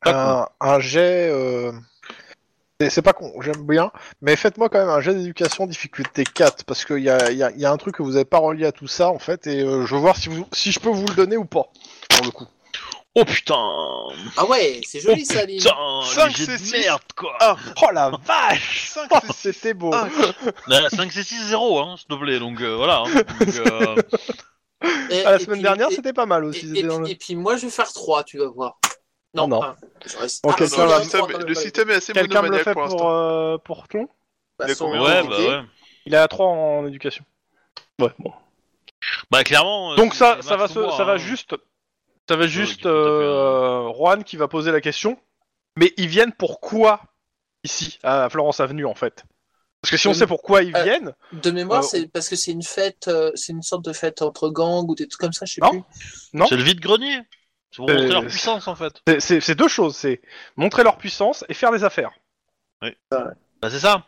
[0.04, 1.72] un, un jet euh,
[2.80, 3.90] c'est- pas con, j'aime bien,
[4.20, 7.50] mais faites-moi quand même un jet d'éducation difficulté 4, parce qu'il y a, y a-
[7.52, 9.62] y a un truc que vous avez pas relié à tout ça, en fait, et
[9.62, 11.64] euh, je veux voir si, vous, si je peux vous le donner ou pas,
[12.10, 12.46] pour le coup.
[13.18, 13.54] Oh putain
[14.36, 15.56] Ah ouais, c'est joli Oh ça, Lynn.
[15.56, 15.74] putain
[16.04, 20.06] Cinq, les jets de merde quoi Ah, Oh la vache 5 Oh, C'était beau Ah.
[20.94, 23.04] 5 c'est 6-0 hein, s'il te plaît, donc euh, voilà.
[23.06, 23.22] hein.
[23.40, 23.96] Donc, euh,
[25.10, 26.70] Et- Ah, La et semaine puis- dernière, c'était pas mal aussi.
[26.76, 28.78] et dans le- et puis moi, je vais faire 3, tu vas voir.
[29.36, 29.60] Non, Non.
[29.60, 29.66] Bon,
[30.50, 31.54] Ah, quelqu'un le trois, système, le
[31.90, 33.10] est assez Quelqu'un me le monomaniaque fait pour pour, l'instant.
[33.12, 34.08] euh, pour Tlon
[34.58, 35.62] Bah, son ouais, bah ouais.
[36.06, 37.24] Il 3 en éducation.
[38.00, 38.32] Ouais, bon.
[39.30, 39.92] Bah clairement.
[39.92, 41.16] euh, Donc c'est- ça, c'est ça va, Max se, ou moi, ça va hein.
[41.18, 41.54] juste,
[42.28, 45.18] ça va juste euh, Juan qui va poser la question.
[45.76, 47.00] Mais ils viennent pourquoi
[47.64, 49.24] ici à Florence Avenue en fait?
[49.82, 52.36] Parce que si on sait pourquoi ils euh, viennent, De mémoire, Euh, c'est parce que
[52.36, 55.32] c'est une fête, euh, c'est une sorte de fête entre gangs ou des trucs comme
[55.32, 55.70] ça, je sais Non.
[55.70, 55.82] plus.
[56.32, 57.18] non C'est le vide-grenier.
[57.70, 59.00] C'est pour Euh, montrer leur puissance en fait.
[59.08, 60.20] c'est- c'est c'est deux choses, c'est
[60.56, 62.12] montrer leur puissance et faire des affaires.
[63.10, 64.06] Bah c'est ça.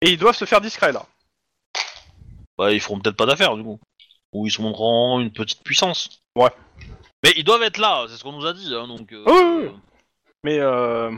[0.00, 1.04] Et ils doivent se faire discrets là.
[2.58, 3.80] Bah ils feront peut-être pas d'affaires du coup.
[4.32, 6.22] Ou ils se montreront une petite puissance.
[6.36, 6.50] Ouais.
[7.24, 9.12] Mais ils doivent être là, c'est ce qu'on nous a dit, hein, donc...
[9.12, 9.80] euh, Oui, oui, oui.
[10.42, 11.10] Mais euh...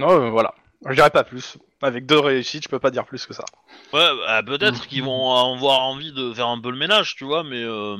[0.00, 0.54] non, euh, voilà,
[0.88, 1.56] je dirais pas plus.
[1.82, 3.44] Avec deux réussites, je peux pas dire plus que ça.
[3.92, 7.44] Ouais, bah, peut-être qu'ils vont avoir envie de faire un peu le ménage, tu vois,
[7.44, 7.62] mais...
[7.62, 7.98] Euh...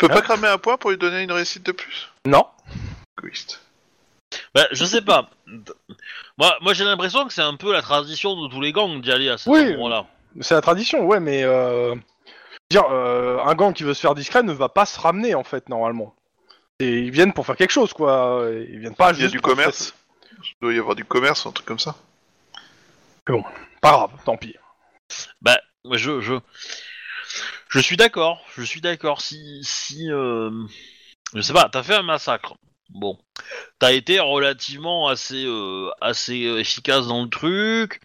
[0.00, 2.46] Je peux Hein pas cramer un point pour lui donner une réussite de plus Non.
[3.18, 3.60] Égoïste.
[4.54, 5.28] Bah, je sais pas.
[6.36, 9.10] Moi, moi j'ai l'impression que c'est un peu la tradition de tous les gangs d'y
[9.10, 9.72] aller à ce Oui.
[9.72, 10.06] moment-là.
[10.40, 11.96] C'est la tradition, ouais, mais euh...
[12.70, 15.42] dire euh, un gang qui veut se faire discret ne va pas se ramener en
[15.42, 16.14] fait normalement.
[16.78, 18.46] Et ils viennent pour faire quelque chose quoi.
[18.68, 19.94] Ils viennent pas Il y a juste du pour commerce.
[20.44, 21.96] Il doit y avoir du commerce, un truc comme ça.
[23.26, 23.42] faire-
[23.80, 24.54] Pas grave, tant pis.
[25.42, 26.34] Bah, moi, je, je,
[27.68, 28.44] je suis d'accord.
[28.56, 29.20] Je suis d'accord.
[29.20, 30.50] Si, si, euh,
[31.34, 32.56] je sais pas, t'as fait un massacre.
[32.90, 33.18] Bon,
[33.78, 38.00] t'as été relativement assez, euh, assez efficace dans le truc.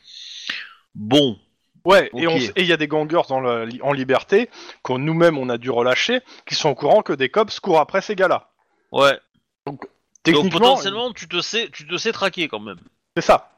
[0.94, 1.40] Bon,
[1.86, 4.50] Ouais, et il y a des gangers dans en liberté
[4.84, 8.02] qu'on nous-mêmes on a dû relâcher, qui sont au courant que des cops courent après
[8.02, 8.50] ces gars-là.
[8.92, 9.20] ouais.
[9.66, 9.86] Donc
[10.24, 12.80] Techniquement, potentiellement, tu te sais, tu te sais traquer quand même.
[13.18, 13.52] c'est ça.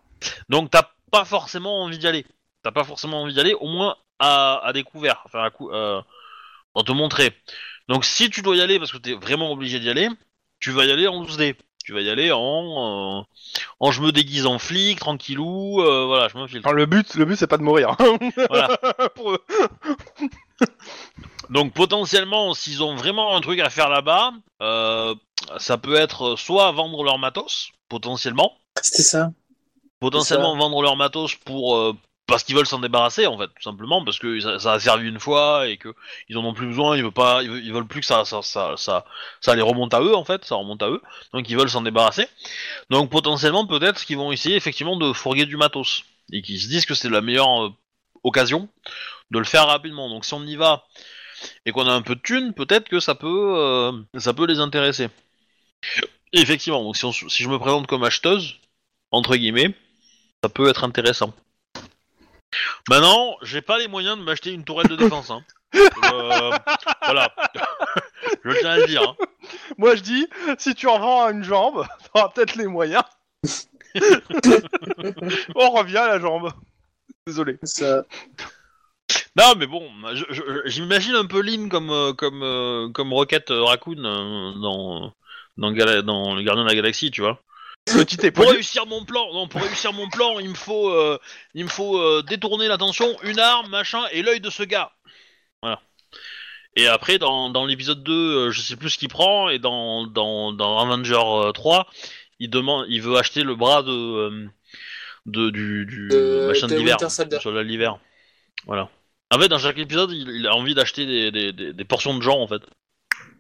[0.50, 2.26] Donc t'as pas forcément envie d'y aller.
[2.64, 6.02] T'as pas forcément envie d'y aller, au moins à, à découvert, enfin à coup, euh,
[6.86, 7.36] te montrer.
[7.88, 10.10] Donc si tu dois y aller parce que t'es vraiment obligé d'y aller,
[10.60, 11.56] tu vas y aller en 12D.
[11.84, 13.22] Tu vas y aller en, euh,
[13.80, 16.68] en je me déguise en flic, tranquillou, euh, voilà, je m'infiltre.
[16.68, 17.96] Enfin, le but, le but c'est pas de mourir.
[18.50, 18.76] Voilà.
[19.16, 19.44] Pour eux.
[21.52, 24.32] Donc potentiellement, s'ils ont vraiment un truc à faire là-bas,
[24.64, 25.14] euh,
[25.60, 29.32] ça peut être soit vendre leur matos, potentiellement, C'était ça.
[30.00, 31.94] potentiellement vendre leur matos pour euh,
[32.28, 35.20] parce qu'ils veulent s'en débarrasser en fait tout simplement parce que ça, a servi une
[35.20, 35.94] fois et que
[36.30, 38.76] ils en ont plus besoin ils veulent pas ils veulent, plus que ça ça, ça
[38.78, 39.06] ça
[39.42, 41.02] ça les remonte à eux en fait ça remonte à eux.
[41.34, 42.28] Donc ils veulent s'en débarrasser.
[42.90, 46.86] Donc potentiellement peut-être qu'ils vont essayer effectivement de fourguer du matos et qu'ils se disent
[46.86, 47.70] que c'est la meilleure euh,
[48.24, 48.70] occasion
[49.32, 50.10] de le faire rapidement.
[50.10, 50.86] Donc si on y va
[51.66, 54.60] et qu'on a un peu de thunes peut-être que ça peut euh, ça peut les
[54.60, 55.10] intéresser.
[56.34, 58.56] Effectivement donc si, si je me présente comme acheteuse
[59.12, 59.76] entre guillemets
[60.44, 61.34] ça peut être intéressant.
[62.90, 65.32] Maintenant, j'ai pas les moyens de m'acheter une tourelle de défense.
[65.32, 65.44] Hein.
[65.76, 66.52] Euh,
[67.04, 67.34] voilà.
[68.44, 69.02] Je tiens à le dire.
[69.02, 69.16] hein.
[69.78, 73.04] Moi je dis, si tu en vends une jambe, t'auras peut-être les moyens.
[75.56, 76.52] On revient à la jambe.
[77.28, 77.58] Désolé.
[77.64, 78.04] Ça...
[79.38, 83.52] Non, mais bon, je- je- j'imagine un peu Lynn comme euh, comme euh, comme Rocket
[83.52, 85.12] euh, Raccoon euh, dans
[85.58, 87.40] dans, dans le Gardien de la Galaxie, tu vois.
[87.86, 91.20] Petit Pour réussir mon plan, non, pour réussir mon plan, il me faut euh,
[91.54, 94.92] il me faut euh, détourner l'attention, une arme, machin, et l'œil de ce gars.
[95.62, 95.82] Voilà.
[96.76, 100.08] Et après, dans, dans l'épisode 2, euh, je sais plus ce qu'il prend, et dans,
[100.08, 101.88] dans, dans Avenger euh, 3,
[102.40, 104.48] il demande, il veut acheter le bras de,
[105.28, 106.98] de du, du De- machin de l'hiver,
[107.54, 108.00] de l'hiver.
[108.66, 108.90] Voilà.
[109.32, 112.16] En fait, dans chaque épisode, il, il a envie d'acheter des, des, des, des portions
[112.18, 112.62] de gens, en fait.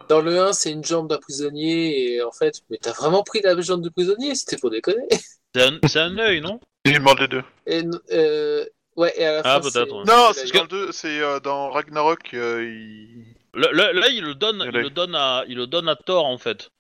[0.10, 3.42] Dans le 1, c'est une jambe d'un prisonnier, et en fait, mais t'as vraiment pris
[3.42, 4.36] la jambe de prisonnier?
[4.36, 5.08] C'était pour déconner.
[5.56, 6.60] C'est un, c'est un œil, non?
[6.84, 7.44] Il demande les deux.
[7.66, 8.66] Et, euh,
[8.98, 10.04] ouais, et à la Ah, fin, peut-être, c'est- ouais.
[10.06, 12.34] Non, c'est dans, le deux, c'est euh, dans Ragnarok.
[12.34, 13.24] euh, il...
[13.54, 14.84] Là, là, là, il le donne, il l'œil.
[14.84, 16.72] le donne à, il le donne à Thor en fait.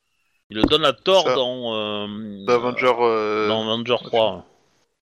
[0.49, 1.35] Il le donne à Thor Ça.
[1.35, 2.07] dans, euh,
[2.45, 2.93] dans Avenger.
[2.99, 4.45] euh, dans Avenger 3.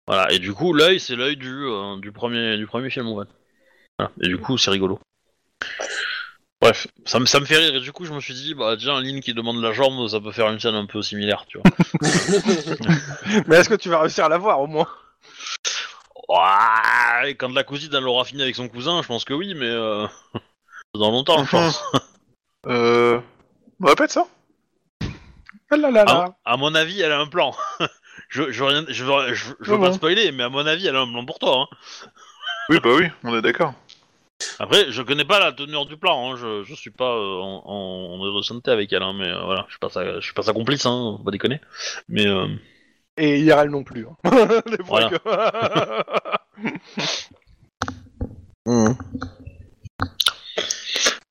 [0.06, 0.30] Voilà.
[0.32, 3.28] Et du coup, l'œil, c'est l'œil du, euh, du premier, du premier film en fait.
[3.98, 4.12] Voilà.
[4.20, 4.98] Et du coup, c'est rigolo.
[6.62, 7.74] Bref, ça me, ça me fait rire.
[7.74, 10.20] Et du coup, je me suis dit, bah tiens, Lynn qui demande la jambe, ça
[10.20, 11.70] peut faire une scène un peu similaire, tu vois.
[13.48, 14.86] Mais est-ce que tu vas réussir à l'avoir au moins?
[16.28, 19.55] Ouah, et quand la cousine elle aura fini avec son cousin, je pense que oui,
[19.55, 20.06] mais euh,
[20.94, 21.82] dans longtemps, je pense.
[22.68, 23.20] Euh...
[23.82, 24.24] On répète ça?
[25.68, 26.36] Ah là là là.
[26.44, 27.56] À, à mon avis, elle a un plan.
[28.28, 29.93] je, je, veux rien- je, veux, je, je veux Ah pas bon?
[29.94, 31.66] spoiler, mais à mon avis, elle a un plan pour toi.
[31.68, 31.76] Hein.
[32.68, 33.74] Oui, bah oui, on est d'accord.
[34.59, 36.32] Après, je connais pas la teneur du plan.
[36.32, 36.36] Hein.
[36.36, 39.64] Je, je suis pas euh, en, en, en ressenti avec elle, hein, mais euh, voilà,
[39.69, 41.60] je suis pas sa, je suis pas sa complice, hein, faut pas déconner.
[42.09, 42.47] Mais euh,
[43.16, 44.06] Et IRL non plus.
[44.06, 44.16] hein.
[44.66, 45.10] Des fois Voilà.
[45.10, 45.19] que-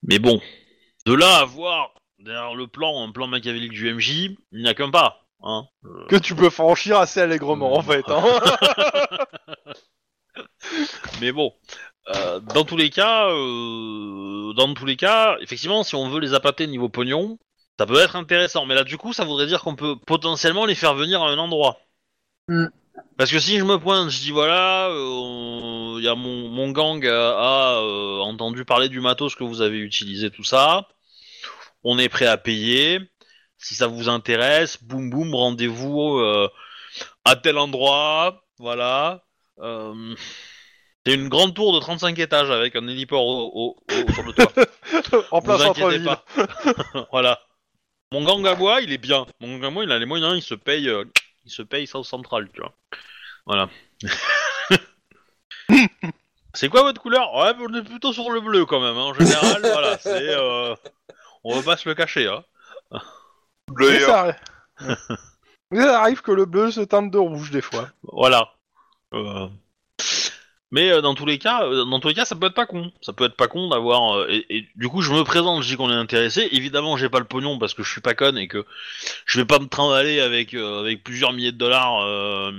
[0.04, 0.42] mais bon,
[1.06, 4.74] de là à voir derrière le plan un plan machiavélique du MJ, il n'y a
[4.74, 5.20] qu'un pas.
[5.44, 5.64] Hein.
[6.10, 8.04] Que tu peux franchir assez allègrement en fait.
[8.08, 8.24] hein.
[11.20, 11.54] Mais bon,
[12.10, 16.34] euh, dans tous les cas, euh, dans tous les cas, effectivement, si on veut les
[16.34, 17.38] appâter niveau pognon,
[17.80, 18.66] ça peut être intéressant.
[18.66, 21.38] Mais là, du coup, ça voudrait dire qu'on peut potentiellement les faire venir à un
[21.38, 21.80] endroit.
[22.48, 22.68] Hmm.
[23.18, 26.72] Parce que si je me pointe, je dis voilà, euh, il y a mon, mon
[26.72, 30.88] gang a, a, euh, entendu parler du matos que vous avez utilisé, tout ça.
[31.84, 33.00] On est prêt à payer.
[33.58, 36.50] Si ça vous intéresse, boum boum, rendez-vous euh,
[37.26, 38.44] à tel endroit.
[38.58, 39.24] Voilà.
[41.06, 44.34] C'est une grande tour de 35 étages avec un héliport au, au- au- sur le
[44.34, 44.52] toit.
[45.32, 46.04] en plein centre-ville.
[46.06, 46.24] pas.
[47.12, 47.40] voilà.
[48.12, 49.26] Mon gang à moi, il est bien.
[49.40, 51.06] Mon gang à moi, il a les moyens, il se paye, euh,
[51.46, 52.74] il se paye South Central, tu vois.
[53.48, 53.70] Voilà.
[56.54, 57.34] c'est quoi votre couleur?
[57.34, 58.98] Ouais, on est plutôt sur le bleu quand même.
[58.98, 59.06] hein.
[59.06, 60.30] En général, voilà, c'est.
[60.36, 60.76] euh,
[61.44, 62.44] On va pas se le cacher, hein.
[63.70, 64.36] Bleu ça,
[65.74, 67.88] ça arrive que le bleu se teinte de rouge des fois.
[68.04, 68.52] Voilà.
[69.14, 69.48] Euh,
[70.74, 72.66] Mais euh, dans tous les cas, euh, dans tous les cas, ça peut être pas
[72.66, 72.92] con.
[73.02, 74.16] Ça peut être pas con d'avoir.
[74.18, 76.48] euh, et, et du coup, je me présente, je dis qu'on est intéressé.
[76.52, 78.66] Évidemment, j'ai pas le pognon parce que je suis pas conne et que
[79.26, 82.52] je vais pas me trimballer avec euh, avec plusieurs milliers de dollars euh,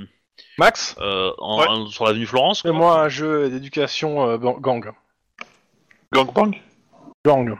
[0.58, 1.68] Max, euh, en- Ouais.
[1.68, 2.60] en- sur l'avenue Florence.
[2.62, 4.92] fais-moi un jeu d'éducation euh, ban- gang.
[6.12, 6.52] Gangbang
[7.24, 7.56] Gang.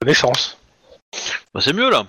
[0.00, 0.58] Connaissance.
[1.52, 2.06] Bah, c'est mieux là.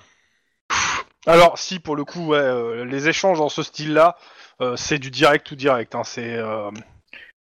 [1.26, 4.16] Alors, si pour le coup, ouais, euh, les échanges dans ce style-là,
[4.62, 5.94] euh, c'est du direct ou direct.
[5.94, 6.70] Hein, c'est, euh,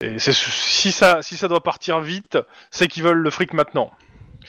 [0.01, 2.37] et c'est si ça, si ça doit partir vite,
[2.71, 3.91] c'est qu'ils veulent le fric maintenant.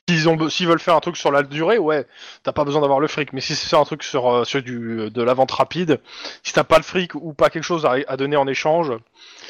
[0.09, 2.07] S'ils ont, be- s'ils veulent faire un truc sur la durée, ouais,
[2.43, 3.33] t'as pas besoin d'avoir le fric.
[3.33, 6.01] Mais si c'est un truc sur, euh, sur du, de la vente rapide,
[6.43, 8.93] si t'as pas le fric ou pas quelque chose à, à donner en échange,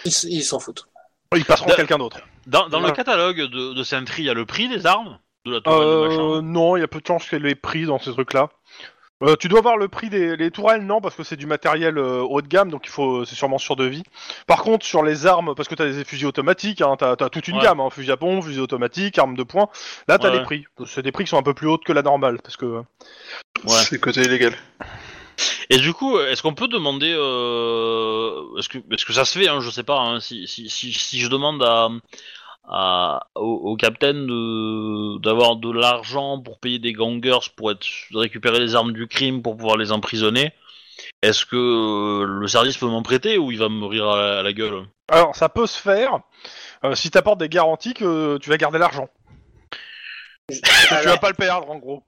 [0.05, 0.87] Ils s'en foutent.
[1.35, 2.19] ils passeront quelqu'un d'autre.
[2.47, 5.53] Dans, dans le catalogue de, de Sentry, il y a le prix des armes, de
[5.53, 6.43] la tourelle de Euh, machin?
[6.43, 8.51] non, il y a peu de chances qu'elle ait pris dans ces trucs-là.
[9.23, 11.99] Euh, tu dois voir le prix des les tourelles, non, parce que c'est du matériel
[11.99, 14.03] euh, haut de gamme, donc il faut, c'est sûrement sur devis.
[14.47, 17.47] Par contre, sur les armes, parce que t'as des fusils automatiques, hein, t'as, t'as toute
[17.49, 17.63] une Ouais.
[17.63, 19.69] gamme, hein, fusil à pompe, fusil automatique, armes de poing.
[20.09, 20.39] Là, t'as Ouais.
[20.39, 20.65] les prix.
[20.85, 22.67] C'est des prix qui sont un peu plus hautes que la normale, parce que.
[22.67, 22.83] Ouais.
[23.89, 24.55] C'est côté illégal.
[25.71, 29.49] Et du coup, est-ce qu'on peut demander, euh, est-ce que, est-ce que ça se fait,
[29.49, 31.89] hein, je sais pas, hein, si, si, si, si je demande à,
[32.69, 38.59] à au, au capitaine de d'avoir de l'argent pour payer des gangers pour être récupérer
[38.61, 40.53] les armes du crime pour pouvoir les emprisonner,
[41.23, 44.39] est-ce que euh, le service peut m'en prêter ou il va me rire à la,
[44.41, 44.85] à la gueule?
[45.09, 46.21] Alors, ça peut se faire
[46.85, 49.09] euh, si t'apportes des garanties que tu vas garder l'argent.
[50.49, 52.03] Tu vas pas le perdre, en gros.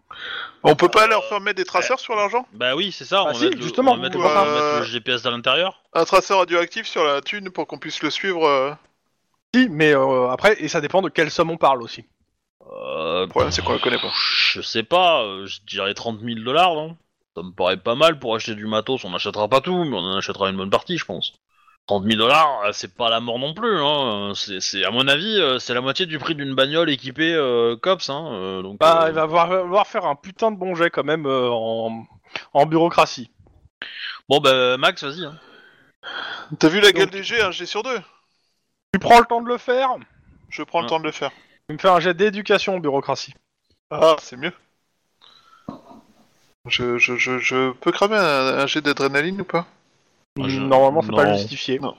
[0.62, 2.46] On peut pas leur faire mettre des traceurs sur l'argent?
[2.52, 3.22] Bah oui, c'est ça.
[3.22, 4.54] on Ah va si, mettre le- justement, on va mettre, ou, le, on va euh,
[4.72, 5.80] mettre le GPS à l'intérieur.
[5.94, 8.76] Un traceur radioactif sur la thune pour qu'on puisse le suivre.
[9.56, 12.04] Si, mais euh, après, et ça dépend de quelle somme on parle aussi.
[12.70, 14.10] Euh, Le problème, c'est qu'on la connaît pas.
[14.14, 16.96] Je sais pas, euh, je dirais 30 000 dollars, non?
[17.36, 19.04] Ça me paraît pas mal pour acheter du matos.
[19.04, 21.32] On n'achètera pas tout, mais on en achètera une bonne partie, je pense.
[21.86, 23.78] 30 000 dollars, c'est pas la mort non plus.
[23.78, 24.32] Hein.
[24.34, 27.76] C'est, c'est- à mon avis, euh, c'est la moitié du prix d'une bagnole équipée euh,
[27.76, 28.10] cops.
[28.10, 28.26] Hein.
[28.32, 31.26] euh, donc, Bah, euh, il va devoir faire un putain de bon jet quand même
[31.26, 32.04] euh, en,
[32.54, 33.30] en bureaucratie.
[34.28, 35.24] Bon, bah, Max, vas-y.
[35.24, 35.38] Hein.
[36.58, 37.98] T'as vu la gueule Donc- des G, un G sur deux?
[38.96, 39.90] Tu prends le temps de le faire
[40.48, 41.30] Je prends le temps de le faire.
[41.68, 43.34] Tu me fais un jet d'éducation bureaucratie.
[43.90, 44.54] Ah, c'est mieux.
[46.66, 49.66] Je, je, je, je peux cramer un, un jet d'adrénaline ou pas?
[50.40, 51.34] Ah, je- Normalement, c'est pas non.
[51.36, 51.78] justifié.
[51.78, 51.94] Non.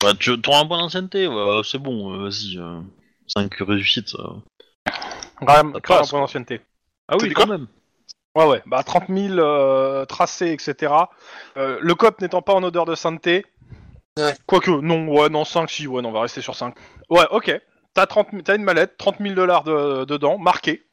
[0.00, 2.60] Bah, tu auras un point d'ancienneté, ouais, c'est bon, euh, vas-y.
[3.26, 4.14] 5 réussites.
[4.14, 4.28] euh.
[5.44, 6.60] Quand même, Ça pas un point d'ancienneté.
[7.08, 7.66] Ah T'as oui, dit quand même.
[8.36, 8.62] Ouais, ouais.
[8.66, 10.94] Bah, 30 000 euh, tracés, etc.
[11.56, 13.44] Euh, le cop n'étant pas en odeur de sainteté.
[14.18, 14.34] Ouais.
[14.46, 16.74] Quoique, non, ouais, non, 5, si, ouais, non, on va rester sur 5.
[17.08, 17.52] Ouais, ok.
[17.94, 20.86] T'as 30 000 t'as une mallette, 30 000 dollars de, dedans, marqué.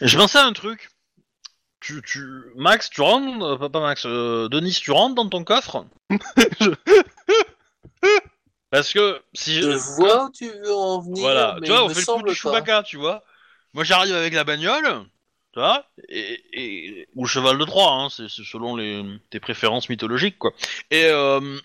[0.00, 0.88] Je pensais à un truc.
[1.80, 2.22] Tu, tu...
[2.56, 5.84] Max, tu rentres, euh, pas, Max, euh, Denis, tu rentres dans ton coffre
[6.60, 6.70] Je-
[8.70, 11.88] Parce que si Je vois où tu veux en venir, Voilà, mais tu vois, on
[11.88, 12.34] me fait le coup du pas.
[12.34, 13.22] Chewbacca, tu vois.
[13.74, 15.04] Moi j'arrive avec la bagnole,
[15.52, 19.40] tu vois, et, et- ou le cheval de Troie, hein, c'est c'est selon les, tes
[19.40, 20.52] préférences mythologiques, quoi.
[20.90, 21.58] Et, euh,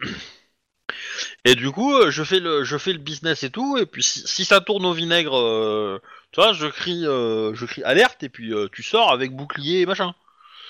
[1.46, 4.04] et du coup, euh, je fais, le, je fais le business et tout, et puis
[4.04, 6.00] si, si ça tourne au vinaigre, euh,
[6.32, 9.82] tu vois, je crie, euh, je crie alerte, et puis euh, tu sors avec bouclier
[9.82, 10.14] et machin.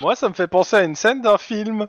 [0.02, 1.88] Moi, ça me fait penser à une scène d'un film.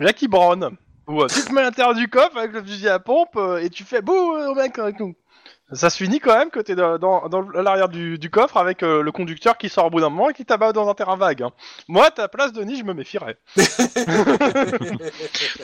[0.00, 0.76] Jackie Brown.
[1.06, 3.58] Où euh, tu te mets à l'intérieur du coffre avec le fusil à pompe euh,
[3.58, 5.14] et tu fais bouh euh, au mec avec nous.
[5.72, 9.02] Ça se finit quand même que t'es dans, dans, l'arrière du, du coffre avec euh,
[9.02, 11.42] le conducteur qui sort au bout d'un moment et qui tabasse dans un terrain vague.
[11.42, 11.50] hein.
[11.88, 13.36] Moi, à ta place, Denis, je me méfierais.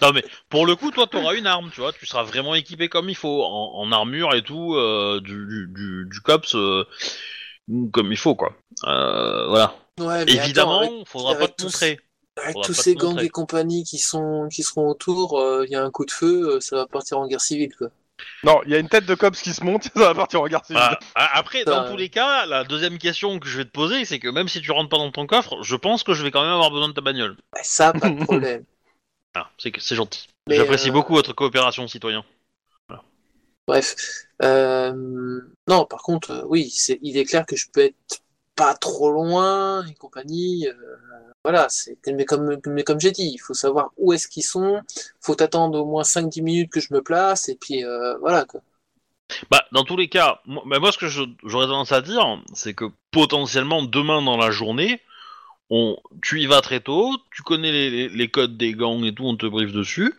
[0.03, 2.89] Non mais pour le coup, toi, t'auras une arme, tu vois, tu seras vraiment équipé
[2.89, 6.85] comme il faut, en, en armure et tout, euh, du, du, du, du cops, euh,
[7.93, 8.55] comme il faut, quoi.
[8.87, 9.75] Euh, voilà.
[10.01, 12.01] Ouais, mais Évidemment, attends, avec, faudra avec pas te tous- montrer.
[12.37, 13.27] avec faudra tous pas ces te gangs montrer.
[13.27, 16.61] et compagnies qui sont qui seront autour, il y a un coup de feu, euh,
[16.61, 17.89] ça va partir en guerre civile quoi.
[18.45, 20.47] Non, il y a une tête de cops qui se monte, ça va partir en
[20.47, 20.65] garde.
[20.75, 24.05] A- Après, dans Ça- tous les cas, la deuxième question que je vais te poser,
[24.05, 26.31] c'est que même si tu rentres pas dans ton coffre, je pense que je vais
[26.31, 27.37] quand même avoir besoin de ta bagnole.
[27.55, 28.65] Ouais, ça, pas de problème.
[29.35, 30.29] Ah, c'est que- c'est gentil.
[30.47, 32.23] Mais, J'apprécie euh, beaucoup votre coopération, citoyen.
[33.67, 33.95] Bref.
[34.43, 38.22] Euh, non, par contre, euh, oui, c'est, il est clair que je peux être
[38.57, 40.67] pas trop loin et compagnie.
[40.69, 40.75] euh,
[41.45, 44.81] voilà, c'est, mais comme, mais comme j'ai dit, il faut savoir où est-ce qu'ils sont.
[45.21, 48.47] Faut attendre au moins 5-10 minutes que je me place et puis euh, voilà.
[49.51, 52.85] Bah, dans tous les cas, moi, bah, ce que j'aurais tendance à dire, c'est que
[53.11, 55.01] potentiellement demain dans la journée,
[55.71, 57.73] on, tu y vas très tôt, tu connais
[58.09, 60.15] les, codes des gangs et tout, on te briefe dessus,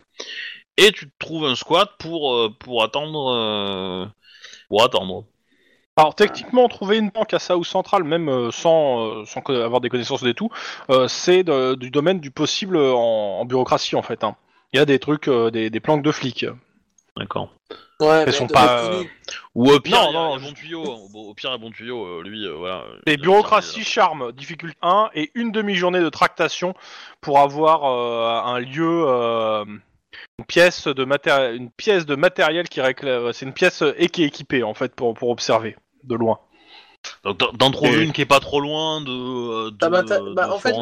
[0.76, 4.12] et tu te trouves un squat pour, euh, pour attendre.
[4.68, 5.26] pour attendre.
[5.96, 9.80] Alors techniquement, trouver une banque à South Central, même euh, sans, euh, sans co- avoir
[9.80, 10.50] des connaissances des tout,
[10.90, 14.24] euh, c'est de- du domaine du possible en, en bureaucratie en fait.
[14.24, 14.34] hein.
[14.72, 16.46] Il y a des trucs, euh, des, des planques de flics.
[17.16, 17.48] D'accord.
[18.00, 19.10] Ouais, mais sont de pas, notre connu.
[19.54, 20.82] Ou au pire, Non, il y a- non, il y a je- bon tuyau.
[20.90, 20.98] hein.
[21.14, 22.82] Au au pire, un bon tuyau, euh, lui, euh, voilà.
[23.06, 26.74] Et il a- bureaucratie, charme, difficulté 1 et une demi-journée de tractation
[27.20, 29.64] pour avoir euh, un lieu, euh,
[30.40, 34.08] une pièce de matéri- une pièce de matériel qui réclame, c'est une pièce euh, et
[34.08, 36.38] qui est équipée en fait pour, pour observer de loin.
[37.22, 40.02] Donc, d'en- trouver Et- une qui est pas trop loin de, euh, de, Ah bah,
[40.34, 40.74] bah, en fait.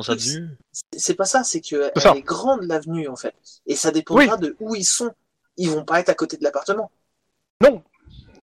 [0.97, 2.11] C'est- pas ça, c'est que C'est ça.
[2.13, 3.35] elle est grande l'avenue en fait,
[3.67, 5.13] et ça dépendra de où ils sont.
[5.57, 6.91] Ils vont pas être à côté de l'appartement.
[7.61, 7.83] Non,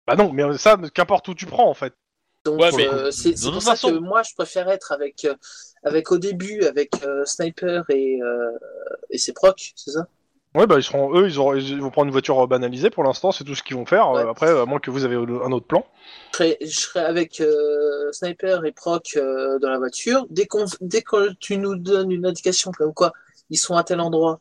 [0.05, 1.93] bah non, mais ça, qu'importe où tu prends en fait.
[2.45, 5.35] Donc Ouais, euh, c'est pour ça façon- que moi je préfère être avec euh,
[5.83, 8.51] avec au début avec euh, Sniper et euh,
[9.09, 10.07] et ses procs, c'est ça?
[10.57, 13.31] Ouais, bah ils seront, eux, ils, auront, ils vont prendre une voiture banalisée pour l'instant,
[13.31, 14.09] c'est tout ce qu'ils vont faire.
[14.09, 14.27] Ouais.
[14.27, 15.85] Après, à moins que vous avez un autre plan.
[16.31, 20.25] je serai, je serai avec euh, Sniper et Proc euh, dans la voiture.
[20.31, 23.13] Dès, qu'on, dès que tu nous donnes une indication comme quoi
[23.51, 24.39] ils sont à tel endroit,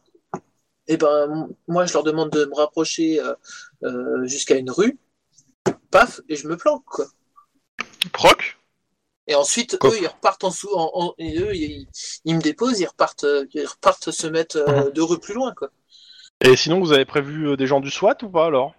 [0.89, 3.35] et ben m- moi je leur demande de me rapprocher euh,
[3.85, 4.99] euh, jusqu'à une rue,
[5.91, 7.05] paf, et je me planque quoi.
[8.13, 8.57] Proc?
[9.29, 11.89] Et ensuite, eux, ils repartent en dessous, en, en- et eux, ils,
[12.25, 15.69] ils me déposent, ils repartent, ils repartent se mettre euh, deux rues plus loin, quoi.
[16.45, 18.75] Et sinon, vous avez prévu euh, des gens du SWAT ou pas alors?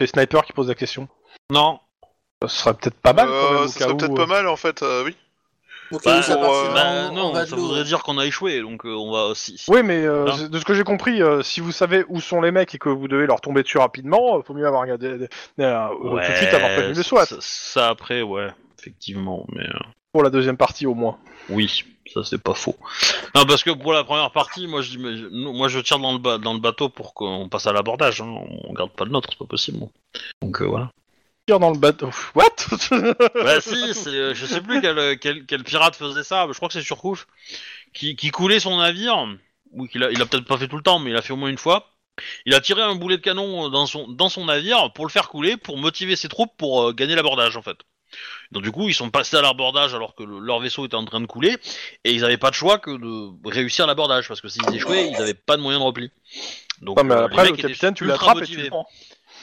[0.00, 1.08] Les snipers qui posent la question.
[1.50, 1.78] Non.
[2.42, 3.62] Ça serait peut-être pas mal quand Euh, même.
[3.64, 5.16] au ça cas serait où, peut-être euh, pas mal en fait, euh, oui.
[5.92, 7.62] Ok, Bah, ça pour, partira euh, Bah, non, de ça l'eau.
[7.62, 9.62] voudrait dire qu'on a échoué, donc euh, on va aussi.
[9.68, 12.40] Oui, mais euh, Hein de ce que j'ai compris, euh, si vous savez où sont
[12.40, 15.06] les mecs et que vous devez leur tomber dessus rapidement, euh, faut mieux avoir regardé,
[15.08, 15.28] euh,
[15.60, 18.48] euh, tout de suite avoir prévenu le SWAT Ça, ça, après, ouais,
[18.80, 19.78] effectivement, mais euh,
[20.14, 21.18] pour la deuxième partie au moins.
[21.48, 21.82] oui,
[22.12, 22.76] ça c'est pas faux.
[23.34, 24.96] Non, parce que pour la première partie, moi je,
[25.30, 28.20] moi je tire dans le, ba- dans le bateau pour qu'on passe à l'abordage.
[28.20, 28.32] Hein.
[28.62, 29.80] On garde pas le nôtre, c'est pas possible.
[30.40, 30.92] Donc euh, voilà.
[31.48, 32.10] Tire dans le bateau.
[32.36, 32.54] What?
[33.34, 36.68] Bah si, c'est, euh, je sais plus quel, quel, quel pirate faisait ça, je crois
[36.68, 37.26] que c'est Surcouf,
[37.92, 39.26] qui, qui coulait son navire,
[39.72, 41.32] ou qu'il a, il a peut-être pas fait tout le temps, mais il a fait
[41.32, 41.88] au moins une fois.
[42.46, 45.28] Il a tiré un boulet de canon dans son, dans son navire pour le faire
[45.28, 47.78] couler, pour motiver ses troupes pour euh, gagner l'abordage en fait.
[48.52, 51.04] Donc du coup, ils sont passés à l'abordage alors que le- leur vaisseau était en
[51.04, 51.56] train de couler,
[52.04, 55.20] et ils avaient pas de choix que de réussir l'abordage, parce que s'ils échouaient, ils
[55.20, 56.10] avaient pas de moyen de repli.
[56.82, 58.64] Donc, Non, mais euh, après, le étaient capitaine, tu ultra l'attrapes et tu motivés.
[58.64, 58.86] le prends.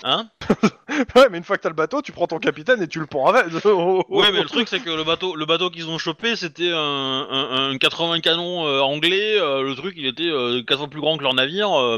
[0.04, 0.30] Hein?
[1.16, 3.06] Ouais, mais une fois que t'as le bateau, tu prends ton capitaine et tu le
[3.06, 3.46] prends avec.
[4.10, 6.78] Ouais, mais le truc c'est que le bateau, le bateau qu'ils ont chopé, c'était un,
[6.78, 9.40] un, un 80 canons euh, anglais.
[9.40, 11.72] euh, le truc, il était euh, quatre fois plus grand que leur navire.
[11.80, 11.98] euh,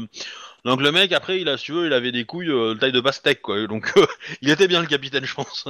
[0.66, 3.02] donc le mec, après, il a su, il avait des couilles euh, de taille de
[3.02, 3.66] pastèque, quoi.
[3.68, 4.06] Donc euh,
[4.41, 5.66] il était bien le capitaine, je pense.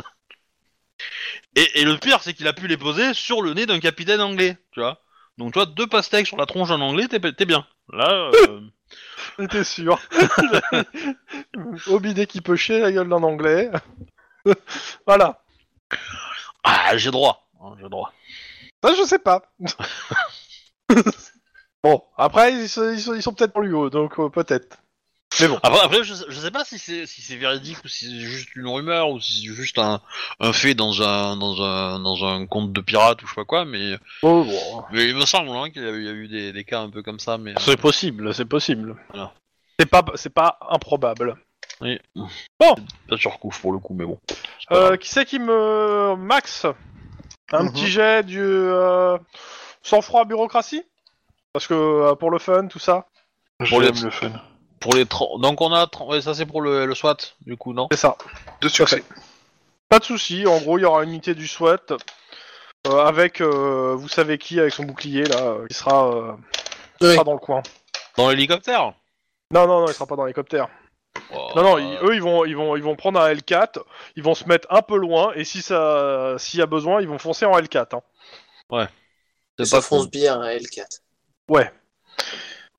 [1.55, 4.21] Et, et le pire, c'est qu'il a pu les poser sur le nez d'un capitaine
[4.21, 4.99] anglais, tu vois.
[5.37, 7.65] Donc toi, deux pastèques sur la tronche d'un anglais, t'es t'es bien.
[7.91, 8.61] Là, euh,
[9.39, 9.99] J'étais sûr.
[12.01, 13.71] Bidet qui peut chier la gueule d'un anglais.
[15.07, 15.43] voilà.
[16.63, 18.13] ah, j'ai droit, hein, j'ai droit.
[18.83, 19.41] Ça, je sais pas.
[21.83, 24.77] bon, après, ils sont, ils sont- ils sont peut-être plus haut, donc euh, peut-être.
[25.39, 25.59] Mais bon.
[25.63, 28.19] Après, après je, sais- je sais pas si c'est si c'est véridique ou si c'est
[28.25, 29.99] juste une rumeur ou si c'est juste un,
[30.39, 33.45] un fait dans un dans un dans un conte de pirate ou je sais pas
[33.45, 34.83] quoi, mais, Oh, bon.
[34.91, 36.63] mais il me semble hein, qu'il y a eu, il y a eu des, des
[36.63, 38.95] cas un peu comme ça, mais C'est possible, c'est possible.
[39.09, 39.33] Voilà.
[39.79, 41.35] C'est pas, c'est pas improbable.
[41.81, 41.99] oui.
[42.59, 42.75] Bon.
[43.09, 44.19] pas sur coup pour le coup, mais bon.
[44.71, 46.15] Euh, qui c'est qui me.
[46.15, 46.65] Max?
[47.51, 47.71] Un Mhm.
[47.73, 48.39] petit jet du.
[48.41, 49.17] euh,
[49.81, 50.83] Sang-froid bureaucratie?
[51.51, 53.05] Parce que euh, pour le fun, tout ça.
[53.59, 54.31] J'aime le fun.
[54.83, 57.57] Pour les 30 donc on a 30 ouais, ça c'est pour le, le SWAT du
[57.57, 57.87] coup non?
[57.91, 58.15] C'est ça.
[58.61, 59.03] De succès.
[59.89, 60.45] Pas de souci.
[60.47, 61.77] En gros, il y aura une unité du SWAT
[62.87, 66.33] euh, avec, euh, vous savez qui, avec son bouclier là, euh, qui sera, euh,
[66.99, 67.61] qui sera dans le coin.
[68.17, 68.93] dans l'hélicoptère?
[69.51, 70.67] Non, non, non, il sera pas dans l'hélicoptère.
[71.31, 73.79] Oh, Non, non, euh, ils- eux, ils vont, ils vont, ils vont prendre un L4.
[74.15, 77.07] Ils vont se mettre un peu loin et si ça, s'il y a besoin, ils
[77.07, 77.95] vont foncer en L4.
[78.71, 78.87] hein.
[79.59, 81.01] c'est Ça pas fonce bien à L4.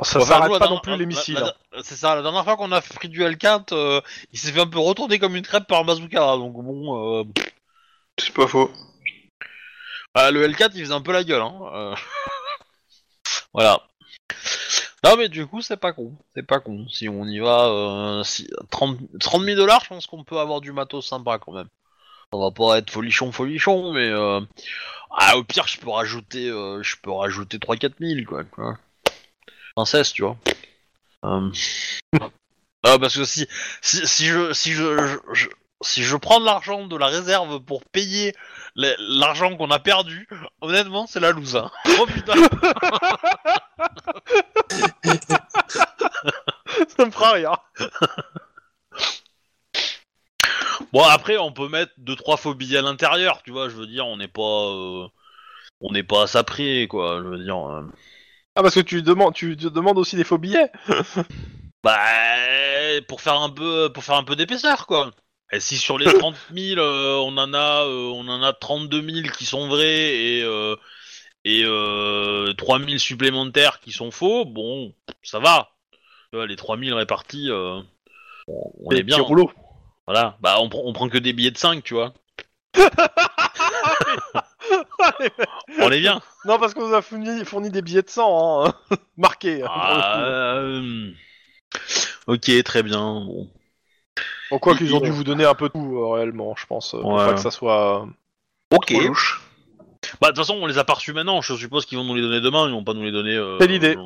[0.00, 1.38] Ça s'arrête pas non plus les missiles.
[1.38, 1.52] hein.
[1.82, 4.00] C'est ça, la dernière fois qu'on a pris du L4, euh,
[4.32, 7.20] il s'est fait un peu retourner comme une crêpe par un bazooka, donc bon.
[7.20, 7.24] Euh,
[8.18, 8.70] C'est pas faux.
[10.14, 11.54] Ah, le L4 il faisait un peu la gueule, hein.
[11.74, 11.94] euh.
[13.54, 13.80] voilà.
[15.04, 16.86] Non mais du coup c'est pas con, c'est pas con.
[16.88, 18.48] Si on y va, euh, si...
[18.70, 18.98] 30...
[19.20, 21.68] 30 000 dollars, je pense qu'on peut avoir du matos sympa quand même.
[22.32, 24.40] On va pas être folichon folichon, mais euh...
[25.16, 28.44] ah, au pire je peux rajouter, euh, je peux rajouter 3-4 000 quoi.
[28.44, 28.78] quoi.
[29.74, 30.36] Princesse, tu vois.
[31.24, 31.50] Euh...
[32.84, 33.46] ah, parce que si
[33.80, 35.48] si, si je si je, je- je-
[35.82, 38.34] si je prends de l'argent de la réserve pour payer
[38.76, 40.26] l'argent qu'on a perdu,
[40.60, 41.56] honnêtement, c'est la loose.
[41.56, 41.70] Hein.
[42.00, 42.34] Oh putain.
[46.96, 47.52] ça me fera rien.
[50.92, 53.68] Bon après, on peut mettre deux trois billets à l'intérieur, tu vois.
[53.68, 55.06] Je veux dire, on n'est pas, euh,
[55.80, 57.18] on n'est pas à près, quoi.
[57.22, 57.56] Je veux dire.
[57.58, 57.82] euh.
[58.56, 60.70] Ah, parce que tu demandes, tu demandes aussi des faux billets.
[61.82, 61.98] Bah,
[63.08, 65.10] pour faire un peu, pour faire un peu d'épaisseur, quoi.
[65.52, 69.02] Et si sur les 30 000, euh, on en a, euh, on en a 32
[69.02, 70.76] 000 qui sont vrais et euh,
[71.44, 75.72] et euh, 3 000 supplémentaires qui sont faux, bon, ça va.
[76.32, 77.80] Les 3 000 répartis, euh,
[78.48, 79.20] on, est bien.
[79.20, 79.52] rouleaux.
[80.06, 80.36] Voilà.
[80.40, 82.14] Bah, on, prend- on prend que des billets de 5, tu vois.
[85.80, 86.20] on est bien.
[86.46, 88.74] Non, parce qu'on nous a fourni, fourni des billets de sang, hein,
[89.16, 89.62] marqués.
[89.62, 91.10] hein, Ah, euh,
[92.26, 93.00] Ok, très bien.
[93.00, 93.48] Bon.
[94.50, 96.92] Bon, quoi qu'ils ont dû vous donner un peu de tout, euh, réellement, je pense.
[96.94, 97.24] euh, Pour Ouais.
[97.26, 98.02] pas que ça soit.
[98.02, 98.06] euh,
[98.76, 98.88] Ok.
[98.92, 99.40] Trop louche.
[100.20, 101.40] Bah, de toute façon, on les a pas reçus maintenant.
[101.40, 102.66] Je suppose qu'ils vont nous les donner demain.
[102.68, 103.34] Ils vont pas nous les donner.
[103.34, 103.96] euh, C'est l'idée.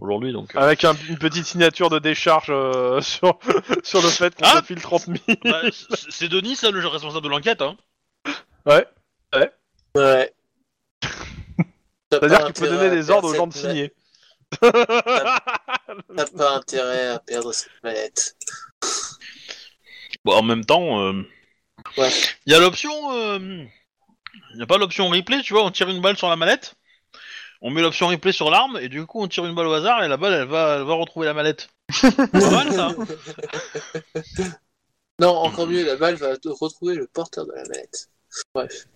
[0.00, 0.56] Aujourd'hui, donc.
[0.56, 0.60] euh.
[0.60, 3.38] Avec un- une petite signature de décharge euh, sur,
[3.84, 5.18] sur le fait qu'on Ah file 30 000.
[5.44, 5.60] Bah,
[6.10, 7.62] c'est Denis, ça, le responsable de l'enquête.
[7.62, 7.76] Hein.
[8.66, 8.84] Ouais.
[9.34, 9.52] Ouais.
[9.94, 10.26] T'as
[12.10, 13.92] C'est-à-dire qu'il peut donner des ordres aux gens de signer.
[14.60, 14.70] T'as
[16.36, 18.36] pas intérêt à perdre cette mallette.
[20.24, 21.22] Bon, en même temps, euh,
[21.96, 22.10] Ouais.
[22.46, 22.92] il y a l'option.
[23.38, 25.64] Il y a pas l'option replay, tu vois.
[25.64, 26.74] On tire une balle sur la mallette.
[27.62, 30.04] On met l'option replay sur l'arme et du coup on tire une balle au hasard
[30.04, 31.68] et la balle elle va, elle va retrouver la mallette.
[32.02, 32.94] Pas mal ça.
[35.18, 38.10] Non, encore mieux, la balle va retrouver le porteur de la mallette.
[38.54, 38.86] Bref.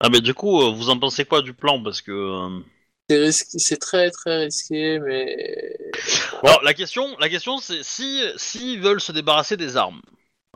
[0.00, 1.80] Ah mais du coup euh, vous en pensez quoi du plan?
[1.82, 2.60] Parce que euh,
[3.10, 5.76] C'est risqué, c'est très très risqué, mais
[6.42, 10.00] Alors la question, la question c'est si s'ils veulent se débarrasser des armes,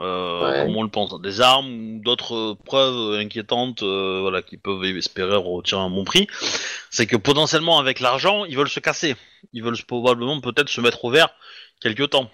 [0.01, 0.53] euh, Ouais.
[0.53, 4.85] comme on le pense, des armes ou d'autres euh, preuves inquiétantes, euh, voilà, qui peuvent
[4.85, 6.29] espérer retirer un bon prix,
[6.91, 9.17] c'est que potentiellement avec l'argent ils veulent se casser,
[9.53, 11.31] ils veulent probablement peut-être se mettre au vert
[11.81, 12.31] quelque temps.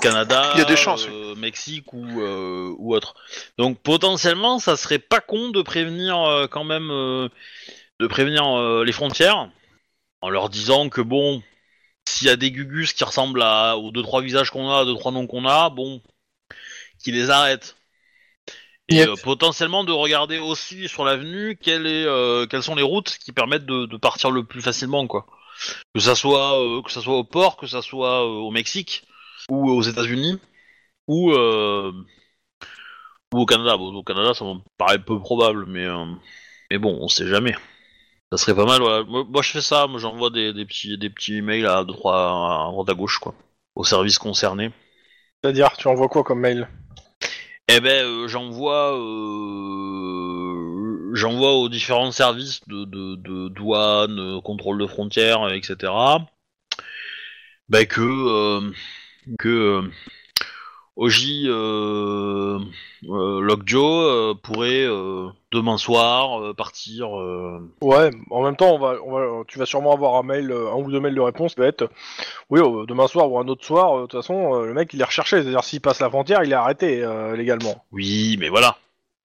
[0.00, 3.14] Canada, Il y a des chances, euh, Mexique ou, euh, ou autre.
[3.58, 7.28] Donc potentiellement, ça serait pas con de prévenir euh, quand même, euh,
[8.00, 9.50] de prévenir euh, les frontières
[10.22, 11.42] en leur disant que bon,
[12.08, 14.94] s'il y a des gugus qui ressemblent à, aux deux trois visages qu'on a, deux
[14.94, 16.00] trois noms qu'on a, bon,
[17.02, 17.76] qu'ils les arrêtent.
[18.88, 19.08] Et Yep.
[19.08, 23.32] euh, potentiellement de regarder aussi sur l'avenue quelle est, euh, quelles sont les routes qui
[23.32, 25.26] permettent de, de partir le plus facilement, quoi.
[25.94, 29.04] Que ça soit, euh, que ça soit au port, que ça soit euh, au Mexique
[29.50, 30.38] ou aux États-Unis
[31.08, 31.92] ou euh,
[33.34, 33.76] ou au Canada.
[33.76, 36.06] Bon, au Canada, ça me paraît peu probable, mais euh,
[36.70, 37.54] mais bon, on sait jamais.
[38.32, 38.80] Ça serait pas mal.
[38.80, 39.04] Voilà.
[39.04, 39.86] Moi, moi, je fais ça.
[39.86, 43.18] Moi, j'envoie des, des petits des petits emails à deux trois à droite à gauche,
[43.18, 43.34] quoi,
[43.74, 44.72] aux services concernés.
[45.42, 46.68] C'est-à-dire, tu envoies quoi comme mail?
[47.68, 48.92] Eh ben, euh, j'envoie,
[51.14, 55.92] j'envoie aux différents services de, de, de douane, contrôle de frontières, etc.
[57.68, 58.72] Ben que euh,
[59.38, 59.82] que euh,
[60.96, 62.58] Oji euh,
[63.08, 67.10] euh, Lockjaw euh, pourrait euh, demain soir partir.
[67.80, 70.76] Ouais, en même temps, on va, on va, tu vas sûrement avoir un mail, un
[70.76, 71.88] ou deux mails de réponse qui va être
[72.50, 75.42] oui, demain soir ou un autre soir, de toute façon, le mec il est recherché,
[75.42, 77.84] c'est-à-dire s'il passe la frontière, il est arrêté légalement.
[77.92, 78.76] Oui, mais voilà.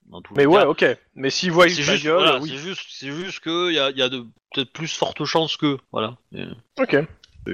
[0.09, 0.85] Dans Mais ouais, cas, ok.
[1.15, 2.49] Mais s'il voit juste, gueule, voilà, oui.
[2.49, 5.77] c'est juste, c'est juste que y a, y a de peut-être plus fortes chances que
[5.91, 6.15] voilà.
[6.79, 6.95] Ok.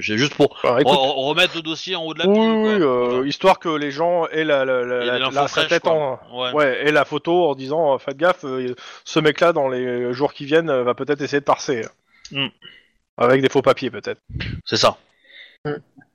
[0.02, 2.44] C'est juste pour Bah, écoute, re- remettre le dossier en haut de la oui, pile,
[2.44, 3.28] oui, euh, Voilà.
[3.28, 5.84] histoire que les gens aient la, la, la, Et la- l'info la- sa fraîche, tête
[5.84, 6.20] quoi.
[6.32, 6.52] en, Ouais.
[6.54, 8.74] ouais, et la photo en disant, euh, faites gaffe, euh,
[9.06, 11.86] ce mec-là dans les jours qui viennent euh, va peut-être essayer de parser.
[12.32, 12.48] Mm.
[13.18, 14.20] Avec des faux papiers peut-être.
[14.66, 14.98] C'est ça.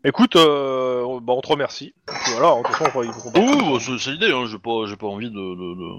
[0.05, 1.95] Écoute, euh, bah, on te remercie.
[2.33, 4.31] Voilà, on Ouh, bah, c'est c'est l'idée.
[4.33, 4.45] Hein.
[4.51, 5.99] J'ai pas, j'ai pas envie de, de, de-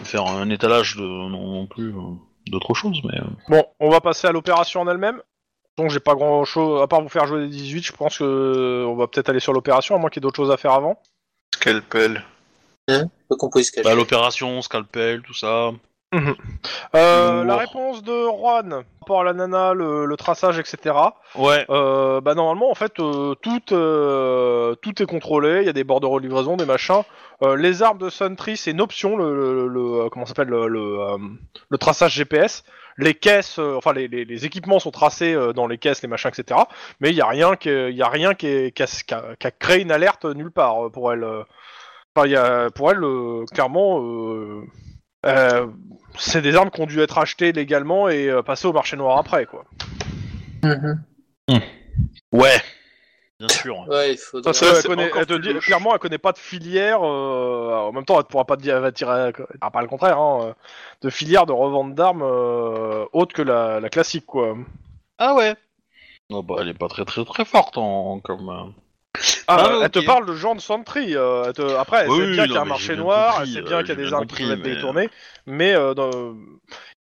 [0.00, 2.00] de faire un étalage de non, non plus euh,
[2.48, 3.18] d'autre chose, mais.
[3.18, 5.20] euh, Bon, on va passer à l'opération en elle-même.
[5.76, 8.24] Donc j'ai pas grand chose à part vous faire jouer des 18, je pense que
[8.24, 10.56] euh, on va peut-être aller sur l'opération, à moins qu'il y ait d'autres choses à
[10.56, 10.98] faire avant.
[11.54, 12.24] Scalpel.
[13.28, 13.82] Qu'on cacher.
[13.82, 15.72] bah, l'opération, scalpel, tout ça.
[16.14, 17.44] Euh, Lourd.
[17.44, 20.94] la réponse de Juan par rapport à la nana, le, le traçage, etc.
[21.34, 21.66] Ouais.
[21.68, 25.84] Euh, bah normalement en fait euh, tout euh, tout est contrôlé, il y a des
[25.84, 27.02] bordereaux de livraison, des machins.
[27.42, 30.66] Euh, les armes de Sentry c'est une option, le, le, le- euh, comment s'appelle le,
[30.68, 31.18] le, euh,
[31.68, 32.64] le traçage GPS.
[32.98, 36.08] Les caisses, euh, enfin les, les, les équipements sont tracés euh, dans les caisses, les
[36.08, 36.60] machins, etc.
[37.00, 39.12] Mais il y a rien qui, il y a rien qui, est- qui a, qui
[39.14, 41.24] a- qui a créé une alerte nulle part pour elle.
[42.14, 44.00] Enfin il y a pour elle euh, clairement.
[44.02, 44.62] euh,
[45.26, 45.66] euh,
[46.18, 49.18] c'est des armes qui ont dû être achetées légalement et euh, passer au marché noir
[49.18, 49.64] après, quoi.
[51.48, 51.60] Mhm.
[52.32, 52.60] Ouais.
[53.38, 53.86] Bien sûr.
[53.88, 54.44] Ouais, il faudrait.
[54.44, 57.00] Parce Ça, qu'elle c'est connaît, encore elle te dit- clairement, elle connaît pas de filière.
[57.02, 59.88] euh, en même temps, elle pourra pas te dire, elle va tirer, ah, pas le
[59.88, 60.52] contraire, hein, euh,
[61.02, 64.56] de filière de revente d'armes euh, autre que la, la classique, quoi.
[65.18, 65.54] Ah ouais.
[66.30, 68.48] Oh, bah, elle est pas très très très forte en comme.
[68.48, 69.90] euh, Ah, Ah, elle ok.
[69.92, 71.14] te parle de genre de Sentry.
[71.14, 72.94] euh, elle te- Après, elle Oui, sait bien qu'il y a non, un mais marché
[72.94, 74.44] bien noir, compris, elle sait euh, bien qu'il y a des bien armes qui compris,
[74.44, 75.10] peuvent être mais- détournées,
[75.46, 76.34] mais euh, dans-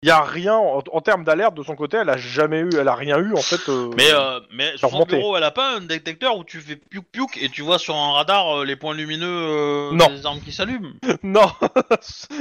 [0.03, 1.95] il y a rien en, en termes d'alerte de son côté.
[1.97, 3.69] Elle a jamais eu, elle a rien eu en fait.
[3.69, 6.75] euh, Mais euh, mais sur son bureau, elle a pas un détecteur où tu fais
[6.75, 10.07] piouc piouc et tu vois sur un radar euh, les points lumineux euh, Non.
[10.09, 10.91] des armes qui s'allument.
[11.23, 11.49] non.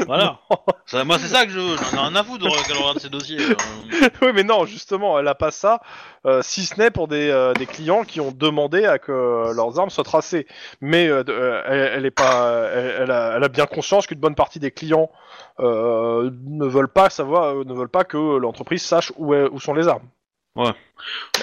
[0.07, 0.39] Voilà.
[0.87, 1.61] Ça, moi, c'est ça que je.
[1.61, 3.39] J'en ai rien à foutre de qu'elle regarde ses dossiers.
[3.41, 4.09] euh.
[4.23, 5.81] oui, mais non, justement, elle a pas ça,
[6.27, 9.79] euh, si ce n'est pour des, euh, des clients qui ont demandé à que leurs
[9.79, 10.47] armes soient tracées.
[10.81, 14.19] Mais euh, euh, elle, elle est pas, elle, elle a, elle a bien conscience qu'une
[14.19, 18.83] bonne partie des clients euh, ne veulent pas savoir, euh, ne veulent pas que l'entreprise
[18.83, 20.09] sache où, est- où sont les armes.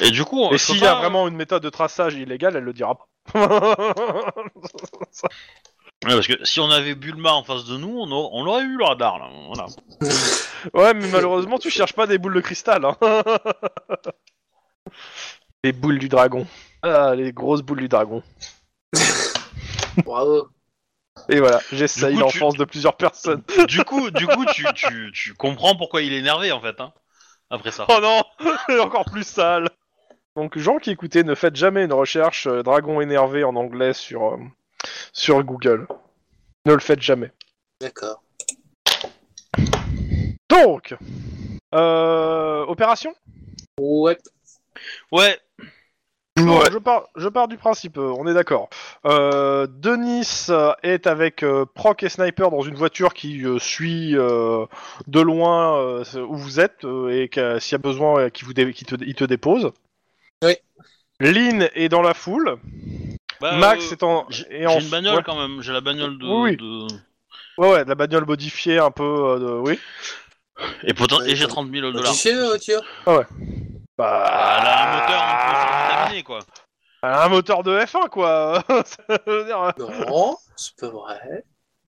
[0.01, 2.63] Et du coup, Et s'il y a pas- vraiment une méthode de traçage illégale, elle
[2.63, 3.07] le dira pas.
[6.05, 8.63] Ouais, parce que si on avait Bulma en face de nous, on, a- on l'aurait
[8.63, 9.27] eu le radar là.
[9.47, 9.65] Voilà.
[10.73, 12.85] ouais, mais malheureusement, tu cherches pas des boules de cristal.
[12.85, 12.95] Hein.
[15.65, 16.47] les boules du dragon.
[16.83, 18.23] Ah, les grosses boules du dragon.
[20.05, 20.47] Bravo.
[21.27, 23.43] Et voilà, j'essaye tu- l'enfance de plusieurs personnes.
[23.67, 26.79] du coup, du coup, tu, tu, tu comprends pourquoi il est énervé en fait.
[26.79, 26.93] Hein,
[27.49, 27.85] après ça.
[27.89, 28.23] Oh non,
[28.67, 29.69] c'est encore plus sale.
[30.35, 34.33] Donc, gens qui écoutaient, ne faites jamais une recherche euh, dragon énervé en anglais sur,
[34.33, 34.37] euh,
[35.11, 35.87] sur Google.
[36.65, 37.31] Ne le faites jamais.
[37.81, 38.21] D'accord.
[40.49, 40.95] Donc,
[41.75, 43.13] euh, opération?
[43.79, 44.17] Ouais.
[45.11, 45.39] Ouais.
[46.45, 48.69] Bon, je, pars, je pars du principe, euh, on est d'accord.
[49.05, 54.15] Euh, Denis euh, est avec euh, Proc et Sniper dans une voiture qui euh, suit
[54.17, 54.65] euh,
[55.07, 58.45] de loin euh, où vous êtes euh, et que, s'il y a besoin, euh, qui
[58.45, 59.71] vous dé- qui te, il te dépose.
[60.43, 60.55] Oui.
[61.19, 62.57] Lynn est dans la foule.
[63.41, 64.25] Bah, Max euh, est en.
[64.29, 65.23] J'ai est en j'ai une bagnole ouais.
[65.25, 65.61] quand même.
[65.61, 66.25] J'ai la bagnole de.
[66.27, 66.87] Oui, de-
[67.57, 69.03] Ouais, ouais, de la bagnole modifiée un peu.
[69.03, 69.45] euh, de...
[69.69, 69.79] Oui.
[70.83, 72.03] Et, pourtant, Ouais, et j'ai comme- 30 000 dollars.
[72.11, 72.81] Modifié la voiture?
[73.05, 73.25] Bah,
[73.99, 76.39] Bah, elle a un moteur un peu survitaminé quoi.
[77.03, 78.63] Elle a un moteur de F1, quoi.
[78.85, 79.71] Ça veut dire, euh,
[80.07, 81.43] Non, c'est pas vrai.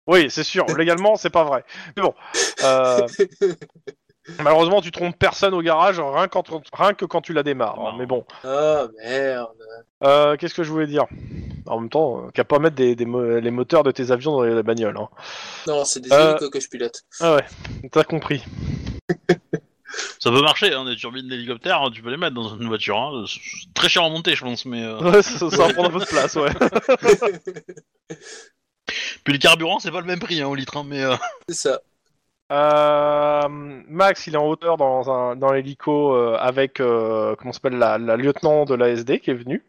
[0.08, 0.66] Oui, c'est sûr.
[0.78, 1.64] Légalement, c'est pas vrai.
[1.96, 2.14] Mais bon.
[2.64, 3.08] euh,
[4.44, 6.44] Malheureusement, tu trompes personne au garage rien, quand-
[6.74, 7.80] rien que quand tu la démarres.
[7.80, 7.98] hein, Non.
[7.98, 8.24] Mais bon.
[8.44, 9.50] Ah merde.
[10.04, 11.06] Euh, Qu'est-ce que je voulais dire?
[11.66, 14.34] En même temps, euh, qu'à pas mettre des, des mo- les moteurs de tes avions
[14.34, 14.98] dans les bagnoles.
[14.98, 15.10] Hein.
[15.68, 16.32] Non, c'est des Euh.
[16.32, 17.02] hélicos que je pilote.
[17.20, 17.46] Ah ouais,
[17.92, 18.44] t'as compris.
[20.20, 22.98] Ça peut marcher, hein, des turbines d'hélicoptère, tu peux les mettre dans une voiture.
[22.98, 23.26] Hein.
[23.28, 24.84] C'est Très cher à monter, je pense, mais.
[24.84, 26.52] euh, Ouais, ça, ça va prendre un peu de place, ouais.
[29.24, 31.04] Puis le carburant, c'est pas le même prix hein, au litre, hein, mais.
[31.04, 31.16] euh,
[31.50, 31.80] c'est ça.
[32.52, 33.48] Euh,
[33.88, 37.98] Max, il est en hauteur dans, un, dans l'hélico euh, avec euh, comment s'appelle la,
[37.98, 39.64] la lieutenant de l'ASD qui est venue.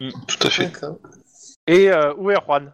[0.00, 0.64] Tout à fait.
[0.66, 0.96] D'accord.
[1.68, 2.72] Et euh, où est Juan?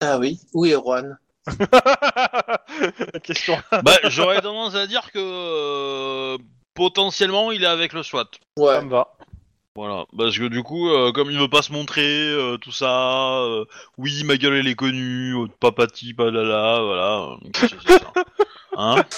[0.00, 1.18] Ah oui, où est Juan?
[3.22, 3.56] Question.
[3.82, 5.18] Bah, j'aurais tendance à dire que.
[5.18, 6.38] euh,
[6.74, 8.28] potentiellement, il est avec le SWAT.
[8.56, 8.82] Ça Ouais.
[8.84, 9.08] me va.
[9.74, 13.42] Voilà, parce que du coup, euh, comme il veut pas se montrer, euh, tout ça,
[13.42, 13.64] euh,
[13.96, 17.68] oui, ma gueule elle est connue, euh, papati, palala, voilà, euh, donc c'est
[17.98, 18.12] ça.
[18.80, 18.96] Hein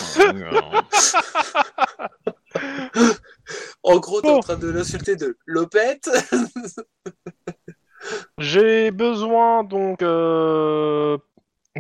[3.82, 4.36] En gros, t'es Bon.
[4.36, 6.09] en train de l'insulter de Lopette.
[8.39, 10.90] J'ai besoin donc euh,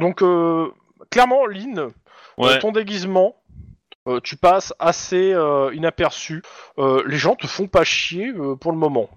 [0.00, 0.68] donc euh,
[1.10, 1.90] clairement Lynn, euh,
[2.38, 3.36] Ouais, ton déguisement.
[4.08, 6.42] euh, tu passes assez euh, inaperçu.
[6.78, 9.10] Euh, les gens te font pas chier euh, pour le moment.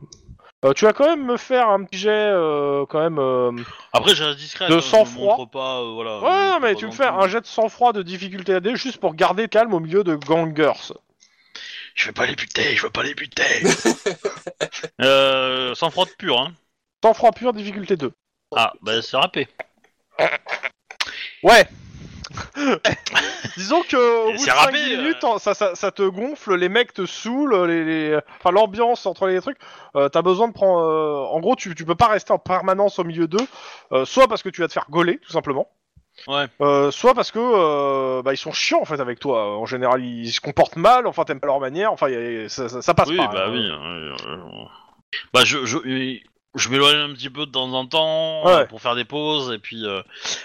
[0.65, 3.17] Euh, tu vas quand même me faire un petit jet euh, quand même.
[3.19, 3.51] euh,
[3.91, 5.37] après j'ai discret, de hein, sang-froid.
[5.55, 6.19] euh, voilà.
[6.21, 9.47] Ouais, mais tu me fais un jet de sang-froid de difficulté AD juste pour garder
[9.49, 10.93] calme au milieu de gangers.
[11.95, 13.43] Je veux pas les buter, je veux pas les buter
[15.01, 16.53] euh, Sans froid pur, hein.
[17.03, 18.11] Sang-froid pur, difficulté 2.
[18.55, 19.47] Ah, bah c'est râpé.
[21.43, 21.65] Ouais
[23.57, 25.27] Disons que au bout de C'est 5 râpé, minutes, euh.
[25.27, 29.27] en- ça, ça, ça te gonfle, les mecs te saoulent, les, les- enfin l'ambiance entre
[29.27, 29.57] les trucs,
[29.95, 30.79] euh, t'as besoin de prendre...
[30.79, 33.45] euh, En gros, tu, tu peux pas rester en permanence au milieu d'eux,
[33.91, 35.67] euh, soit parce que tu vas te faire gauler, tout simplement,
[36.27, 36.45] Ouais.
[36.61, 39.57] euh, soit parce que euh, bah, ils sont chiants en fait avec toi.
[39.57, 42.15] En général, ils se comportent mal, enfin t'aimes pas leur manière, enfin y
[42.45, 43.27] a- ça, ça- ça passe Oui, pas.
[43.27, 43.51] bah hein.
[43.51, 43.69] oui.
[43.69, 44.37] euh, euh,
[45.33, 45.77] Bah je, je,
[46.55, 48.51] je m'éloigne un petit peu de temps en temps Ouais.
[48.53, 50.01] euh, pour faire des pauses et puis euh,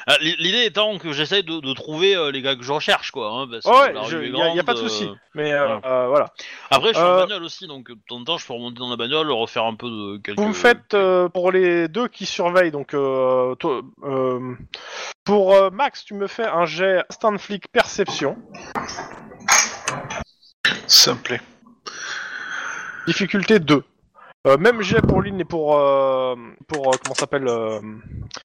[0.06, 3.30] ah, l'idée étant que j'essaye de, de trouver euh, les gars que je recherche quoi.
[3.30, 5.04] Hein, parce que Ouais, la je- rue est y, a- y a pas de souci.
[5.04, 5.80] euh, Mais euh, voilà.
[5.84, 6.32] euh, voilà.
[6.70, 8.78] Après je suis Euh, en bagnole aussi donc de temps en temps je peux remonter
[8.78, 10.38] dans la bagnole refaire un peu de quelques.
[10.38, 14.54] Vous me faites euh, pour les deux qui surveillent, donc euh, toi- euh,
[15.24, 18.38] pour euh, Max, tu me fais un jet instant flic perception,
[20.86, 21.40] Ça me plaît.
[23.06, 23.82] difficulté 2.
[24.48, 25.78] Euh, même jet pour Lynn et pour pour
[26.66, 27.80] pour euh, comment ça s'appelle euh,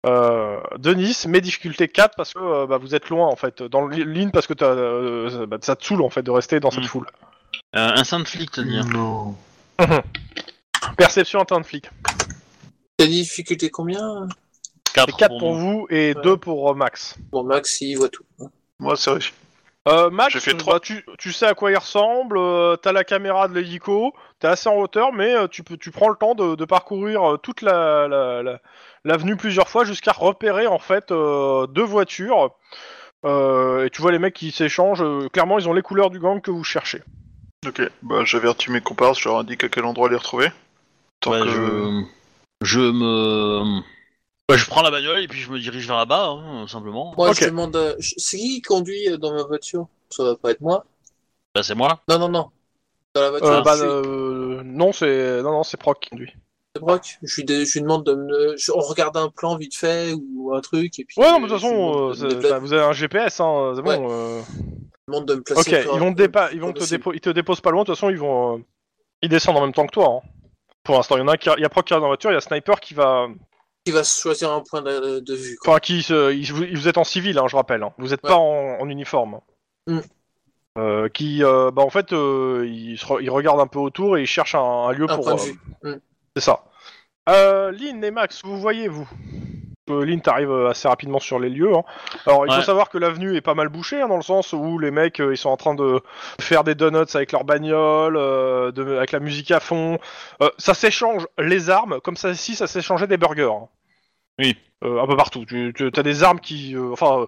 [0.06, 3.88] euh, Denis, mais difficulté 4 parce que euh, bah, vous êtes loin en fait dans
[3.88, 6.84] Lynn parce que t'as, euh, bah, ça te saoule en fait de rester dans cette
[6.84, 6.88] Mm.
[6.88, 7.08] foule.
[7.76, 8.78] Euh, un saint flic t'as dit.
[8.78, 8.86] hein.
[8.94, 9.36] Non.
[10.98, 11.90] Perception instant flic.
[12.98, 14.28] T'as difficulté combien?
[14.94, 16.22] Quatre C'est 4 pour, vous et Ouais.
[16.24, 17.16] 2 pour euh, Max.
[17.32, 18.24] Bon, Max, il voit tout.
[18.80, 19.32] Moi, c'est réussi.
[19.88, 20.76] Euh, Max, J'ai fait trois.
[20.76, 24.48] bah, tu, tu sais à quoi il ressemble, euh, t'as la caméra de l'hélico, t'es
[24.48, 27.38] assez en hauteur, mais euh, tu, peux, tu prends le temps de, de parcourir euh,
[27.38, 28.60] toute la, la, la-
[29.06, 32.52] l'avenue plusieurs fois jusqu'à repérer en fait euh, deux voitures.
[33.26, 36.20] Euh, et tu vois les mecs qui s'échangent, euh, clairement ils ont les couleurs du
[36.20, 37.02] gang que vous cherchez.
[37.66, 37.82] Ok.
[38.04, 40.50] Bah, j'avertis mes comparses, je leur indique à quel endroit les retrouver.
[41.22, 41.48] Tant que...
[41.50, 42.04] je,
[42.62, 43.82] je me.
[44.50, 47.14] Ouais, je prends la bagnole et puis je me dirige vers là-bas, hein, simplement.
[47.18, 47.38] Moi, Ok.
[47.42, 47.76] je demande.
[47.76, 49.88] euh, je- C'est qui qui conduit euh, dans ma voiture?
[50.10, 50.86] Ça va pas être moi
[51.54, 52.00] Bah c'est moi.
[52.08, 52.50] Non, non, non.
[53.14, 56.12] Dans la voiture, Euh, bah, je suis- euh, non, c'est non, non, c'est Proc qui
[56.12, 56.32] conduit.
[56.74, 57.18] c'est Brock.
[57.24, 58.56] Je lui, dé- je lui demande de me.
[58.56, 61.20] je- On regarde un plan vite fait ou un truc et puis.
[61.20, 62.60] Ouais, non, mais de toute je lui façon, demande euh, de me c'est- dépla- bah,
[62.60, 63.98] vous avez un GPS, hein, c'est Ouais.
[63.98, 64.08] bon.
[64.12, 64.42] euh.
[64.50, 64.74] je lui
[65.10, 65.60] demande de me placer.
[65.60, 67.04] Ok, le plus ils vont, te dépa- ils vont te possible.
[67.04, 68.62] dépo- ils te déposent pas loin, de toute façon ils vont, euh,
[69.22, 70.22] ils descendent en même temps que toi.
[70.24, 70.30] hein.
[70.84, 72.02] Pour l'instant, il y en a un qui, il y a Proc qui est dans
[72.04, 73.28] la voiture, il y a Sniper qui va,
[73.88, 75.58] Il va choisir un point de, de vue.
[75.58, 75.74] Quoi.
[75.74, 76.32] enfin qui, se...
[76.34, 77.94] il- vous, vous êtes en civil, hein, je rappelle, hein.
[77.98, 78.30] vous êtes Ouais.
[78.30, 79.40] pas en, en uniforme.
[79.88, 80.00] Mm.
[80.78, 84.18] Euh, qui, euh, bah en fait, euh, il, se re- il regarde un peu autour
[84.18, 85.24] et il cherche un, un lieu Un pour.
[85.26, 85.60] point de euh, vue.
[85.84, 86.00] Mm.
[86.36, 86.66] C'est ça.
[87.30, 89.10] Euh, Lynn et Max, vous voyez vous?
[89.90, 91.74] Euh, Lynn t'arrive euh, assez rapidement sur les lieux.
[91.74, 91.84] hein.
[92.26, 92.64] Alors il faut Ouais.
[92.64, 95.34] savoir que l'avenue est pas mal bouchée hein, dans le sens où les mecs euh,
[95.34, 96.02] ils sont en train de
[96.42, 99.98] faire des donuts avec leur bagnole, euh, de- avec la musique à fond.
[100.42, 103.50] Euh, ça s'échange les armes comme ça ici ça s'échangeait des burgers.
[103.52, 103.68] hein.
[104.40, 104.56] Oui.
[104.84, 105.46] Euh, un peu partout.
[105.46, 107.22] Tu, tu as des armes qui, euh, enfin.
[107.22, 107.26] euh,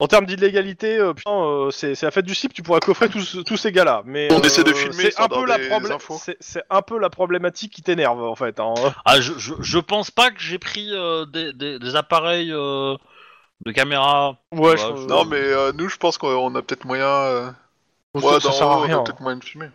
[0.00, 3.08] en termes d'illégalité, euh, putain, euh, c'est c'est la fête du slip, tu pourrais coffrer
[3.08, 4.02] tous, tous ces gars-là.
[4.04, 5.90] Mais On euh, essaie de filmer, c'est un peu la des problème.
[5.90, 6.16] infos.
[6.22, 8.60] C'est c'est un peu la problématique qui t'énerve en fait.
[8.60, 8.74] hein.
[9.04, 12.94] Ah, je, je, je pense pas que j'ai pris euh, des, des, des appareils euh,
[13.66, 14.36] de caméra.
[14.52, 17.04] Ouais, Ouais, je- je- Non, mais euh, nous, je pense qu'on a peut-être moyen...
[17.08, 17.50] Euh...
[18.14, 18.98] ça, Ouais, ça d'en sert à haut, on rien.
[19.00, 19.70] a peut-être moyen de filmer.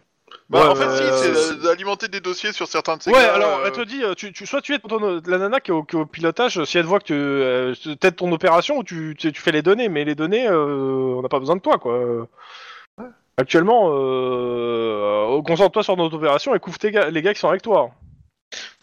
[0.49, 3.17] Bah, Ouais, en fait, si, euh, c'est d'alimenter des dossiers sur certains de ces Ouais,
[3.17, 5.59] gars, alors euh, elle te dit, euh, tu, tu, soit tu es ton, la nana
[5.59, 8.31] qui est au, qui est au pilotage, si elle voit que tu euh, t'aides ton
[8.31, 11.39] opération, ou tu, tu, tu fais les données, mais les données, euh, on n'a pas
[11.39, 12.27] besoin de toi, quoi.
[13.37, 17.63] Actuellement, euh, concentre-toi sur notre opération et couvre tes gars, les gars qui sont avec
[17.63, 17.89] toi.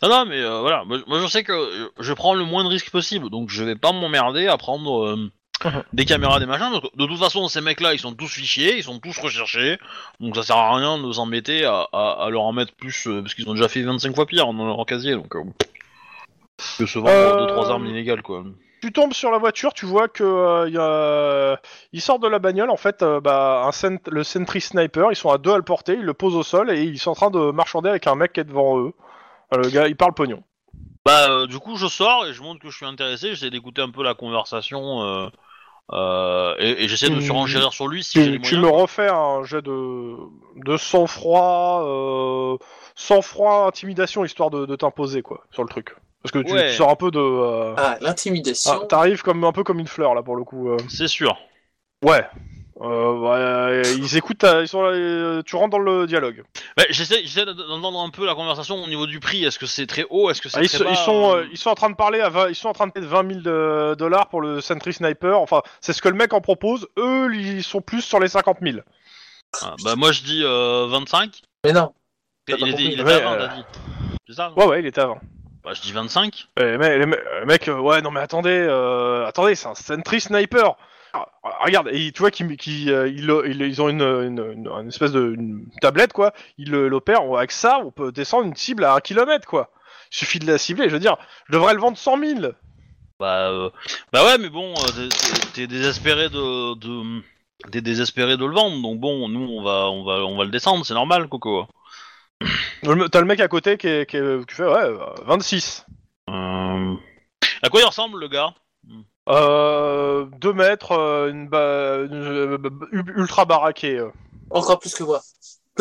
[0.03, 2.65] Non, non, mais euh, voilà, moi, moi, je sais que euh, je prends le moins
[2.65, 5.31] de risques possible, donc je vais pas m'emmerder à prendre euh.
[5.93, 6.69] des caméras, des machins.
[6.71, 9.79] parce que de toute façon, ces mecs-là, ils sont tous fichiers, ils sont tous recherchés,
[10.21, 13.23] donc ça sert à rien de s'embêter à, à, à leur en mettre plus, euh,
[13.23, 15.43] parce qu'ils ont déjà fait 25 fois pire dans leur casier, donc euh,
[16.79, 18.45] que se vendre Euh, 2-3 armes illégales, quoi.
[18.83, 21.61] Tu tombes sur la voiture, tu vois que euh, y a...
[21.93, 25.17] ils sortent de la bagnole, en fait, euh, bah, un cent- le Sentry Sniper, ils
[25.17, 27.15] sont à deux à le porter, ils le posent au sol et ils sont en
[27.15, 28.93] train de marchander avec un mec qui est devant eux.
[29.53, 30.43] Euh, Le gars, il parle pognon.
[31.05, 33.83] Bah, euh, du coup, je sors et je montre que je suis intéressé, j'essaie d'écouter
[33.83, 35.29] un peu la conversation, euh,
[35.93, 38.75] euh, et, et j'essaie de surenchérir sur lui si j'ai les Tu, tu moyens.
[38.77, 40.15] me refais un jet de,
[40.57, 42.57] de sang-froid, euh,
[42.95, 45.95] sang-froid, intimidation, histoire de, de t'imposer, quoi, sur le truc.
[46.23, 46.71] Parce que tu, Ouais.
[46.71, 47.19] tu sors un peu de...
[47.19, 48.87] euh, Ah, ah, l'intimidation.
[48.87, 50.69] T'arrives comme, un peu comme une fleur, là, pour le coup.
[50.71, 50.77] euh.
[50.89, 51.37] C'est sûr.
[52.05, 52.25] Ouais.
[52.83, 56.43] Euh, ils écoutent, ta- ils sont là, euh, tu rentres dans le dialogue.
[56.89, 59.45] J'essaie, j'essaie d'entendre un peu la conversation au niveau du prix.
[59.45, 60.31] Est-ce que c'est très haut?
[60.31, 60.91] Est-ce que c'est Ah, ils, très se- bas?
[60.91, 62.73] ils sont, euh, euh, ils sont en train de parler à 20, ils sont en
[62.73, 65.39] train de payer 20 000 de- dollars pour le Sentry Sniper.
[65.41, 66.89] Enfin, c'est ce que le mec en propose.
[66.99, 68.79] Eux, ils sont plus sur les 50 000.
[69.63, 71.43] ah, Bah moi je dis euh, 25.
[71.65, 71.93] Mais non.
[72.49, 72.85] Il pas était, compris.
[72.87, 73.63] il était Ouais, à 20, euh, t'as dit.
[74.27, 74.57] C'est ça non?
[74.63, 75.21] Ouais, ouais, il était avant.
[75.63, 76.47] Bah je dis 25.
[76.59, 79.75] Eh, mais, les me- les mecs, euh, ouais, non mais attendez, euh, attendez, c'est un
[79.75, 80.77] Sentry Sniper.
[81.13, 81.27] Ah,
[81.65, 85.33] regarde, et tu vois qu'ils qu'ils, euh, ils, ont une, une, une- une espèce de
[85.35, 86.33] une tablette, quoi.
[86.59, 87.23] Ils l'opèrent.
[87.37, 89.71] Avec ça, on peut descendre une cible à un kilomètre, quoi.
[90.13, 90.89] Il suffit de la cibler.
[90.89, 91.17] Je veux dire,
[91.49, 92.41] je devrais le vendre 100 000.
[93.19, 93.71] Bah, euh,
[94.13, 95.09] bah ouais, mais bon, euh,
[95.55, 97.23] t'es- désespéré de, de
[97.71, 98.81] t'es désespéré de le vendre.
[98.81, 100.87] Donc bon, nous on va, on va, on va le descendre.
[100.87, 101.67] C'est normal, Coco.
[102.83, 104.97] T'as le mec à côté qui, est, qui, est- qui fait, ouais, euh,
[105.27, 105.85] 26.
[106.31, 106.95] Euh...
[107.63, 108.55] À quoi il ressemble le gars?
[109.31, 112.59] Euh, 2 mètres, euh, une ba- une-
[112.93, 113.99] euh, ultra baraqué.
[113.99, 114.11] euh.
[114.51, 115.21] Encore plus que moi.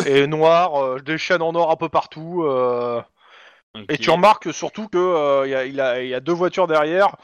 [0.06, 2.44] et noir, euh, des chaînes en or un peu partout.
[2.44, 3.02] euh.
[3.88, 6.66] Et tu remarques surtout que euh, y a, il, a, il y a deux voitures
[6.66, 7.16] derrière,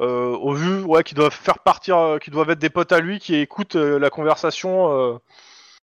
[0.00, 3.00] euh, au vu, ouais, qui doivent faire partir, euh, qui doivent être des potes à
[3.00, 5.18] lui, qui écoutent euh, la conversation euh,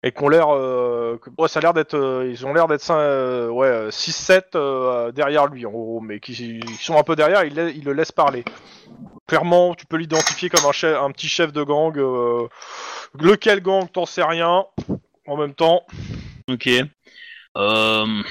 [0.02, 2.66] et qui ont l'air, euh, que- ouais, ça a l'air d'être, euh, ils ont l'air
[2.68, 7.44] d'être euh, ouais, 6-7 euh, derrière lui en gros, mais qui, sont un peu derrière,
[7.44, 8.44] il, la- il le laisse parler.
[9.28, 11.96] Clairement, tu peux l'identifier comme un, chef, un petit chef de gang.
[11.98, 12.48] euh,
[13.18, 14.64] lequel gang, t'en sais rien.
[15.26, 15.82] En même temps,
[16.48, 16.68] Ok.
[17.56, 18.22] Euh...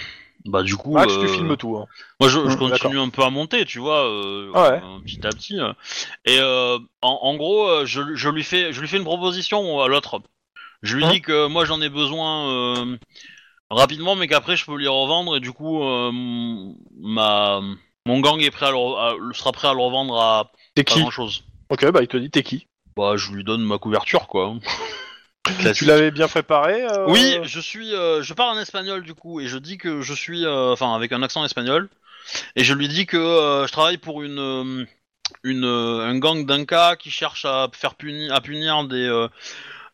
[0.45, 1.77] Bah du coup, Max, euh, tu filmes tout.
[1.77, 1.85] hein.
[2.19, 4.81] moi je, je Mm, continue un peu à monter, tu vois, euh, Ah ouais.
[4.83, 5.59] euh, petit à petit.
[5.59, 5.71] euh.
[6.25, 9.79] Et euh, en, en gros, euh, je, je lui fais, je lui fais une proposition
[9.81, 10.19] à l'autre.
[10.81, 12.97] Je lui Hein dis que moi j'en ai besoin euh,
[13.69, 16.11] rapidement, mais qu'après je peux lui revendre et du coup euh,
[16.99, 17.61] ma
[18.05, 18.97] mon gang est prêt à le, re-
[19.31, 21.43] à- sera prêt à le revendre à T'es pas qui grand chose.
[21.69, 22.67] Ok, bah il te dit t'es qui?
[22.97, 24.55] Bah je lui donne ma couverture quoi.
[25.75, 29.47] Tu l'avais bien préparé euh, Oui, je suis, je parle en espagnol du coup et
[29.47, 31.89] je dis que je suis, euh, enfin avec un accent espagnol,
[32.55, 34.85] et je lui dis que je travaille pour une,
[35.43, 39.27] une, un gang d'Inca qui cherche à faire punir, à punir des,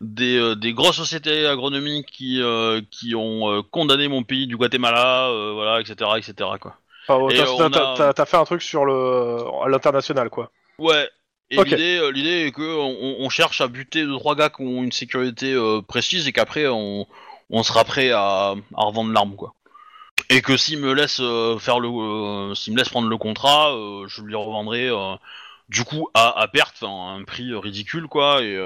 [0.01, 4.55] des, euh, des grosses sociétés agronomiques qui, euh, qui ont euh, condamné mon pays du
[4.57, 6.33] Guatemala, voilà, etc., etc.
[6.61, 6.77] quoi.
[7.09, 10.51] Enfin, t'as- a- t'as- fait un truc sur le à l'international quoi.
[10.77, 11.09] Ouais.
[11.49, 14.83] Et l'idée, l'idée est que on, on cherche à buter deux trois gars qui ont
[14.83, 17.07] une sécurité euh, précise et qu'après on,
[17.49, 19.53] on sera prêt à, à revendre l'arme quoi.
[20.29, 23.73] Et que s'il me laisse euh, faire le, euh, me laisse prendre le contrat,
[24.07, 24.89] je lui revendrai
[25.69, 28.57] du coup à, à perte, à un prix ridicule quoi, et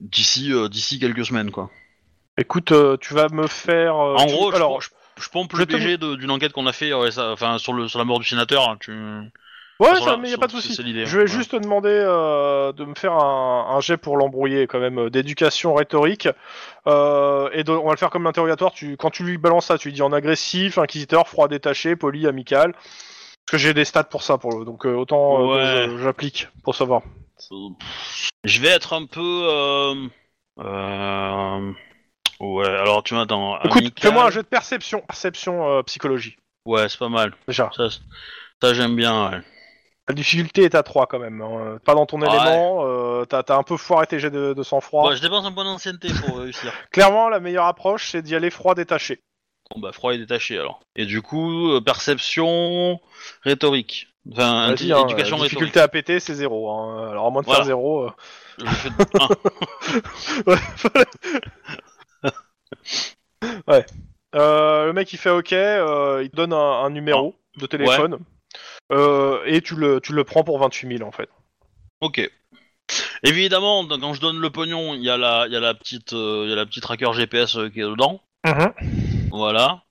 [0.00, 1.70] d'ici euh, d'ici quelques semaines quoi.
[2.36, 3.94] Écoute, euh, tu vas me faire.
[3.96, 4.90] euh, en tu- gros, je, alors, je,
[5.20, 7.72] je pompe je le BG de- d'une enquête qu'on a fait, ouais, ça- enfin sur
[7.72, 8.68] le sur la mort du sénateur.
[8.68, 8.90] hein, tu...
[9.78, 10.74] ouais, ça, mais y a sur- pas de c'est- souci.
[10.74, 11.28] c'est l'idée, Je vais ouais.
[11.28, 15.74] juste te demander euh, de me faire un, un jet pour l'embrouiller quand même d'éducation
[15.74, 16.28] rhétorique.
[16.88, 18.72] Euh, et de- on va le faire comme l'interrogatoire.
[18.72, 22.26] Tu, quand tu lui balances ça, tu lui dis en agressif, inquisiteur, froid, détaché, poli,
[22.26, 22.72] amical.
[22.72, 25.86] Parce que j'ai des stats pour ça, pour le, donc euh, autant Ouais.
[26.02, 27.02] j'applique pour savoir.
[28.44, 29.20] Je vais être un peu.
[29.50, 30.06] Euh...
[30.60, 31.72] euh,
[32.40, 33.60] Ouais, alors tu m'attends.
[33.62, 37.32] Écoute, amical- fais-moi un jet de perception, perception euh, psychologie Ouais, c'est pas mal.
[37.46, 37.70] déjà.
[37.76, 39.30] Ça, j'aime bien.
[39.30, 39.40] Ouais.
[40.08, 41.40] La difficulté est à 3 quand même.
[41.40, 41.78] hein.
[41.84, 43.24] Pas dans ton élément.
[43.26, 45.08] T'as un peu foiré tes jets de, de sang-froid.
[45.08, 46.72] Ouais, je dépense un point d'ancienneté pour réussir.
[46.90, 49.20] Clairement, la meilleure approche, c'est d'y aller froid détaché.
[49.74, 50.80] Bon bah froid et détaché alors.
[50.94, 53.00] Et du coup, euh, perception
[53.42, 54.08] rhétorique.
[54.32, 56.70] Enfin, Vas-y, hein, éducation difficulté à péter, c'est zéro.
[56.70, 57.10] hein.
[57.10, 57.58] Alors à moins de Voilà.
[57.60, 58.04] faire zéro.
[58.04, 58.10] euh,
[58.58, 58.90] Je fais
[59.20, 59.28] un.
[63.68, 63.84] Ouais.
[64.34, 68.18] Euh, le mec il fait OK, euh, il te donne un, un numéro de téléphone
[68.92, 71.28] euh, et tu le, tu le prends pour 28 000 en fait.
[72.00, 72.28] Ok.
[73.22, 75.72] Évidemment, donc, quand je donne le pognon, il y a la, il y a la
[75.74, 78.20] petite, euh, il y a la petite tracker GPS euh, qui est dedans.
[79.30, 79.82] Voilà.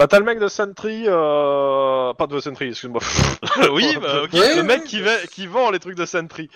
[0.00, 2.14] Bah t'as le mec de Sentry, euh...
[2.14, 3.02] pas de Sentry, excuse-moi.
[3.72, 4.32] oui, bah ok.
[4.32, 6.48] Le mec qui, va- qui vend les trucs de Sentry.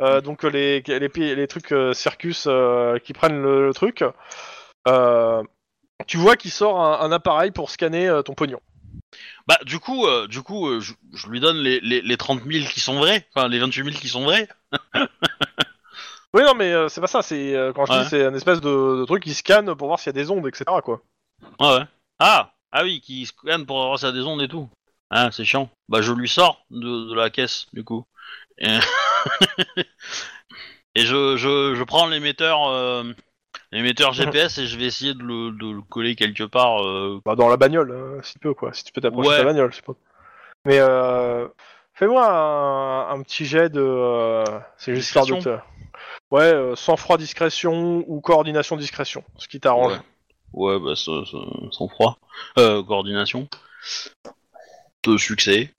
[0.00, 4.04] Euh, donc les, les, trucs euh, Circus euh, qui prennent le, le truc.
[4.86, 5.42] Euh,
[6.06, 8.60] tu vois qu'il sort un, un appareil pour scanner euh, ton pognon.
[9.48, 12.44] Bah du coup, euh, du coup, euh, je, je lui donne les, les, les 30
[12.44, 14.46] 000 qui sont vrais, enfin les 28 000 qui sont vrais.
[16.34, 18.02] Oui non mais euh, c'est pas ça, c'est euh, quand je Ouais.
[18.04, 20.30] dis c'est un espèce de, de truc qui scanne pour voir s'il y a des
[20.30, 20.64] ondes, etc.
[20.82, 21.02] quoi.
[21.60, 21.84] Ouais, ouais.
[22.20, 24.68] Ah, ah oui, qui scanne pour voir si y a des ondes et tout.
[25.10, 25.68] Ah, c'est chiant.
[25.88, 28.04] Bah je lui sors de, de la caisse du coup.
[28.58, 28.78] Et,
[30.94, 33.04] et je, je, je prends l'émetteur, euh,
[33.72, 36.82] l'émetteur GPS et je vais essayer de le, de le coller quelque part.
[36.84, 39.36] euh, Bah dans la bagnole, euh, si tu peux quoi, si tu peux t'approcher Ouais.
[39.36, 39.96] de ta bagnole, je suppose.
[40.64, 41.48] Mais euh,
[41.94, 44.44] fais-moi un, un petit jet de, euh,
[44.78, 45.58] c'est juste histoire de te...
[46.30, 49.92] Ouais, euh, sang-froid discrétion ou coordination discrétion, ce qui t'arrange.
[49.92, 50.00] Ouais,
[50.54, 51.38] bah ça, ça-
[51.70, 52.18] sans froid.
[52.58, 53.48] Euh, coordination.
[55.04, 55.72] De succès.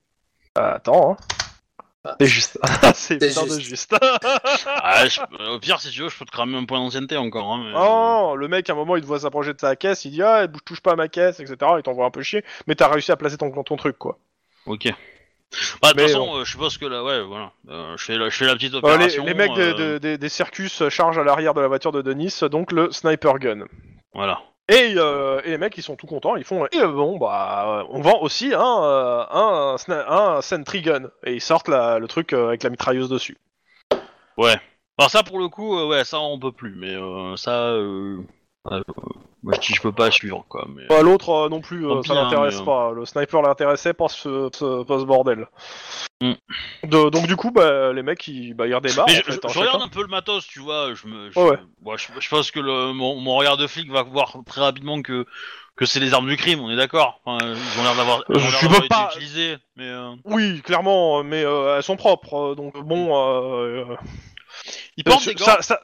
[0.56, 1.18] Ah, attends, hein.
[2.06, 2.16] Ah.
[2.20, 2.60] C'est juste.
[2.96, 3.96] c'est C'est putain de juste.
[4.66, 5.22] Ah, je-
[5.56, 7.54] au pire, si tu veux, je peux te cramer un point d'ancienneté encore.
[7.54, 10.04] Hein, mais, oh, le mec, à un moment, il te voit s'approcher de sa caisse,
[10.04, 11.56] il dit Ah, touche pas à ma caisse, etc.
[11.78, 14.18] Il t'envoie un peu chier, mais t'as réussi à placer ton, ton truc, quoi.
[14.66, 14.90] Ok.
[15.82, 17.52] Bah, de Mais toute façon, euh, je suppose que là, ouais, voilà.
[17.70, 19.24] Euh, je, fais la, je fais la petite Euh, les, opération.
[19.26, 22.02] les mecs de- euh, de- des- des circus chargent à l'arrière de la voiture de
[22.02, 23.66] Denis, donc le sniper gun.
[24.14, 24.42] Voilà.
[24.70, 26.66] Et, euh, et les mecs, ils sont tout contents, ils font.
[26.68, 31.10] Et euh, bon, bah, on vend aussi un, euh, un, sna- un sentry gun.
[31.26, 33.38] Et ils sortent le truc euh, avec la mitrailleuse dessus.
[34.98, 36.76] Alors ça, pour le coup, ouais, ça, on peut plus.
[36.76, 36.96] Mais
[37.36, 38.24] ça, ouais,
[38.66, 40.66] moi, je dis, je peux pas suivre, quoi.
[40.74, 40.88] Mais...
[40.88, 42.66] Bah, L'autre euh, non plus, euh, ça hein, l'intéresse euh.
[42.66, 42.92] pas.
[42.92, 45.48] Le sniper l'intéressait pas ce, ce, pas ce bordel.
[46.22, 49.10] De- donc du coup, bah, les mecs, ils, bah, ils redémarrent.
[49.10, 50.94] Je, fait, je- hein, je regarde un peu le matos, tu vois.
[50.94, 51.58] Je me, je, Ouais,
[51.98, 55.26] je pense que le, mon, mon regard de flic va voir très rapidement que
[55.76, 56.60] que c'est les armes du crime.
[56.62, 57.20] On est d'accord.
[57.26, 59.10] Enfin, ils ont l'air d'avoir Euh, ils été pas-
[59.76, 62.56] mais euh, Oui, clairement, mais euh, elles sont propres.
[62.56, 63.96] Donc bon, euh,
[64.96, 65.44] ils portent des gants.
[65.46, 65.82] ça- ça-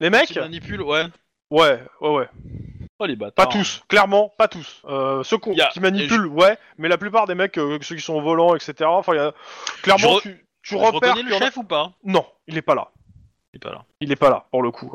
[0.00, 1.06] les mecs, qui manipulent, ouais.
[1.52, 2.28] Ouais, ouais, ouais.
[2.98, 3.46] Oh les bâtards.
[3.48, 4.80] Pas tous, clairement, pas tous.
[4.84, 7.96] Euh, ceux qu'on- Y a- qui manipulent, ouais, mais la plupart des mecs, euh, ceux
[7.96, 8.74] qui sont au volant, etc.
[8.84, 9.32] Enfin, y a...
[9.82, 10.92] clairement, Je re- tu, tu Je repères.
[11.10, 11.90] reconnais qu'il le y en a- chef ou pas?
[12.04, 12.91] Non, il est pas là.
[13.52, 13.84] Il est pas là.
[14.00, 14.94] Il est pas là, pour le coup.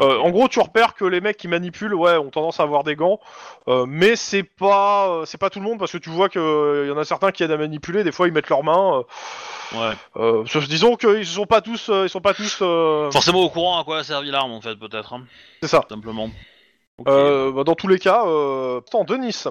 [0.00, 2.84] Euh, en gros, tu repères que les mecs qui manipulent, ouais, ont tendance à avoir
[2.84, 3.18] des gants,
[3.68, 6.38] euh, mais c'est pas, euh, c'est pas tout le monde parce que tu vois que
[6.38, 8.04] euh, y en a certains qui aident à manipuler.
[8.04, 9.02] Des fois, ils mettent leurs mains.
[9.74, 10.44] Ouais.
[10.68, 12.60] Disons qu'ils sont pas tous, euh, ils sont pas tous.
[12.62, 15.12] euh, Forcément au courant à quoi a servi l'arme en fait, peut-être.
[15.12, 15.24] hein,
[15.60, 15.84] c'est ça.
[15.88, 16.30] simplement.
[17.08, 18.78] Euh, bah, dans tous les cas, euh...
[18.78, 19.44] attends, Denis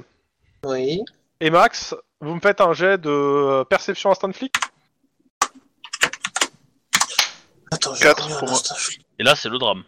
[0.65, 1.01] Oui.
[1.41, 4.53] et Max, vous me faites un jet de perception instant flic?
[7.71, 8.59] Attends, je Quatre reviens un pour moi.
[9.19, 9.83] Et là, c'est le drame.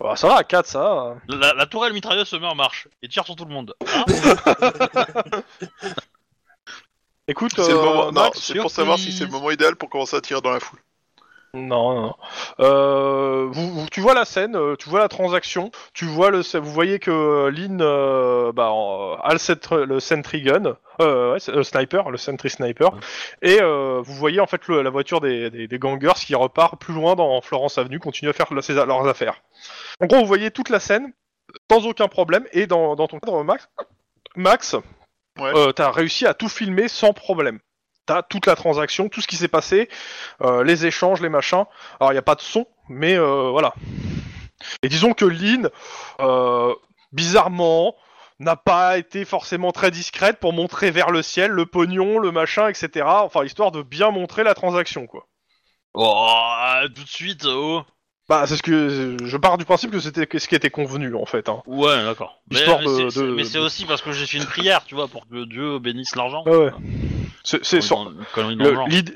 [0.00, 1.16] Bah, ça va, 4 ça.
[1.28, 3.74] La, la tourelle mitrailleuse se met en marche et tire sur tout le monde.
[3.86, 4.04] Ah,
[7.28, 8.06] Écoute, C'est le euh, moment.
[8.06, 10.50] Non, Max, c'est pour savoir si c'est le moment idéal pour commencer à tirer dans
[10.50, 10.80] la foule.
[11.54, 12.02] Non, non.
[12.02, 12.14] non.
[12.60, 16.42] Euh, vous, vous- tu vois la scène, euh, tu vois la transaction, tu vois le,
[16.58, 21.40] vous voyez que euh, Lynn euh, bah, en- a le, le sentry gun, euh, ouais,
[21.40, 22.90] c'est- euh, sniper, le sentry sniper,
[23.42, 26.78] et euh, vous voyez en fait le- la voiture des, des, des gangers qui repart
[26.80, 29.42] plus loin dans Florence Avenue, continue à faire le- ses- leurs affaires.
[30.00, 31.12] En gros, vous voyez toute la scène
[31.68, 33.68] sans aucun problème, et dans, dans ton cadre, Max,
[34.36, 34.76] Max,
[35.38, 35.50] Ouais.
[35.56, 37.58] euh, t'as réussi à tout filmer sans problème.
[38.10, 39.88] T'as toute la transaction, tout ce qui s'est passé,
[40.42, 41.62] euh, les échanges, les machins.
[42.00, 43.72] Alors il n'y a pas de son, mais euh, voilà.
[44.82, 45.68] Et disons que Lynn,
[46.18, 46.74] euh,
[47.12, 47.94] bizarrement,
[48.40, 52.66] n'a pas été forcément très discrète pour montrer vers le ciel le pognon, le machin,
[52.66, 53.06] etc.
[53.06, 55.28] Enfin, histoire de bien montrer la transaction, quoi.
[55.94, 56.26] Oh,
[56.92, 57.82] tout de suite, oh.
[58.28, 61.26] Bah, c'est ce que je pars du principe que c'était ce qui était convenu en
[61.26, 61.48] fait.
[61.48, 61.62] Hein.
[61.66, 62.40] Ouais, d'accord.
[62.50, 63.08] Mais, mais
[63.44, 66.16] c'est- de- aussi parce que j'ai fait une prière, tu vois, pour que Dieu bénisse
[66.16, 66.42] l'argent.
[66.46, 66.72] Ouais, ouais.
[67.42, 67.80] C'est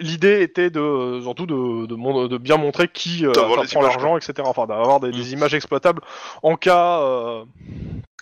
[0.00, 4.34] L'idée était de surtout de, de, bien montrer qui euh, prend l'argent, etc.
[4.44, 6.00] Enfin, d'avoir des, des images exploitables
[6.42, 7.44] en cas euh,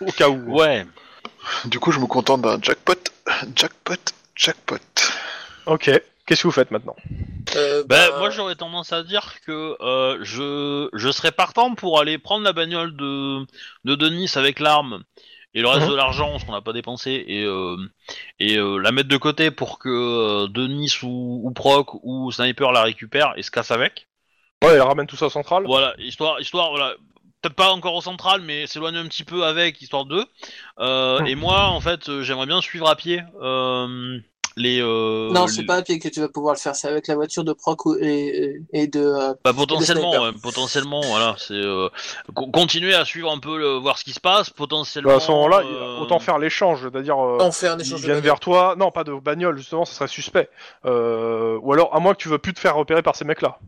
[0.01, 0.59] au cas où.
[0.59, 0.87] Ouais.
[1.65, 2.95] Du coup, je me contente d'un jackpot,
[3.55, 4.01] jackpot,
[4.35, 4.77] jackpot.
[5.67, 5.91] Ok.
[6.25, 6.97] Qu'est-ce que vous faites maintenant?
[7.57, 12.01] Euh, Bah, bah, moi j'aurais tendance à dire que euh, je, je serais partant pour
[12.01, 13.45] aller prendre la bagnole de,
[13.85, 15.03] de Denis avec l'arme
[15.55, 15.91] et le reste Mhm.
[15.91, 17.77] de l'argent, ce qu'on n'a pas dépensé, et, euh,
[18.39, 22.73] et euh, la mettre de côté pour que euh, Denis ou, ou Proc ou Sniper
[22.73, 24.09] la récupère et se casse avec.
[24.65, 25.65] Ouais, elle ramène tout ça au central.
[25.67, 26.95] Voilà, histoire, histoire, voilà,
[27.41, 30.25] peut-être pas encore au central, mais s'éloigner un petit peu avec, histoire d'eux.
[30.79, 31.27] Euh, Hmm.
[31.27, 34.21] Et moi, en fait, euh, j'aimerais bien suivre à pied euh,
[34.57, 34.81] les.
[34.81, 37.07] euh, non, les- c'est pas à pied que tu vas pouvoir le faire, c'est avec
[37.09, 39.01] la voiture de Proc ou- et, et de.
[39.01, 41.89] euh, Bah, potentiellement, ouais, potentiellement, voilà, c'est euh,
[42.35, 45.11] co- continuer à suivre un peu, le, voir ce qui se passe, potentiellement.
[45.11, 47.19] Bah, à ce moment-là, euh, autant faire l'échange, c'est-à-dire.
[47.19, 48.75] euh, on fait un ils échange de viennent vers toi.
[48.79, 50.49] Non, pas de bagnole, justement, ça serait suspect.
[50.85, 53.59] Euh, ou alors, à moins que tu veux plus te faire repérer par ces mecs-là.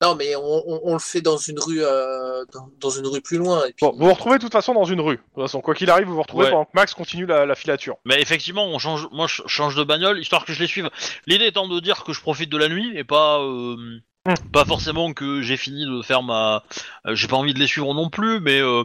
[0.00, 3.20] Non, mais on, on- on le fait dans une rue, euh, dans, dans une rue
[3.20, 3.64] plus loin.
[3.66, 5.16] Et puis, Bon, vous vous retrouvez de toute façon dans une rue.
[5.16, 6.50] De toute façon, quoi qu'il arrive, vous vous retrouvez Ouais.
[6.52, 7.96] pendant que Max continue la, la filature.
[8.04, 10.88] Mais effectivement, on change, moi je change de bagnole histoire que je les suive.
[11.26, 13.76] L'idée étant de dire que je profite de la nuit et pas, euh,
[14.26, 14.34] Hmm.
[14.52, 16.62] pas forcément que j'ai fini de faire ma.
[17.06, 18.82] euh, j'ai pas envie de les suivre non plus, mais euh,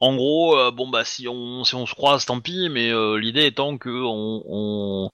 [0.00, 2.68] en gros, euh, bon bah si on si on se croise, tant pis.
[2.70, 5.10] Mais euh, l'idée étant que on, on-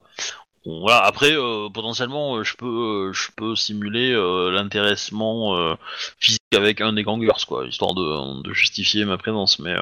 [0.66, 1.04] on- voilà.
[1.04, 2.66] Après, euh, potentiellement, euh, je peux,
[3.08, 4.12] euh, je peux simuler
[4.52, 5.76] l'intéressement
[6.18, 9.58] physique avec un des gangers, quoi, histoire de, de justifier ma présence.
[9.58, 9.74] Mais,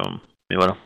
[0.50, 0.76] mais voilà.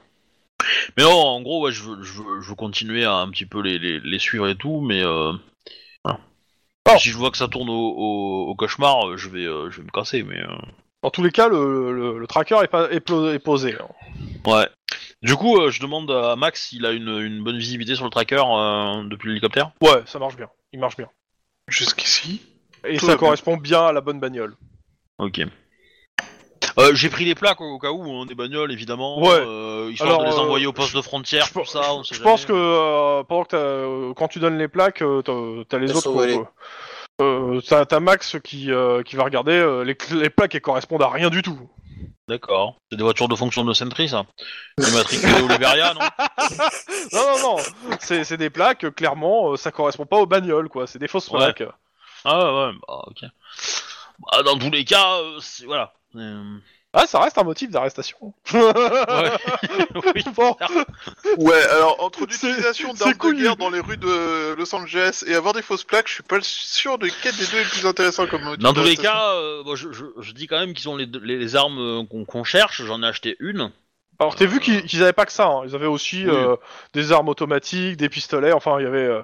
[0.96, 3.46] Mais non, en gros, ouais, je, veux, je, veux, je veux continuer à un petit
[3.46, 6.18] peu les, les, les suivre et tout, mais voilà.
[6.88, 6.98] Oh.
[6.98, 9.90] si je vois que ça tourne au, au, au cauchemar, je vais, je vais me
[9.90, 10.40] casser, mais
[11.02, 13.74] Dans tous les cas, le, le- le tracker est, pas, est, posé.
[13.74, 13.88] hein.
[14.46, 14.68] ouais.
[15.22, 18.10] Du coup, euh, je demande à Max s'il a une, une bonne visibilité sur le
[18.10, 19.70] tracker euh, depuis l'hélicoptère.
[19.82, 20.48] Ouais, ça marche bien.
[20.72, 21.08] Il marche bien.
[21.68, 22.42] Jusqu'ici.
[22.86, 23.18] Et Tout ça va bien.
[23.20, 24.54] correspond bien à la bonne bagnole.
[25.18, 25.40] Ok.
[26.78, 29.28] Euh, j'ai pris les plaques au, au cas où, hein, des bagnoles évidemment, Ouais.
[29.32, 31.72] euh, histoire Alors, de les euh, envoyer au poste je- de frontière, je tout pense-
[31.72, 31.94] ça.
[31.94, 32.52] On sait Je pense jamais.
[32.52, 35.32] que euh, pendant que t'as- euh, quand tu donnes les plaques, euh, t'as
[35.68, 36.02] t'as les Elles autres.
[36.02, 36.38] sont volées.
[37.22, 40.60] euh, t'as t'as Max qui, euh, qui va regarder euh, les, cl- les plaques qui
[40.60, 41.58] correspondent à rien du tout.
[42.28, 42.76] D'accord.
[42.90, 44.24] C'est des voitures de fonction de Sentry, ça.
[44.78, 46.00] Immatriculées au Liberia, non
[47.12, 47.62] Non, non, non.
[48.00, 50.86] C'est c'est des plaques, euh, clairement, euh, ça correspond pas aux bagnoles, quoi.
[50.88, 51.38] C'est des fausses Ouais.
[51.52, 51.62] plaques.
[52.24, 53.24] Ah ouais, ouais, bah ok.
[54.18, 55.92] Bah, dans tous les cas, euh, c'est- voilà.
[56.16, 56.58] Euh,
[56.98, 58.32] Ah, ça reste un motif d'arrestation.
[58.54, 58.60] Ouais.
[60.14, 60.24] oui.
[60.34, 60.56] Bon.
[61.38, 65.52] Ouais, alors entre l'utilisation d'armes de guerre dans les rues de Los Angeles et avoir
[65.52, 68.26] des fausses plaques, je suis pas sûr de quel des deux est le plus intéressant
[68.26, 70.88] comme motif Dans tous les cas, euh, bon, je, je, je dis quand même qu'ils
[70.88, 72.82] ont les, deux- les, les armes euh, qu'on qu'on cherche.
[72.82, 73.70] J'en ai acheté une.
[74.18, 75.46] Alors, t'as vu qu'ils qu'ils avaient pas que ça.
[75.46, 75.62] hein.
[75.66, 76.30] Ils avaient aussi Oui.
[76.34, 76.56] euh,
[76.94, 78.52] des armes automatiques, des pistolets.
[78.52, 78.98] Enfin, il y avait.
[78.98, 79.20] euh,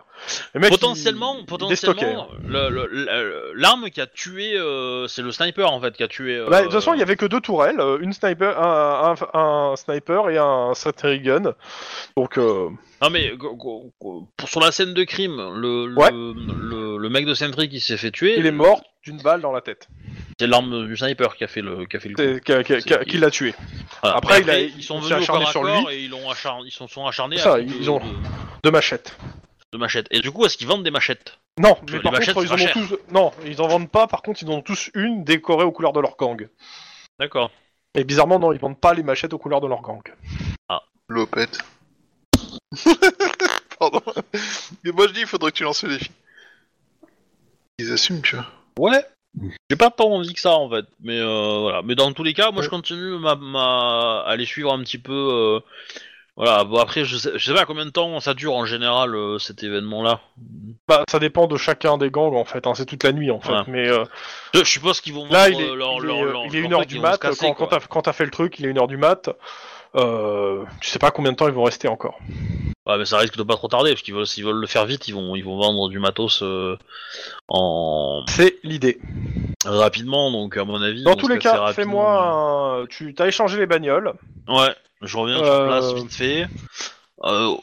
[0.55, 5.07] Les mecs, potentiellement, ils- ils déstockaient, potentiellement, le- le- le- l'arme qui a tué, euh,
[5.09, 6.37] c'est le sniper en fait qui a tué.
[6.37, 9.15] euh, Bah, de toute façon, il y avait que deux tourelles, euh, une sniper, un,
[9.35, 11.55] un, un sniper et un sentry gun.
[12.17, 12.69] Donc, euh,
[13.01, 16.11] Non mais go- go- go- pour sur la scène de crime, le le, Ouais.
[16.13, 19.53] le, le mec de Sentry qui s'est fait tuer, il est mort d'une balle dans
[19.53, 19.89] la tête.
[20.43, 22.41] C'est l'arme du sniper qui a fait le qui a fait le coup.
[22.45, 23.55] Qui, qui- qui- C'est- qui l'a tué.
[24.03, 24.17] Voilà.
[24.17, 25.95] Après, Mais il a- ils sont venus au acharné corps à sur lui.
[25.95, 28.05] et ils l'ont acharné, ils se sont acharnés Ça, à ils de, ont- de-
[28.65, 29.17] De machette.
[29.73, 30.07] de machettes.
[30.11, 31.39] Et du coup, est-ce qu'ils vendent des machettes?
[31.59, 32.99] Non, mais par contre, machettes, ils en ont pas tous.
[33.13, 34.07] Non, ils en vendent pas.
[34.07, 36.49] Par contre, ils en ont tous une décorée aux couleurs de leur gang.
[37.21, 37.51] D'accord.
[37.95, 40.03] Et bizarrement, non, ils vendent pas les machettes aux couleurs de leur gang.
[41.09, 41.59] Lopette.
[43.79, 44.01] Pardon.
[44.85, 46.11] Mais moi je dis, il faudrait que tu lances le défi.
[47.79, 48.47] Ils assument, tu vois.
[48.79, 49.05] Ouais.
[49.71, 51.83] J'ai pas tant envie que ça en fait, mais euh, voilà.
[51.83, 54.21] Mais dans tous les cas, moi je continue ma, ma...
[54.27, 55.13] à les suivre un petit peu.
[55.13, 55.61] euh,
[56.37, 56.65] Voilà.
[56.65, 59.39] Bon après, je sais, je sais pas combien de temps ça dure en général euh,
[59.39, 60.21] cet événement-là.
[60.89, 62.67] Bah, ça dépend de chacun des gangs en fait.
[62.67, 63.53] hein, C'est toute la nuit en fait.
[63.53, 63.63] Ouais.
[63.69, 64.05] Mais euh,
[64.53, 66.57] Je, suppose qu'ils vont là, vendre il est, leur, il est, leur- euh, leur- il
[66.57, 67.19] est leur une heure du ils vont se mat.
[67.19, 67.69] casser, quand quoi.
[67.69, 69.31] quand t'as quand t'as fait le truc, il est une heure du mat.
[69.95, 72.19] Euh, tu sais pas combien de temps ils vont rester encore.
[72.87, 74.87] Ouais, mais ça risque de pas trop tarder parce qu'ils veulent, s'ils veulent le faire
[74.87, 76.77] vite, ils vont, ils vont vendre du matos euh,
[77.49, 78.99] en C'est l'idée.
[79.65, 80.31] rapidement.
[80.33, 81.05] Donc à mon avis.
[81.05, 82.81] Dans tous les cas, fais-moi.
[82.83, 84.15] un- Tu as échangé les bagnoles.
[84.49, 86.47] Ouais, je reviens sur Euh, place vite fait.
[87.25, 87.55] Euh,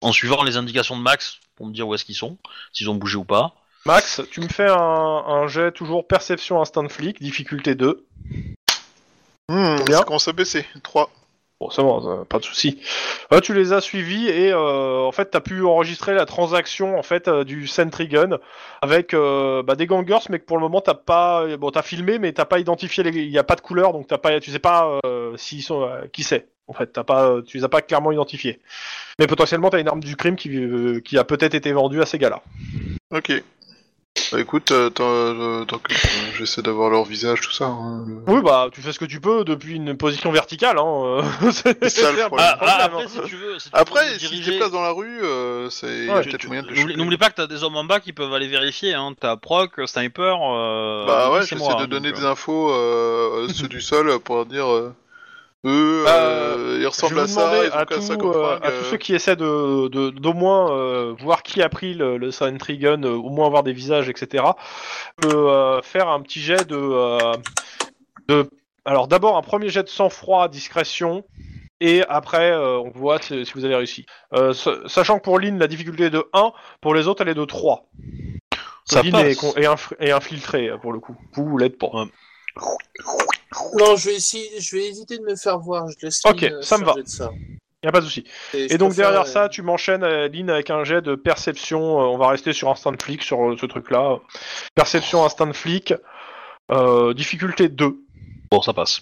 [0.00, 2.38] en suivant les indications de Max pour me dire où est-ce qu'ils sont,
[2.72, 3.52] s'ils ont bougé ou pas.
[3.84, 8.06] Max, tu me fais un, un jet toujours perception instant flic, difficulté 2.
[9.50, 9.98] Hmm, Bien.
[9.98, 10.64] ça commence à baisser.
[10.82, 11.10] 3.
[11.60, 11.82] Bon, ça-
[12.28, 12.80] pas de souci.
[13.32, 17.02] Euh, tu les as suivis et euh, en fait, t'as pu enregistrer la transaction en
[17.02, 18.38] fait euh, du Sentry Gun
[18.80, 22.20] avec euh, bah, des gangers, mais que pour le moment t'as pas, bon, t'as filmé,
[22.20, 24.52] mais t'as pas identifié les, il y a pas de couleur, donc t'as pas, tu
[24.52, 26.46] sais pas euh, s'ils sont, euh, qui c'est.
[26.68, 28.60] En fait, t'as pas, tu les as pas clairement identifiés.
[29.18, 30.50] Mais potentiellement, t'as une arme du crime qui,
[31.02, 32.42] qui a peut-être été vendue à ces gars-là.
[33.10, 33.42] Ok.
[34.32, 35.96] Bah écoute, euh, tant, euh, tant que euh,
[36.36, 37.64] j'essaie d'avoir leur visage, tout ça.
[37.66, 40.78] hein, le- Oui, bah, tu fais ce que tu peux depuis une position verticale.
[40.78, 40.84] Hein.
[40.84, 41.22] euh,
[41.52, 42.46] c'est ça, le un problème.
[42.50, 42.84] Ah, ah, hein.
[42.84, 44.90] après, si tu veux, si tu Après, veux te si je diriger- déplace dans la
[44.90, 46.96] rue, euh, c'est il y a Ouais, peut-être tu- moyen de le n'oublie choper.
[47.02, 48.94] n'oublie pas que t'as des hommes en bas qui peuvent aller vérifier.
[48.94, 49.14] Hein.
[49.18, 50.38] T'as proc, sniper.
[50.42, 53.80] Euh, Bah ouais, c'est j'essaie moi, de hein, donner donc, des infos, euh, ceux du
[53.80, 54.94] sol, pour dire euh,
[55.66, 58.12] eux, Bah, euh, ils Je ressemblent vais à vous ça, demander ils à, tous, ça
[58.14, 61.94] euh, à tous ceux qui essaient de de- d'au moins euh, voir qui a pris
[61.94, 64.44] le, le Sentry Gun, euh, au moins avoir des visages, etc.
[65.22, 67.34] De euh, faire un petit jet de euh,
[68.28, 68.48] de
[68.84, 71.24] Alors d'abord un premier jet de sang-froid, discrétion,
[71.80, 74.06] et après euh, on voit si, si vous avez réussi.
[74.34, 77.28] Euh, sa- sachant que pour Lynn la difficulté est de 1, pour les autres elle
[77.30, 77.84] est de 3.
[78.84, 79.22] Ça Lynn passe.
[79.22, 81.16] est, est inf- est infiltré pour le coup.
[81.34, 81.88] Vous, vous l'êtes pas.
[81.92, 82.04] Ouais.
[82.56, 85.86] Non, je vais essayer, je vais éviter de me faire voir.
[85.90, 86.94] Je laisse Ok, Lynn, euh, ça me va.
[86.94, 87.30] de ça.
[87.84, 88.24] Y a pas de souci.
[88.54, 91.80] Et donc derrière euh, ça, tu m'enchaînes euh, Lynn avec un jet de perception.
[91.80, 94.18] on va rester sur instant flic sur ce truc-là.
[94.74, 95.94] Perception instant flic.
[96.72, 97.96] Euh, difficulté 2.
[98.50, 99.00] Bon, ça passe.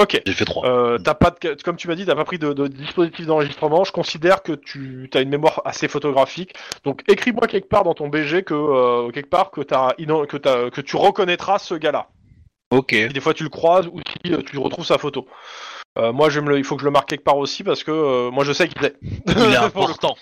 [0.00, 0.20] Ok.
[0.26, 0.66] J'ai fait 3.
[0.66, 3.84] Euh, t'as pas de, comme tu m'as dit, t'as pas pris de, de dispositif d'enregistrement.
[3.84, 6.54] Je considère que tu as une mémoire assez photographique.
[6.84, 10.36] Donc écris-moi quelque part dans ton BG que euh, quelque part que t'as inon- que
[10.36, 12.08] t'as- que tu reconnaîtras ce gars-là.
[12.70, 12.90] Ok.
[12.92, 15.26] Si des fois tu le croises ou si euh, tu retrouves sa photo.
[15.98, 17.82] Euh, moi, je me le, il faut que je le marque quelque part aussi parce
[17.84, 18.96] que euh, moi je sais qu'il est.
[19.02, 20.16] Il est Pour le important.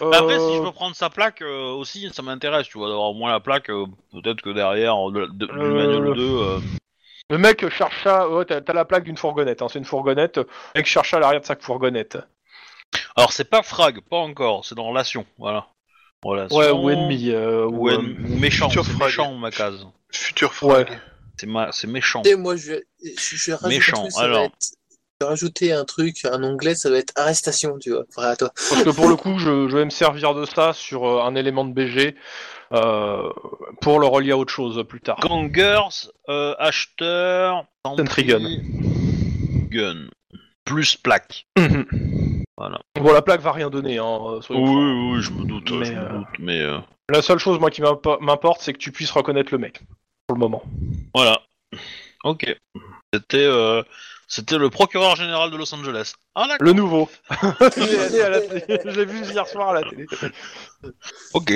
[0.00, 3.10] Euh, Après, si je peux prendre sa plaque euh, aussi, ça m'intéresse, tu vois, d'avoir
[3.10, 3.68] au moins la plaque.
[3.70, 6.22] euh, Peut-être que derrière, de, de, du Euh, manuel 2.
[6.22, 6.58] euh,
[7.30, 10.38] Le mec cherche ça, ouais, t'as t'as la plaque d'une fourgonnette, hein, c'est une fourgonnette.
[10.38, 10.46] Le
[10.76, 12.18] mec cherche à l'arrière de sa fourgonnette.
[13.16, 15.66] Alors, c'est pas frag, pas encore, c'est dans relation, voilà.
[16.22, 16.56] Relation.
[16.58, 17.30] Ouais, ou ennemi.
[17.30, 19.06] euh, Ou, ou, en- euh, ou méchant, futur c'est frag.
[19.08, 19.86] méchant ma case.
[20.12, 20.98] Futur frag.
[21.38, 21.70] C'est ma...
[21.72, 22.22] c'est méchant.
[22.24, 24.42] sais, moi, je vais, je je vais rajouter Méchant, un truc, ça alors.
[24.44, 24.54] être-
[25.20, 28.04] je vais rajouter un truc, un onglet, ça va être arrestation, tu vois.
[28.18, 28.50] À toi.
[28.68, 31.34] Parce que pour le coup, je, je vais me servir de ça sur euh, un
[31.34, 32.16] élément de BG
[32.72, 33.30] euh,
[33.80, 35.18] pour le relier à autre chose plus tard.
[35.20, 38.40] Gangers, euh, acheteur, Sentry gun.
[39.70, 40.08] gun.
[40.64, 41.46] Plus plaque.
[42.58, 42.80] Voilà.
[42.98, 44.58] bon, la plaque va rien donner, hein, euh, Oui,
[45.14, 46.78] oui, je me doute, Mais, je me doute, mais euh,
[47.10, 49.80] La seule chose, moi, qui m'impo- m'importe, c'est que tu puisses reconnaître le mec.
[50.26, 50.62] Pour le moment.
[51.14, 51.40] voilà.
[52.24, 52.56] Ok.
[53.12, 53.82] C'était euh,
[54.26, 56.14] c'était le procureur général de Los Angeles.
[56.34, 56.66] Ah d'accord.
[56.66, 57.08] Le nouveau.
[57.76, 58.80] Il est allé à la télé.
[58.84, 60.06] Je l'ai vu hier soir à la télé.
[61.32, 61.52] Ok.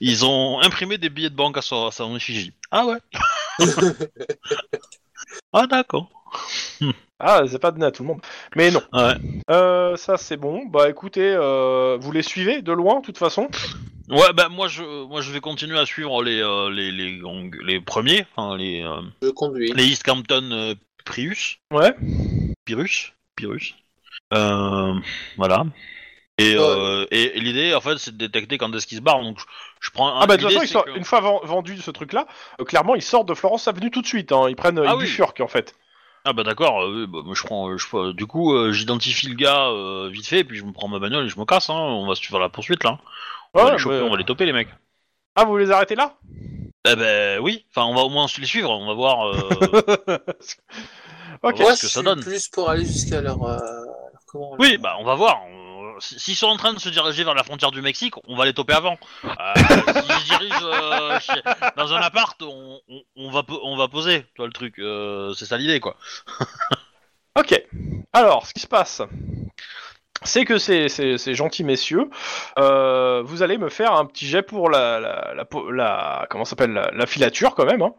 [0.00, 2.52] Ils ont imprimé des billets de banque à son, à son effigie.
[2.70, 2.98] Ah ouais.
[5.52, 6.08] ah d'accord.
[7.18, 8.20] Ah, c'est pas donné à tout le monde.
[8.56, 8.82] Mais non.
[8.92, 9.14] Ouais.
[9.50, 10.66] Euh, ça, c'est bon.
[10.66, 13.48] Bah, écoutez, euh, vous les suivez de loin, de toute façon
[14.10, 18.24] Ouais, bah moi je moi je vais continuer à suivre les euh, les, les premiers,
[18.36, 19.72] enfin les euh, Je conduis.
[19.74, 21.92] les East Campton euh, Prius, Ouais.
[22.66, 23.74] Pyrrhus, Pyrrhus.
[24.32, 24.92] Euh,
[25.38, 25.64] voilà.
[26.38, 29.22] Et, euh, et, et l'idée en fait c'est de détecter quand est-ce qu'ils se barrent.
[29.22, 29.44] Donc je,
[29.80, 30.08] je prends.
[30.16, 32.26] un- Ah bah de toute façon, que- une fois ven- vendu ce truc-là,
[32.60, 34.30] euh, clairement ils sortent de Florence Avenue tout de suite.
[34.30, 34.46] Hein.
[34.48, 35.04] Ils prennent, Ah ils oui.
[35.06, 35.74] bifurquent en fait.
[36.28, 36.82] Ah bah d'accord.
[36.82, 37.68] euh, oui, bah, je prends.
[37.70, 40.72] euh, je, prends- du coup euh, j'identifie le gars euh, vite fait, puis je me
[40.72, 41.70] prends ma bagnole et je me casse.
[41.70, 42.98] Hein, on va suivre la poursuite là.
[43.54, 44.68] On va Ouais, les choper, on va les toper les mecs.
[45.36, 46.14] Ah, vous les arrêtez là?
[46.88, 47.64] Eh ben oui.
[47.70, 48.70] Enfin on va au moins les suivre.
[48.70, 49.28] On va voir.
[49.28, 49.38] euh,
[51.42, 51.56] Ok.
[51.56, 52.20] voir Moi, ce que ça donne.
[52.20, 53.40] plus pour aller jusqu'à leur.
[53.44, 53.58] euh,
[54.58, 55.42] Oui, bah on va voir.
[55.46, 55.65] On-
[56.00, 58.52] S'ils sont en train de se diriger vers la frontière du Mexique, on va les
[58.54, 58.98] toper avant.
[59.24, 61.18] Euh, S'ils se dirigent euh,
[61.76, 64.78] dans un appart, on, va on va poser, tu vois le truc.
[64.78, 65.96] euh, c'est ça l'idée quoi.
[67.38, 67.62] Ok.
[68.14, 69.02] Alors, ce qui se passe,
[70.22, 72.08] c'est que ces, ces, ces gentils messieurs,
[72.56, 75.34] vous allez me faire un petit jet pour la, la,
[75.72, 77.82] la, comment s'appelle la, la filature quand même.
[77.82, 77.92] hein.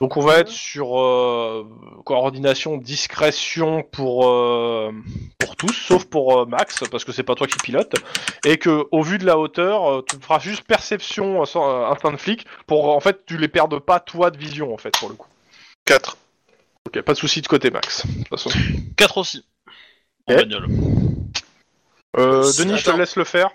[0.00, 1.66] Donc on va être sur euh,
[2.04, 4.92] coordination, discrétion pour euh,
[5.38, 7.94] pour tous, sauf pour euh, Max parce que c'est pas toi qui pilote,
[8.44, 12.16] et que au vu de la hauteur, tu feras juste perception euh, sans instinct de
[12.18, 15.14] flic pour en fait tu les perdes pas toi de vision en fait pour le
[15.14, 15.28] coup.
[15.86, 16.16] 4.
[16.86, 18.06] Ok, pas de souci de côté Max.
[18.06, 18.50] De toute façon.
[18.96, 19.44] 4 aussi.
[20.26, 20.68] En bagnole.
[22.18, 23.50] Euh, Denis, je te laisse le faire.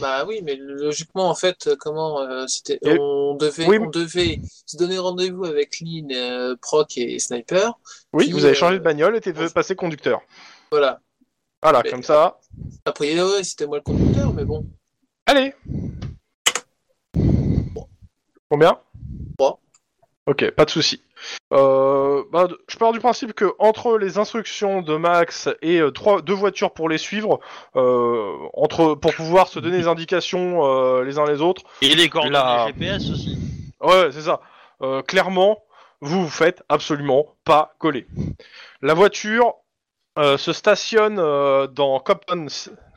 [0.00, 3.90] Bah oui, mais logiquement, en fait, euh, comment euh, c'était Et- On devait, Oui, on
[3.90, 7.78] devait se donner rendez-vous avec Lynn, euh, Proc et Sniper.
[8.12, 10.20] Oui, Puis, vous avez changé de bagnole et t'es on- passé conducteur.
[10.70, 11.00] Voilà.
[11.62, 12.38] Voilà, Mais- comme ça.
[12.84, 14.64] Après, ouais, c'était moi le conducteur, mais bon.
[15.26, 15.52] Allez
[18.50, 18.78] Combien?
[19.36, 19.60] Trois.
[20.26, 21.02] Ok, pas de souci.
[21.52, 26.20] Euh, bah, je pars du principe que entre les instructions de Max et euh, trois,
[26.22, 27.40] deux voitures pour les suivre,
[27.76, 32.32] euh, entre pour pouvoir se donner des indications les uns les autres, Et les coordonnées
[32.34, 33.38] La- GPS aussi.
[33.80, 34.40] Ouais, c'est ça.
[35.06, 35.62] Clairement,
[36.00, 38.06] vous vous faites absolument pas coller.
[38.82, 39.54] La voiture
[40.16, 42.46] se stationne dans Compton.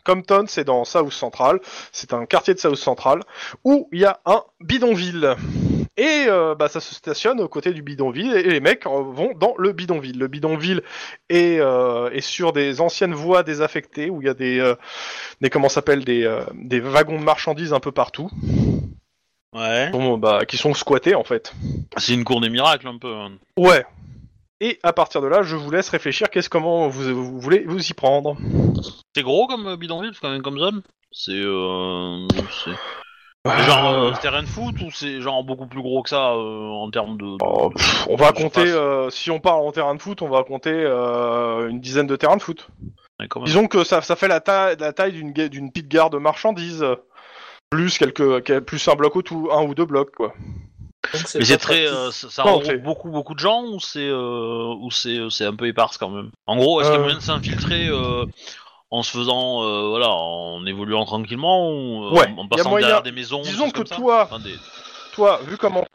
[0.04, 1.60] Compton, c'est dans South Central.
[1.92, 3.22] C'est un quartier de South Central
[3.64, 5.36] où il y a un bidonville.
[6.02, 9.34] Et euh, bah, ça se stationne aux côtés du bidonville et les mecs euh, vont
[9.36, 10.18] dans le bidonville.
[10.18, 10.82] Le bidonville
[11.30, 14.74] est, euh, est sur des anciennes voies désaffectées où il y a des, euh,
[15.42, 18.30] des comment s'appelle des, des wagons de marchandises un peu partout,
[19.54, 19.90] Ouais.
[19.92, 21.54] Bon, bah, qui sont squattés en fait.
[21.98, 23.14] C'est une cour des miracles un peu.
[23.14, 23.34] hein.
[23.58, 23.86] Ouais.
[24.62, 26.30] Et à partir de là, je vous laisse réfléchir.
[26.30, 28.38] Qu'est-ce comment vous, vous voulez vous y prendre
[29.16, 30.82] C'est gros comme bidonville, quand même comme zone.
[31.30, 32.28] Euh,
[32.66, 32.72] C'est
[33.46, 36.90] genre euh, terrain de foot ou c'est genre beaucoup plus gros que ça euh, en
[36.92, 37.38] termes de.
[37.42, 40.44] Oh, pff, on va compter, euh, si on parle en terrain de foot, on va
[40.44, 42.68] compter euh, une dizaine de terrains de foot.
[43.46, 46.86] Disons que ça, ça fait la taille, la taille d'une d'une petite gare de marchandises,
[47.70, 50.34] plus quelques, quel- plus un bloc ou tout, un ou deux blocs quoi.
[51.14, 53.80] Donc, Mais c'est très, euh, ça, ça Non, regroupe c'est- beaucoup beaucoup de gens ou
[53.80, 56.30] c'est euh, ou c'est c'est un peu éparse quand même?
[56.46, 58.26] En gros, est-ce qu'il y a moyen de s'infiltrer euh,
[58.92, 63.04] en se faisant euh, voilà, en évoluant tranquillement ou euh, Ouais, en, passant moyen- derrière
[63.04, 63.42] des maisons.
[63.42, 64.58] Disons que comme ça toi, Enfin, des-
[65.14, 65.86] toi, vu comment,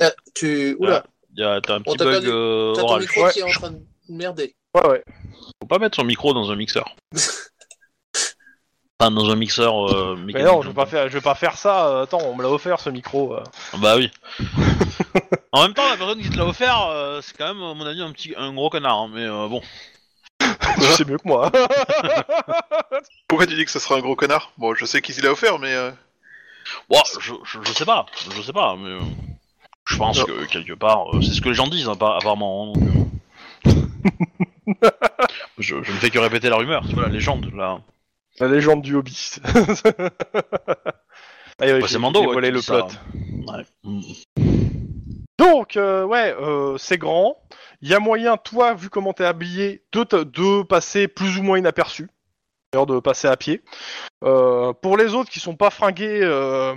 [0.00, 0.76] Ah, tu.
[0.78, 1.02] Oula,
[1.36, 3.00] T'as un petit t'a bug perdu- euh, t'as ton oral.
[3.00, 3.80] micro Ouais, qui est en train de
[4.10, 4.54] merder.
[4.74, 5.04] ouais ouais.
[5.60, 6.94] Faut pas mettre son micro dans un mixeur.
[9.00, 11.56] Enfin, dans un mixeur euh, Mais non, je vais pas faire, je vais pas faire
[11.58, 11.88] ça.
[11.88, 13.34] euh, attends, on me l'a offert ce micro.
[13.34, 13.42] euh.
[13.78, 14.08] Bah oui.
[15.52, 17.84] en même temps, la personne qui te l'a offert, euh, c'est quand même, à mon
[17.84, 18.96] avis, un petit, un gros connard.
[19.00, 19.48] hein, mais euh,
[20.78, 20.86] bon.
[20.96, 21.50] C'est mieux que moi.
[23.28, 24.52] Pourquoi tu dis que ce sera un gros connard?
[24.58, 25.72] Bon, je sais qui s'il a offert, mais...
[25.74, 25.90] euh,
[26.88, 29.00] Bon, je, je, je sais pas, je sais pas, mais euh,
[29.84, 30.24] je pense Non.
[30.26, 32.72] que quelque part, euh, c'est ce que les gens disent, hein, appa- apparemment.
[32.76, 32.88] hein, donc,
[33.66, 33.72] euh.
[35.58, 37.80] je, je ne fais que répéter la rumeur, tu vois, la légende, là.
[38.38, 39.30] La légende du hobby.
[41.58, 42.74] Allez, ouais, Bah, c'est Mando, ouais, qui le dit ça.
[42.84, 42.88] plot.
[43.52, 43.64] Ouais.
[43.84, 44.00] Mm.
[45.38, 47.36] Donc, euh, ouais, euh, c'est grand.
[47.82, 51.42] Il y a moyen, toi, vu comment t'es habillé, de, te- de passer plus ou
[51.42, 52.08] moins inaperçu.
[52.72, 53.62] D'ailleurs, de passer à pied.
[54.24, 56.74] Euh, pour les autres qui sont pas fringués, euh,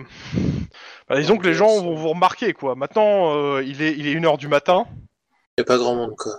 [1.07, 2.75] bah, disons que les gens vont vous remarquer, quoi.
[2.75, 4.85] Maintenant, euh, il est il est une heure du matin.
[5.57, 6.33] Il n'y a pas grand monde, quoi.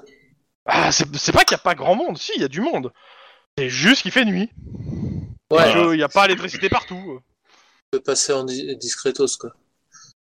[0.66, 2.18] Ah, c'est c'est pas qu'il y a pas grand monde.
[2.18, 2.92] Si, il y a du monde.
[3.56, 4.50] C'est juste qu'il fait nuit.
[5.50, 6.96] Ouais, Il y a pas l'électricité partout.
[6.96, 7.20] on
[7.92, 9.52] peut passer en di- discretos, quoi.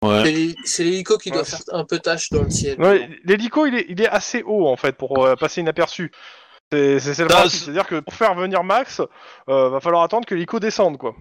[0.09, 0.23] Ouais.
[0.25, 2.81] C'est l'hé- C'est l'hélico qui doit Ouais, faire un peu tâche dans le ciel.
[2.81, 6.11] Ouais, L'hélico, il est, il est assez haut en fait pour euh, passer inaperçu.
[6.73, 7.61] C'est le principe.
[7.63, 9.01] C'est-à-dire que pour faire venir Max,
[9.49, 11.15] euh, va falloir attendre que l'hélico descende quoi.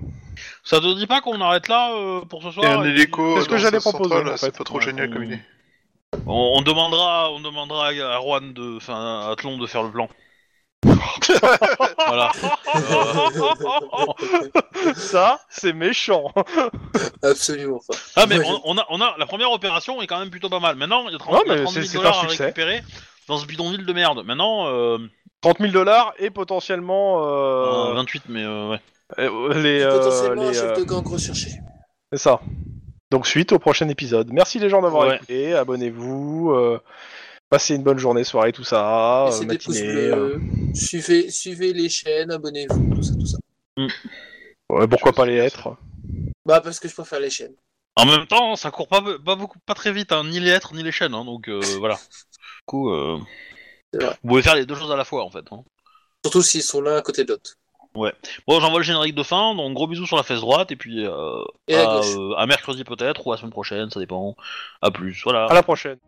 [0.63, 3.49] Ça te dit pas qu'on arrête là euh, pour ce soir et hélico C'est ce
[3.49, 4.57] que j'allais proposer, en c'est fait.
[4.57, 5.39] pas trop Ouais, génial on- comme idée.
[6.25, 10.09] on, on demandera, on demandera à Juan de, enfin, à Tlon de faire le plan.
[12.07, 12.31] Voilà.
[14.95, 16.31] Ça, c'est méchant.
[17.23, 17.95] Absolument pas.
[18.15, 20.49] Ah mais Ouais, on, on a, on a la première opération est quand même plutôt
[20.49, 20.75] pas mal.
[20.75, 22.45] Maintenant il y a 30, Ouais, mais 30 c'est- 000 c'est un dollars à succès.
[22.45, 22.83] récupérer
[23.27, 24.23] dans ce bidonville de merde.
[24.25, 24.97] Maintenant euh,
[25.41, 28.79] 30 000 dollars et potentiellement euh, euh, 28 mais euh, ouais.
[29.19, 29.79] euh, les.
[29.79, 31.51] Et euh, potentiellement un les, chef euh, de gang recherché.
[32.11, 32.39] C'est ça.
[33.11, 34.29] Donc suite au prochain épisode.
[34.33, 35.15] Merci les gens d'avoir Ouais.
[35.17, 35.53] écouté.
[35.53, 36.51] Abonnez-vous.
[36.51, 36.79] euh,
[37.53, 39.25] passez une bonne journée, soirée, tout ça.
[39.27, 40.07] Laissez euh, des pouces matinée.
[40.07, 40.37] euh.
[40.37, 40.41] bleus.
[40.75, 43.37] Suivez, suivez les chaînes, abonnez-vous, tout ça, tout ça.
[44.69, 45.77] Ouais, pourquoi pas les être
[46.45, 47.53] Bah, parce que je préfère les chaînes.
[47.95, 50.73] En même temps ça court pas, pas beaucoup, pas très vite, hein, ni les lettres
[50.73, 51.93] ni les chaînes, hein, donc euh, voilà.
[51.95, 53.19] Du coup, euh,
[53.93, 55.45] vous pouvez faire les deux choses à la fois en fait.
[55.51, 55.63] hein.
[56.25, 57.53] Surtout s'ils sont l'un à côté de l'autre.
[57.95, 61.05] Bon j'envoie le générique de fin, donc gros bisous sur la fesse droite et puis
[61.05, 62.15] euh, Et à à, gauche.
[62.17, 64.35] euh, à mercredi peut-être ou à la semaine prochaine, ça dépend.
[64.81, 65.45] À plus, voilà.
[65.45, 65.99] À la prochaine.